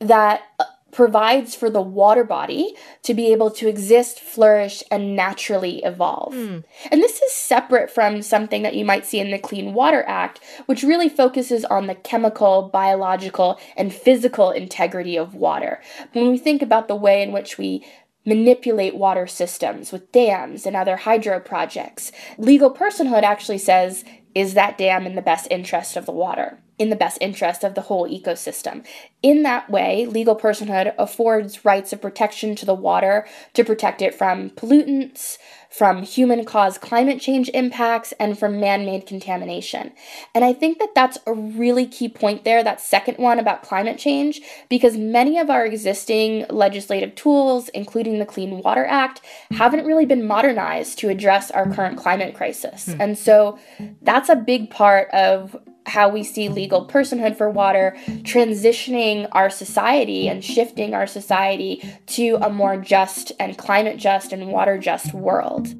that 0.00 0.42
uh, 0.58 0.64
provides 0.94 1.56
for 1.56 1.68
the 1.68 1.80
water 1.80 2.24
body 2.24 2.74
to 3.02 3.12
be 3.12 3.32
able 3.32 3.50
to 3.50 3.68
exist, 3.68 4.20
flourish, 4.20 4.82
and 4.90 5.16
naturally 5.16 5.82
evolve. 5.82 6.32
Mm. 6.32 6.64
And 6.90 7.02
this 7.02 7.20
is 7.20 7.32
separate 7.32 7.90
from 7.90 8.22
something 8.22 8.62
that 8.62 8.76
you 8.76 8.84
might 8.84 9.04
see 9.04 9.18
in 9.18 9.32
the 9.32 9.38
Clean 9.38 9.74
Water 9.74 10.04
Act, 10.06 10.40
which 10.66 10.84
really 10.84 11.08
focuses 11.08 11.64
on 11.64 11.88
the 11.88 11.96
chemical, 11.96 12.70
biological, 12.72 13.58
and 13.76 13.92
physical 13.92 14.52
integrity 14.52 15.16
of 15.16 15.34
water. 15.34 15.82
When 16.12 16.30
we 16.30 16.38
think 16.38 16.62
about 16.62 16.86
the 16.86 16.96
way 16.96 17.22
in 17.22 17.32
which 17.32 17.58
we 17.58 17.84
manipulate 18.24 18.94
water 18.94 19.26
systems 19.26 19.90
with 19.90 20.12
dams 20.12 20.64
and 20.64 20.76
other 20.76 20.96
hydro 20.96 21.40
projects, 21.40 22.12
legal 22.38 22.72
personhood 22.72 23.24
actually 23.24 23.58
says, 23.58 24.04
is 24.34 24.54
that 24.54 24.78
dam 24.78 25.06
in 25.06 25.16
the 25.16 25.22
best 25.22 25.48
interest 25.50 25.96
of 25.96 26.06
the 26.06 26.12
water? 26.12 26.58
In 26.78 26.90
the 26.90 26.96
best 26.96 27.18
interest 27.20 27.62
of 27.62 27.74
the 27.74 27.82
whole 27.82 28.08
ecosystem. 28.08 28.84
In 29.22 29.42
that 29.42 29.70
way, 29.70 30.06
legal 30.06 30.36
personhood 30.36 30.94
affords 30.98 31.64
rights 31.64 31.92
of 31.92 32.02
protection 32.02 32.56
to 32.56 32.66
the 32.66 32.74
water 32.74 33.26
to 33.54 33.64
protect 33.64 34.02
it 34.02 34.14
from 34.14 34.50
pollutants, 34.50 35.38
from 35.70 36.02
human 36.02 36.44
caused 36.44 36.80
climate 36.80 37.20
change 37.20 37.48
impacts, 37.54 38.12
and 38.20 38.38
from 38.38 38.60
man 38.60 38.84
made 38.84 39.06
contamination. 39.06 39.92
And 40.34 40.44
I 40.44 40.52
think 40.52 40.78
that 40.78 40.94
that's 40.94 41.18
a 41.26 41.32
really 41.32 41.86
key 41.86 42.08
point 42.08 42.44
there, 42.44 42.62
that 42.62 42.80
second 42.80 43.18
one 43.18 43.38
about 43.38 43.62
climate 43.62 43.98
change, 43.98 44.40
because 44.68 44.96
many 44.96 45.38
of 45.38 45.50
our 45.50 45.64
existing 45.64 46.46
legislative 46.50 47.14
tools, 47.14 47.68
including 47.70 48.18
the 48.18 48.26
Clean 48.26 48.62
Water 48.62 48.84
Act, 48.84 49.20
haven't 49.52 49.86
really 49.86 50.06
been 50.06 50.26
modernized 50.26 50.98
to 51.00 51.08
address 51.08 51.50
our 51.50 51.68
current 51.72 51.98
climate 51.98 52.34
crisis. 52.34 52.86
Hmm. 52.86 53.00
And 53.00 53.18
so 53.18 53.58
that's 54.02 54.28
a 54.28 54.36
big 54.36 54.70
part 54.70 55.08
of 55.10 55.56
how 55.86 56.08
we 56.08 56.22
see 56.22 56.48
legal 56.48 56.86
personhood 56.86 57.36
for 57.36 57.50
water 57.50 57.96
transitioning 58.22 59.28
our 59.32 59.50
society 59.50 60.28
and 60.28 60.44
shifting 60.44 60.94
our 60.94 61.06
society 61.06 61.82
to 62.06 62.38
a 62.42 62.50
more 62.50 62.76
just 62.76 63.32
and 63.38 63.58
climate 63.58 63.98
just 63.98 64.32
and 64.32 64.48
water 64.48 64.78
just 64.78 65.12
world. 65.12 65.74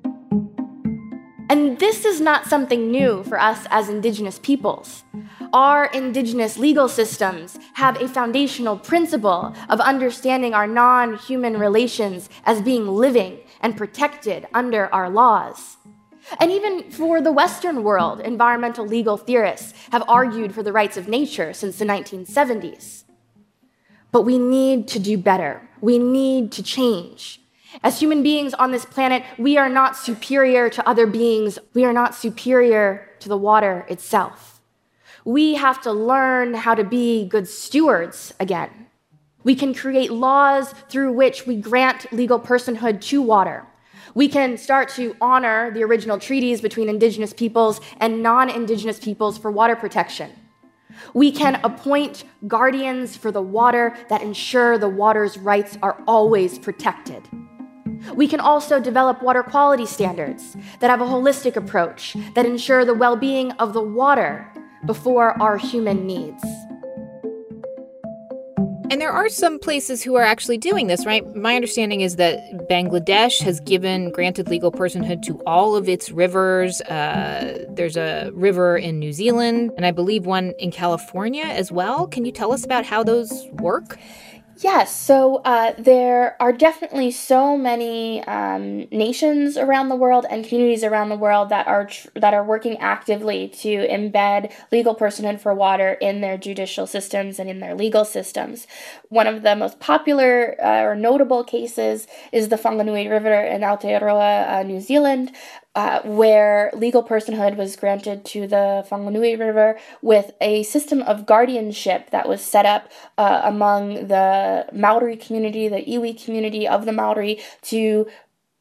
And 1.51 1.79
this 1.79 2.05
is 2.05 2.21
not 2.21 2.47
something 2.47 2.91
new 2.91 3.23
for 3.25 3.39
us 3.39 3.67
as 3.71 3.89
Indigenous 3.89 4.39
peoples. 4.39 5.05
Our 5.53 5.87
Indigenous 5.87 6.57
legal 6.59 6.89
systems 6.89 7.59
have 7.75 8.01
a 8.01 8.09
foundational 8.09 8.79
principle 8.79 9.55
of 9.69 9.79
understanding 9.81 10.55
our 10.55 10.67
non 10.67 11.17
human 11.17 11.59
relations 11.59 12.29
as 12.45 12.63
being 12.63 12.89
living 12.89 13.39
and 13.61 13.77
protected 13.77 14.49
under 14.53 14.93
our 14.93 15.09
laws. 15.09 15.77
And 16.41 16.51
even 16.51 16.91
for 16.91 17.21
the 17.21 17.33
Western 17.33 17.83
world, 17.83 18.21
environmental 18.21 18.87
legal 18.87 19.17
theorists 19.17 19.75
have 19.93 20.03
argued 20.09 20.55
for 20.55 20.63
the 20.63 20.73
rights 20.73 20.97
of 20.97 21.09
nature 21.09 21.53
since 21.53 21.79
the 21.79 21.85
1970s. 21.85 23.05
But 24.11 24.23
we 24.23 24.39
need 24.39 24.89
to 24.89 24.99
do 24.99 25.19
better. 25.19 25.69
We 25.81 25.99
need 25.99 26.53
to 26.53 26.63
change. 26.63 27.41
As 27.83 27.99
human 27.99 28.23
beings 28.23 28.55
on 28.55 28.71
this 28.71 28.85
planet, 28.85 29.25
we 29.39 29.57
are 29.57 29.69
not 29.69 29.97
superior 29.97 30.71
to 30.71 30.89
other 30.89 31.07
beings. 31.07 31.59
We 31.75 31.85
are 31.85 31.93
not 31.93 32.15
superior 32.15 33.09
to 33.21 33.29
the 33.29 33.37
water 33.37 33.85
itself. 33.89 34.61
We 35.25 35.55
have 35.55 35.81
to 35.83 35.93
learn 35.93 36.55
how 36.55 36.75
to 36.75 36.85
be 36.85 37.27
good 37.27 37.49
stewards 37.49 38.33
again. 38.39 38.71
We 39.43 39.55
can 39.55 39.75
create 39.75 40.13
laws 40.13 40.73
through 40.89 41.13
which 41.13 41.47
we 41.47 41.57
grant 41.57 42.11
legal 42.13 42.39
personhood 42.39 43.01
to 43.03 43.21
water 43.21 43.67
we 44.15 44.29
can 44.29 44.57
start 44.57 44.89
to 44.91 45.17
honor 45.21 45.71
the 45.73 45.83
original 45.83 46.19
treaties 46.19 46.61
between 46.61 46.89
indigenous 46.89 47.33
peoples 47.33 47.81
and 47.99 48.23
non 48.23 48.49
indigenous 48.49 48.99
peoples 48.99 49.37
for 49.37 49.51
water 49.51 49.77
protection. 49.77 50.31
We 51.13 51.33
can 51.33 51.61
appoint 51.65 52.25
guardians 52.47 53.17
for 53.17 53.33
the 53.33 53.43
water 53.43 53.97
that 54.09 54.23
ensure 54.23 54.79
the 54.79 54.89
water's 54.89 55.37
rights 55.37 55.77
are 55.83 56.01
always 56.07 56.59
protected. 56.59 57.29
We 58.15 58.29
can 58.29 58.41
also 58.41 58.81
develop 58.81 59.23
water 59.23 59.43
quality 59.43 59.87
standards 59.87 60.57
that 60.81 60.91
have 60.91 61.01
a 61.01 61.05
holistic 61.05 61.57
approach 61.57 62.17
that 62.35 62.47
ensure 62.47 62.85
the 62.85 62.95
well 62.95 63.17
being 63.17 63.53
of 63.53 63.73
the 63.73 63.83
water 63.83 64.47
before 64.87 65.41
our 65.43 65.57
human 65.57 66.07
needs. 66.07 66.45
And 68.91 69.01
there 69.01 69.13
are 69.13 69.31
some 69.31 69.59
places 69.59 70.03
who 70.03 70.15
are 70.15 70.23
actually 70.23 70.59
doing 70.59 70.89
this, 70.89 71.07
right? 71.07 71.35
My 71.35 71.55
understanding 71.57 72.03
is 72.03 72.17
that 72.17 72.69
Bangladesh 72.69 73.41
has 73.41 73.59
given 73.61 74.11
granted 74.11 74.49
legal 74.49 74.71
personhood 74.71 75.23
to 75.23 75.41
all 75.47 75.75
of 75.75 75.89
its 75.89 76.11
rivers. 76.11 76.83
Uh, 76.83 77.65
there's 77.71 77.97
a 77.97 78.31
river 78.35 78.77
in 78.77 78.99
New 78.99 79.13
Zealand, 79.13 79.73
and 79.77 79.87
I 79.87 79.91
believe 79.91 80.27
one 80.27 80.51
in 80.59 80.71
California 80.71 81.45
as 81.45 81.73
well. 81.73 82.07
Can 82.07 82.27
you 82.27 82.33
tell 82.33 82.53
us 82.53 82.65
about 82.65 82.85
how 82.85 83.03
those 83.03 83.49
work? 83.53 83.99
Yes, 84.59 84.95
so 84.95 85.37
uh, 85.45 85.73
there 85.79 86.41
are 86.41 86.53
definitely 86.53 87.11
so 87.11 87.57
many 87.57 88.23
um, 88.25 88.87
nations 88.91 89.57
around 89.57 89.89
the 89.89 89.97
world 89.97 90.27
and 90.31 90.45
communities 90.47 90.85
around 90.85 91.09
the 91.09 91.17
world 91.17 91.49
that 91.49 91.67
are 91.67 91.87
tr- 91.87 92.09
that 92.15 92.35
are 92.35 92.45
working 92.45 92.77
actively 92.79 93.49
to 93.49 93.89
embed 93.89 94.53
legal 94.71 94.95
personhood 94.95 95.41
for 95.41 95.53
water 95.55 95.95
in 95.95 96.21
their 96.21 96.39
judicial 96.39 96.87
systems 96.87 97.41
and 97.41 97.51
in 97.51 97.59
their 97.59 97.75
legal 97.75 98.05
systems. 98.05 98.69
One 99.09 99.27
of 99.27 99.43
the 99.43 99.57
most 99.57 99.81
popular 99.81 100.55
uh, 100.63 100.83
or 100.83 100.95
notable 100.95 101.43
cases 101.43 102.07
is 102.31 102.49
the 102.49 102.57
Whanganui 102.57 103.11
River 103.11 103.35
in 103.35 103.63
Aotearoa, 103.63 104.49
uh, 104.61 104.63
New 104.63 104.81
Zealand, 104.81 105.33
uh, 105.75 106.01
where 106.03 106.71
legal 106.75 107.03
personhood 107.03 107.57
was 107.57 107.77
granted 107.77 108.25
to 108.25 108.47
the 108.47 108.87
Whanganui 108.89 109.39
River 109.39 109.79
with 110.03 110.33
a 110.41 110.63
system 110.63 111.03
of 111.03 111.27
guardianship 111.27 112.11
that 112.11 112.29
was 112.29 112.41
set 112.41 112.65
up 112.65 112.91
uh, 113.19 113.43
among 113.45 114.09
the 114.09 114.67
Maori 114.73 115.17
community, 115.17 115.69
the 115.69 115.83
iwi 115.83 116.23
community 116.23 116.69
of 116.69 116.87
the 116.87 116.93
Maori, 116.93 117.41
to 117.63 118.07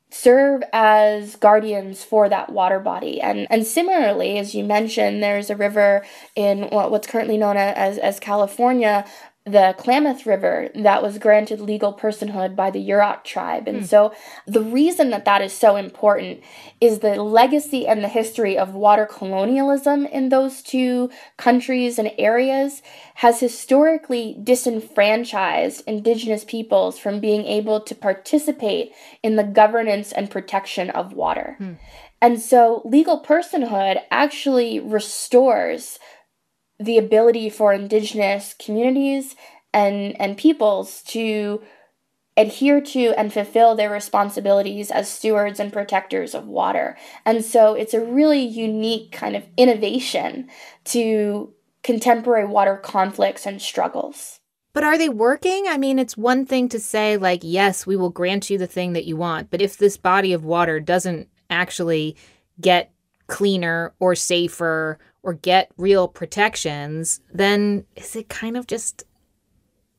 serve 0.09 0.61
as 0.71 1.35
guardians 1.37 2.03
for 2.03 2.29
that 2.29 2.51
water 2.51 2.79
body. 2.79 3.19
And 3.19 3.47
and 3.49 3.65
similarly, 3.65 4.37
as 4.37 4.53
you 4.53 4.63
mentioned, 4.63 5.23
there's 5.23 5.49
a 5.49 5.55
river 5.55 6.05
in 6.35 6.69
what's 6.69 7.07
currently 7.07 7.37
known 7.37 7.57
as, 7.57 7.97
as 7.97 8.19
California 8.19 9.05
the 9.45 9.75
Klamath 9.77 10.25
River 10.25 10.69
that 10.73 11.03
was 11.03 11.17
granted 11.17 11.59
legal 11.59 11.93
personhood 11.93 12.55
by 12.55 12.71
the 12.71 12.79
Yurok 12.79 13.25
tribe. 13.25 13.67
And 13.67 13.81
mm. 13.81 13.85
so 13.85 14.13
the 14.47 14.61
reason 14.61 15.09
that 15.09 15.25
that 15.25 15.41
is 15.41 15.51
so 15.51 15.75
important 15.75 16.39
is 16.79 16.99
the 16.99 17.21
legacy 17.21 17.85
and 17.85 18.01
the 18.01 18.07
history 18.07 18.57
of 18.57 18.73
water 18.73 19.05
colonialism 19.05 20.05
in 20.05 20.29
those 20.29 20.61
two 20.61 21.09
countries 21.35 21.99
and 21.99 22.11
areas 22.17 22.81
has 23.15 23.41
historically 23.41 24.37
disenfranchised 24.41 25.83
indigenous 25.85 26.45
peoples 26.45 26.97
from 26.97 27.19
being 27.19 27.43
able 27.45 27.81
to 27.81 27.93
participate 27.93 28.93
in 29.21 29.35
the 29.35 29.43
governance 29.43 30.13
and 30.13 30.31
protection 30.31 30.89
of 30.89 31.13
water. 31.13 31.57
Mm. 31.59 31.77
And 32.21 32.41
so 32.41 32.81
legal 32.85 33.21
personhood 33.21 33.99
actually 34.09 34.79
restores 34.79 35.99
the 36.79 36.97
ability 36.97 37.49
for 37.49 37.73
indigenous 37.73 38.55
communities 38.59 39.35
and, 39.73 40.19
and 40.19 40.37
peoples 40.37 41.01
to 41.03 41.61
adhere 42.35 42.81
to 42.81 43.13
and 43.17 43.31
fulfill 43.31 43.75
their 43.75 43.91
responsibilities 43.91 44.89
as 44.89 45.09
stewards 45.09 45.59
and 45.59 45.71
protectors 45.71 46.33
of 46.33 46.47
water. 46.47 46.97
And 47.25 47.45
so 47.45 47.75
it's 47.75 47.93
a 47.93 48.03
really 48.03 48.41
unique 48.41 49.11
kind 49.11 49.35
of 49.35 49.43
innovation 49.55 50.49
to 50.85 51.53
contemporary 51.83 52.45
water 52.45 52.77
conflicts 52.77 53.45
and 53.45 53.61
struggles. 53.61 54.39
But 54.73 54.83
are 54.83 54.97
they 54.97 55.09
working? 55.09 55.65
I 55.67 55.77
mean, 55.77 55.99
it's 55.99 56.17
one 56.17 56.47
thing 56.47 56.67
to 56.69 56.79
say, 56.79 57.17
like, 57.17 57.41
yes, 57.43 57.85
we 57.85 57.95
will 57.95 58.09
grant 58.09 58.49
you 58.49 58.57
the 58.57 58.65
thing 58.65 58.93
that 58.93 59.05
you 59.05 59.15
want. 59.15 59.51
But 59.51 59.61
if 59.61 59.77
this 59.77 59.97
body 59.97 60.33
of 60.33 60.43
water 60.43 60.79
doesn't 60.79 61.29
actually 61.51 62.15
get 62.59 62.91
cleaner 63.27 63.93
or 63.99 64.15
safer 64.15 64.97
or 65.23 65.33
get 65.33 65.71
real 65.77 66.07
protections, 66.07 67.21
then 67.33 67.85
is 67.95 68.15
it 68.15 68.29
kind 68.29 68.57
of 68.57 68.67
just 68.67 69.03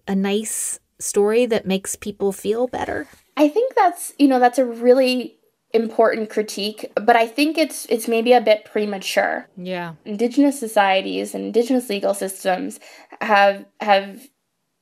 a 0.06 0.14
nice 0.14 0.78
story 0.98 1.46
that 1.46 1.66
makes 1.66 1.96
people 1.96 2.30
feel 2.30 2.68
better? 2.68 3.08
I 3.36 3.48
think 3.48 3.74
that's, 3.74 4.12
you 4.18 4.28
know, 4.28 4.38
that's 4.38 4.58
a 4.58 4.64
really 4.64 5.38
important 5.72 6.30
critique, 6.30 6.92
but 6.94 7.16
I 7.16 7.26
think 7.26 7.58
it's 7.58 7.84
it's 7.86 8.06
maybe 8.06 8.32
a 8.32 8.40
bit 8.40 8.64
premature. 8.64 9.48
Yeah. 9.56 9.94
Indigenous 10.04 10.60
societies 10.60 11.34
and 11.34 11.46
indigenous 11.46 11.88
legal 11.88 12.14
systems 12.14 12.78
have 13.20 13.64
have 13.80 14.28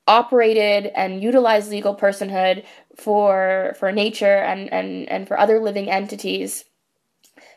operated 0.07 0.91
and 0.95 1.23
utilized 1.23 1.71
legal 1.71 1.97
personhood 1.97 2.65
for 2.97 3.75
for 3.79 3.91
nature 3.91 4.37
and 4.37 4.71
and 4.73 5.09
and 5.09 5.27
for 5.27 5.39
other 5.39 5.61
living 5.61 5.91
entities 5.91 6.65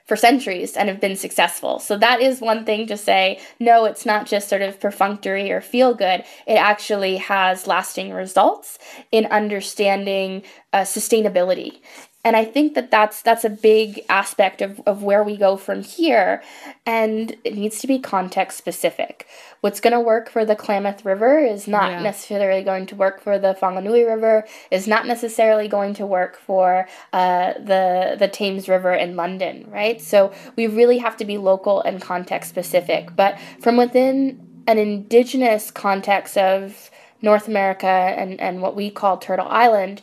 for 0.05 0.15
centuries 0.15 0.77
and 0.77 0.87
have 0.87 1.01
been 1.01 1.15
successful. 1.15 1.79
So 1.79 1.97
that 1.97 2.21
is 2.21 2.39
one 2.39 2.63
thing 2.63 2.87
to 2.87 2.97
say, 2.97 3.39
no, 3.59 3.85
it's 3.85 4.05
not 4.05 4.27
just 4.27 4.49
sort 4.49 4.61
of 4.61 4.79
perfunctory 4.79 5.51
or 5.51 5.61
feel 5.61 5.93
good. 5.93 6.23
It 6.45 6.55
actually 6.55 7.17
has 7.17 7.67
lasting 7.67 8.13
results 8.13 8.77
in 9.11 9.25
understanding 9.25 10.43
uh, 10.73 10.81
sustainability 10.81 11.81
and 12.25 12.35
I 12.35 12.43
think 12.43 12.73
that 12.73 12.89
that's 12.89 13.21
that's 13.21 13.45
a 13.45 13.49
big 13.49 14.03
aspect 14.09 14.63
of, 14.63 14.81
of 14.87 15.03
where 15.03 15.23
we 15.23 15.37
go 15.37 15.55
from 15.55 15.83
here, 15.83 16.41
and 16.83 17.35
it 17.43 17.53
needs 17.53 17.79
to 17.81 17.87
be 17.87 17.99
context 17.99 18.57
specific. 18.57 19.27
What's 19.61 19.79
going 19.79 19.93
to 19.93 19.99
work 19.99 20.29
for 20.31 20.43
the 20.43 20.55
Klamath 20.55 21.05
River 21.05 21.37
is 21.37 21.67
not 21.67 21.91
yeah. 21.91 22.01
necessarily 22.01 22.63
going 22.63 22.87
to 22.87 22.95
work 22.95 23.21
for 23.21 23.37
the 23.37 23.53
Whanganui 23.53 24.07
River. 24.07 24.43
Is 24.71 24.87
not 24.87 25.05
necessarily 25.05 25.67
going 25.67 25.93
to 25.93 26.05
work 26.07 26.35
for 26.35 26.87
uh, 27.13 27.53
the 27.53 28.15
the 28.17 28.27
Thames 28.27 28.67
River 28.67 28.91
in 28.91 29.15
London, 29.15 29.67
right? 29.69 30.01
So 30.01 30.33
we 30.55 30.65
really 30.65 30.97
have 30.97 31.15
to 31.17 31.25
be 31.25 31.37
local 31.37 31.81
and 31.83 32.01
context 32.01 32.49
specific. 32.49 33.15
But 33.15 33.37
from 33.61 33.77
within 33.77 34.63
an 34.65 34.79
indigenous 34.79 35.69
context 35.69 36.39
of 36.39 36.89
North 37.21 37.47
America 37.47 37.87
and, 37.87 38.41
and 38.41 38.63
what 38.63 38.75
we 38.75 38.89
call 38.89 39.17
Turtle 39.17 39.47
Island, 39.47 40.01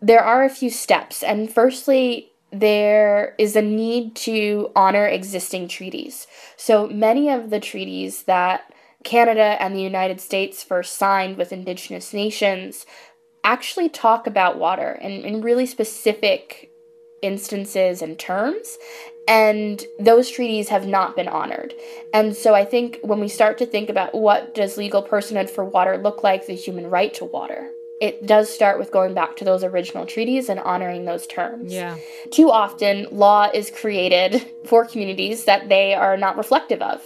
there 0.00 0.22
are 0.22 0.44
a 0.44 0.50
few 0.50 0.70
steps. 0.70 1.22
And 1.22 1.52
firstly, 1.52 2.30
there 2.52 3.34
is 3.38 3.54
a 3.54 3.62
need 3.62 4.16
to 4.16 4.70
honor 4.74 5.06
existing 5.06 5.68
treaties. 5.68 6.26
So 6.56 6.88
many 6.88 7.30
of 7.30 7.50
the 7.50 7.60
treaties 7.60 8.24
that 8.24 8.72
Canada 9.04 9.56
and 9.60 9.74
the 9.74 9.82
United 9.82 10.20
States 10.20 10.62
first 10.62 10.98
signed 10.98 11.36
with 11.36 11.52
Indigenous 11.52 12.12
nations 12.12 12.86
actually 13.44 13.88
talk 13.88 14.26
about 14.26 14.58
water 14.58 14.98
in, 15.00 15.24
in 15.24 15.40
really 15.40 15.64
specific 15.64 16.70
instances 17.22 18.02
and 18.02 18.18
terms. 18.18 18.76
And 19.28 19.82
those 19.98 20.30
treaties 20.30 20.70
have 20.70 20.86
not 20.86 21.14
been 21.14 21.28
honored. 21.28 21.72
And 22.12 22.34
so 22.34 22.54
I 22.54 22.64
think 22.64 22.98
when 23.02 23.20
we 23.20 23.28
start 23.28 23.58
to 23.58 23.66
think 23.66 23.88
about 23.88 24.14
what 24.14 24.54
does 24.54 24.76
legal 24.76 25.02
personhood 25.02 25.48
for 25.48 25.64
water 25.64 25.96
look 25.96 26.22
like, 26.22 26.46
the 26.46 26.54
human 26.54 26.88
right 26.88 27.14
to 27.14 27.24
water, 27.24 27.70
it 28.00 28.26
does 28.26 28.52
start 28.52 28.78
with 28.78 28.90
going 28.90 29.12
back 29.12 29.36
to 29.36 29.44
those 29.44 29.62
original 29.62 30.06
treaties 30.06 30.48
and 30.48 30.58
honoring 30.60 31.04
those 31.04 31.26
terms. 31.26 31.70
Yeah. 31.70 31.98
Too 32.30 32.50
often, 32.50 33.06
law 33.10 33.50
is 33.52 33.70
created 33.70 34.42
for 34.64 34.86
communities 34.86 35.44
that 35.44 35.68
they 35.68 35.92
are 35.94 36.16
not 36.16 36.38
reflective 36.38 36.80
of. 36.80 37.02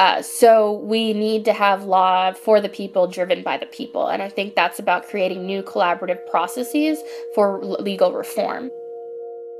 Uh, 0.00 0.20
so 0.20 0.72
we 0.72 1.12
need 1.12 1.44
to 1.44 1.52
have 1.52 1.84
law 1.84 2.32
for 2.32 2.60
the 2.60 2.68
people, 2.68 3.06
driven 3.06 3.42
by 3.42 3.56
the 3.56 3.66
people. 3.66 4.08
And 4.08 4.20
I 4.20 4.28
think 4.28 4.56
that's 4.56 4.80
about 4.80 5.06
creating 5.06 5.46
new 5.46 5.62
collaborative 5.62 6.26
processes 6.28 6.98
for 7.36 7.62
legal 7.62 8.12
reform. 8.12 8.70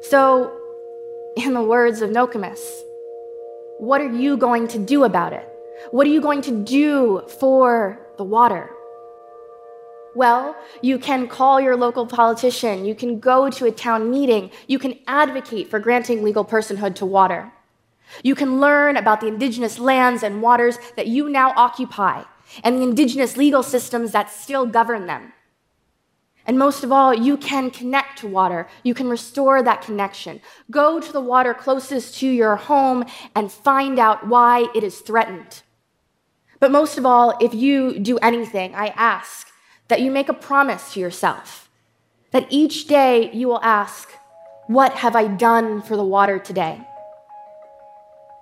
So, 0.00 0.52
in 1.36 1.54
the 1.54 1.62
words 1.62 2.02
of 2.02 2.10
Nokomis, 2.10 2.82
what 3.78 4.00
are 4.00 4.12
you 4.12 4.36
going 4.36 4.66
to 4.68 4.80
do 4.80 5.04
about 5.04 5.32
it? 5.32 5.48
What 5.92 6.08
are 6.08 6.10
you 6.10 6.20
going 6.20 6.42
to 6.42 6.64
do 6.64 7.22
for 7.38 8.00
the 8.16 8.24
water? 8.24 8.70
Well, 10.14 10.56
you 10.82 10.98
can 10.98 11.26
call 11.26 11.60
your 11.60 11.76
local 11.76 12.06
politician, 12.06 12.84
you 12.84 12.94
can 12.94 13.18
go 13.18 13.48
to 13.48 13.66
a 13.66 13.72
town 13.72 14.10
meeting, 14.10 14.50
you 14.66 14.78
can 14.78 14.98
advocate 15.06 15.70
for 15.70 15.78
granting 15.78 16.22
legal 16.22 16.44
personhood 16.44 16.94
to 16.96 17.06
water. 17.06 17.50
You 18.22 18.34
can 18.34 18.60
learn 18.60 18.98
about 18.98 19.20
the 19.20 19.26
indigenous 19.26 19.78
lands 19.78 20.22
and 20.22 20.42
waters 20.42 20.78
that 20.96 21.06
you 21.06 21.30
now 21.30 21.54
occupy 21.56 22.24
and 22.62 22.76
the 22.76 22.82
indigenous 22.82 23.38
legal 23.38 23.62
systems 23.62 24.12
that 24.12 24.30
still 24.30 24.66
govern 24.66 25.06
them. 25.06 25.32
And 26.44 26.58
most 26.58 26.82
of 26.82 26.90
all, 26.90 27.14
you 27.14 27.36
can 27.36 27.70
connect 27.70 28.18
to 28.18 28.26
water. 28.26 28.68
You 28.82 28.94
can 28.94 29.08
restore 29.08 29.62
that 29.62 29.80
connection. 29.80 30.40
Go 30.70 31.00
to 31.00 31.12
the 31.12 31.20
water 31.20 31.54
closest 31.54 32.18
to 32.18 32.28
your 32.28 32.56
home 32.56 33.04
and 33.34 33.50
find 33.50 33.98
out 33.98 34.26
why 34.26 34.66
it 34.74 34.82
is 34.82 34.98
threatened. 34.98 35.62
But 36.58 36.72
most 36.72 36.98
of 36.98 37.06
all, 37.06 37.36
if 37.40 37.54
you 37.54 37.98
do 37.98 38.18
anything, 38.18 38.74
I 38.74 38.88
ask 38.88 39.51
that 39.92 40.00
you 40.00 40.10
make 40.10 40.30
a 40.30 40.32
promise 40.50 40.94
to 40.94 41.00
yourself 41.00 41.68
that 42.30 42.46
each 42.48 42.86
day 42.86 43.30
you 43.34 43.46
will 43.46 43.62
ask, 43.62 44.08
What 44.66 44.94
have 44.94 45.14
I 45.14 45.26
done 45.26 45.82
for 45.82 45.98
the 45.98 46.04
water 46.16 46.38
today? 46.38 46.80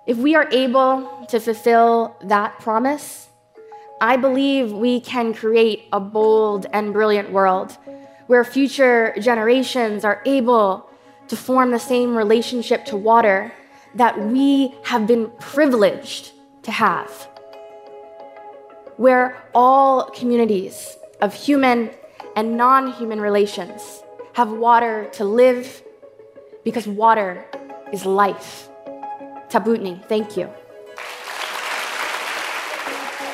If 0.07 0.15
we 0.15 0.33
are 0.33 0.47
able 0.49 1.25
to 1.27 1.41
fulfill 1.41 2.15
that 2.21 2.57
promise, 2.59 3.27
I 3.99 4.15
believe 4.15 4.71
we 4.71 5.01
can 5.01 5.33
create 5.33 5.89
a 5.91 5.99
bold 5.99 6.67
and 6.71 6.93
brilliant 6.93 7.33
world 7.33 7.77
where 8.27 8.45
future 8.45 9.13
generations 9.19 10.05
are 10.05 10.21
able 10.25 10.89
to 11.27 11.35
form 11.35 11.71
the 11.71 11.79
same 11.79 12.15
relationship 12.15 12.85
to 12.85 12.95
water 12.95 13.51
that 13.95 14.17
we 14.17 14.73
have 14.85 15.05
been 15.05 15.29
privileged 15.41 16.31
to 16.63 16.71
have. 16.71 17.11
Where 18.95 19.43
all 19.53 20.09
communities 20.11 20.95
of 21.21 21.33
human 21.33 21.91
and 22.35 22.57
non 22.57 22.91
human 22.93 23.21
relations 23.21 24.03
have 24.33 24.51
water 24.51 25.09
to 25.13 25.25
live 25.25 25.83
because 26.63 26.87
water 26.87 27.45
is 27.91 28.05
life. 28.05 28.69
Tabutni, 29.49 30.05
thank 30.07 30.37
you. 30.37 30.49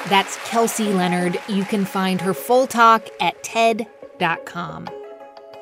That's 0.10 0.38
Kelsey 0.48 0.86
Leonard. 0.86 1.40
You 1.48 1.66
can 1.66 1.86
find 1.86 2.22
her 2.22 2.34
full 2.34 2.66
talk 2.66 3.08
at 3.20 3.44
TED.com. 3.44 4.88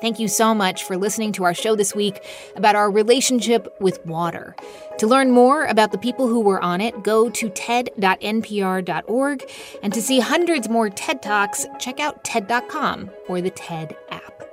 Thank 0.06 0.20
you 0.20 0.28
so 0.28 0.54
much 0.54 0.84
for 0.84 0.98
listening 0.98 1.32
to 1.32 1.46
our 1.46 1.56
show 1.56 1.76
this 1.76 1.96
week 1.96 2.24
about 2.56 2.76
our 2.76 2.92
relationship 2.92 3.76
with 3.82 4.06
water. 4.06 4.56
To 5.00 5.08
learn 5.08 5.32
more 5.32 5.66
about 5.66 5.92
the 5.92 5.98
people 5.98 6.28
who 6.28 6.42
were 6.42 6.62
on 6.62 6.80
it, 6.80 7.02
go 7.02 7.28
to 7.28 7.50
TED.npr.org. 7.50 9.52
And 9.82 9.92
to 9.92 10.02
see 10.04 10.20
hundreds 10.20 10.70
more 10.70 10.92
TED 10.92 11.24
Talks, 11.24 11.66
check 11.80 12.00
out 12.00 12.24
TED.com 12.24 13.10
or 13.28 13.42
the 13.42 13.50
TED 13.50 13.98
app. 14.12 14.44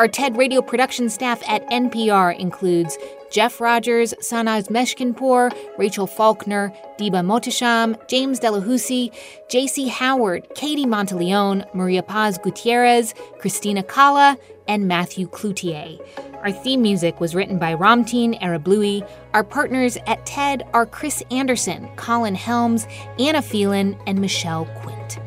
Our 0.00 0.08
TED 0.08 0.36
radio 0.36 0.62
production 0.62 1.08
staff 1.08 1.48
at 1.48 1.64
NPR 1.70 2.36
includes 2.36 2.98
Jeff 3.30 3.60
Rogers, 3.60 4.14
Sanaz 4.20 4.68
Meshkinpour, 4.68 5.50
Rachel 5.76 6.06
Faulkner, 6.06 6.74
Diba 6.98 7.24
Mohtasham, 7.24 7.96
James 8.08 8.40
Delahoussaye, 8.40 9.14
J.C. 9.48 9.88
Howard, 9.88 10.48
Katie 10.54 10.86
Monteleone, 10.86 11.72
Maria 11.74 12.02
Paz 12.02 12.38
Gutierrez, 12.38 13.14
Christina 13.38 13.82
Cala, 13.82 14.38
and 14.68 14.86
Matthew 14.86 15.26
Cloutier. 15.26 15.98
Our 16.42 16.52
theme 16.52 16.82
music 16.82 17.20
was 17.20 17.34
written 17.34 17.58
by 17.58 17.74
Ramtin 17.74 18.40
Arablouei. 18.40 19.08
Our 19.34 19.42
partners 19.42 19.98
at 20.06 20.24
TED 20.24 20.62
are 20.72 20.86
Chris 20.86 21.22
Anderson, 21.32 21.88
Colin 21.96 22.36
Helms, 22.36 22.86
Anna 23.18 23.42
Phelan, 23.42 23.98
and 24.06 24.20
Michelle 24.20 24.66
Quint. 24.82 25.18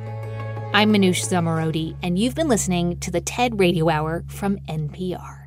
I'm 0.74 0.94
Manoush 0.94 1.28
Zomorodi, 1.28 1.98
and 2.02 2.18
you've 2.18 2.36
been 2.36 2.48
listening 2.48 2.98
to 3.00 3.12
the 3.12 3.20
TED 3.20 3.60
Radio 3.60 3.90
Hour 3.90 4.24
from 4.28 4.58
NPR. 4.70 5.41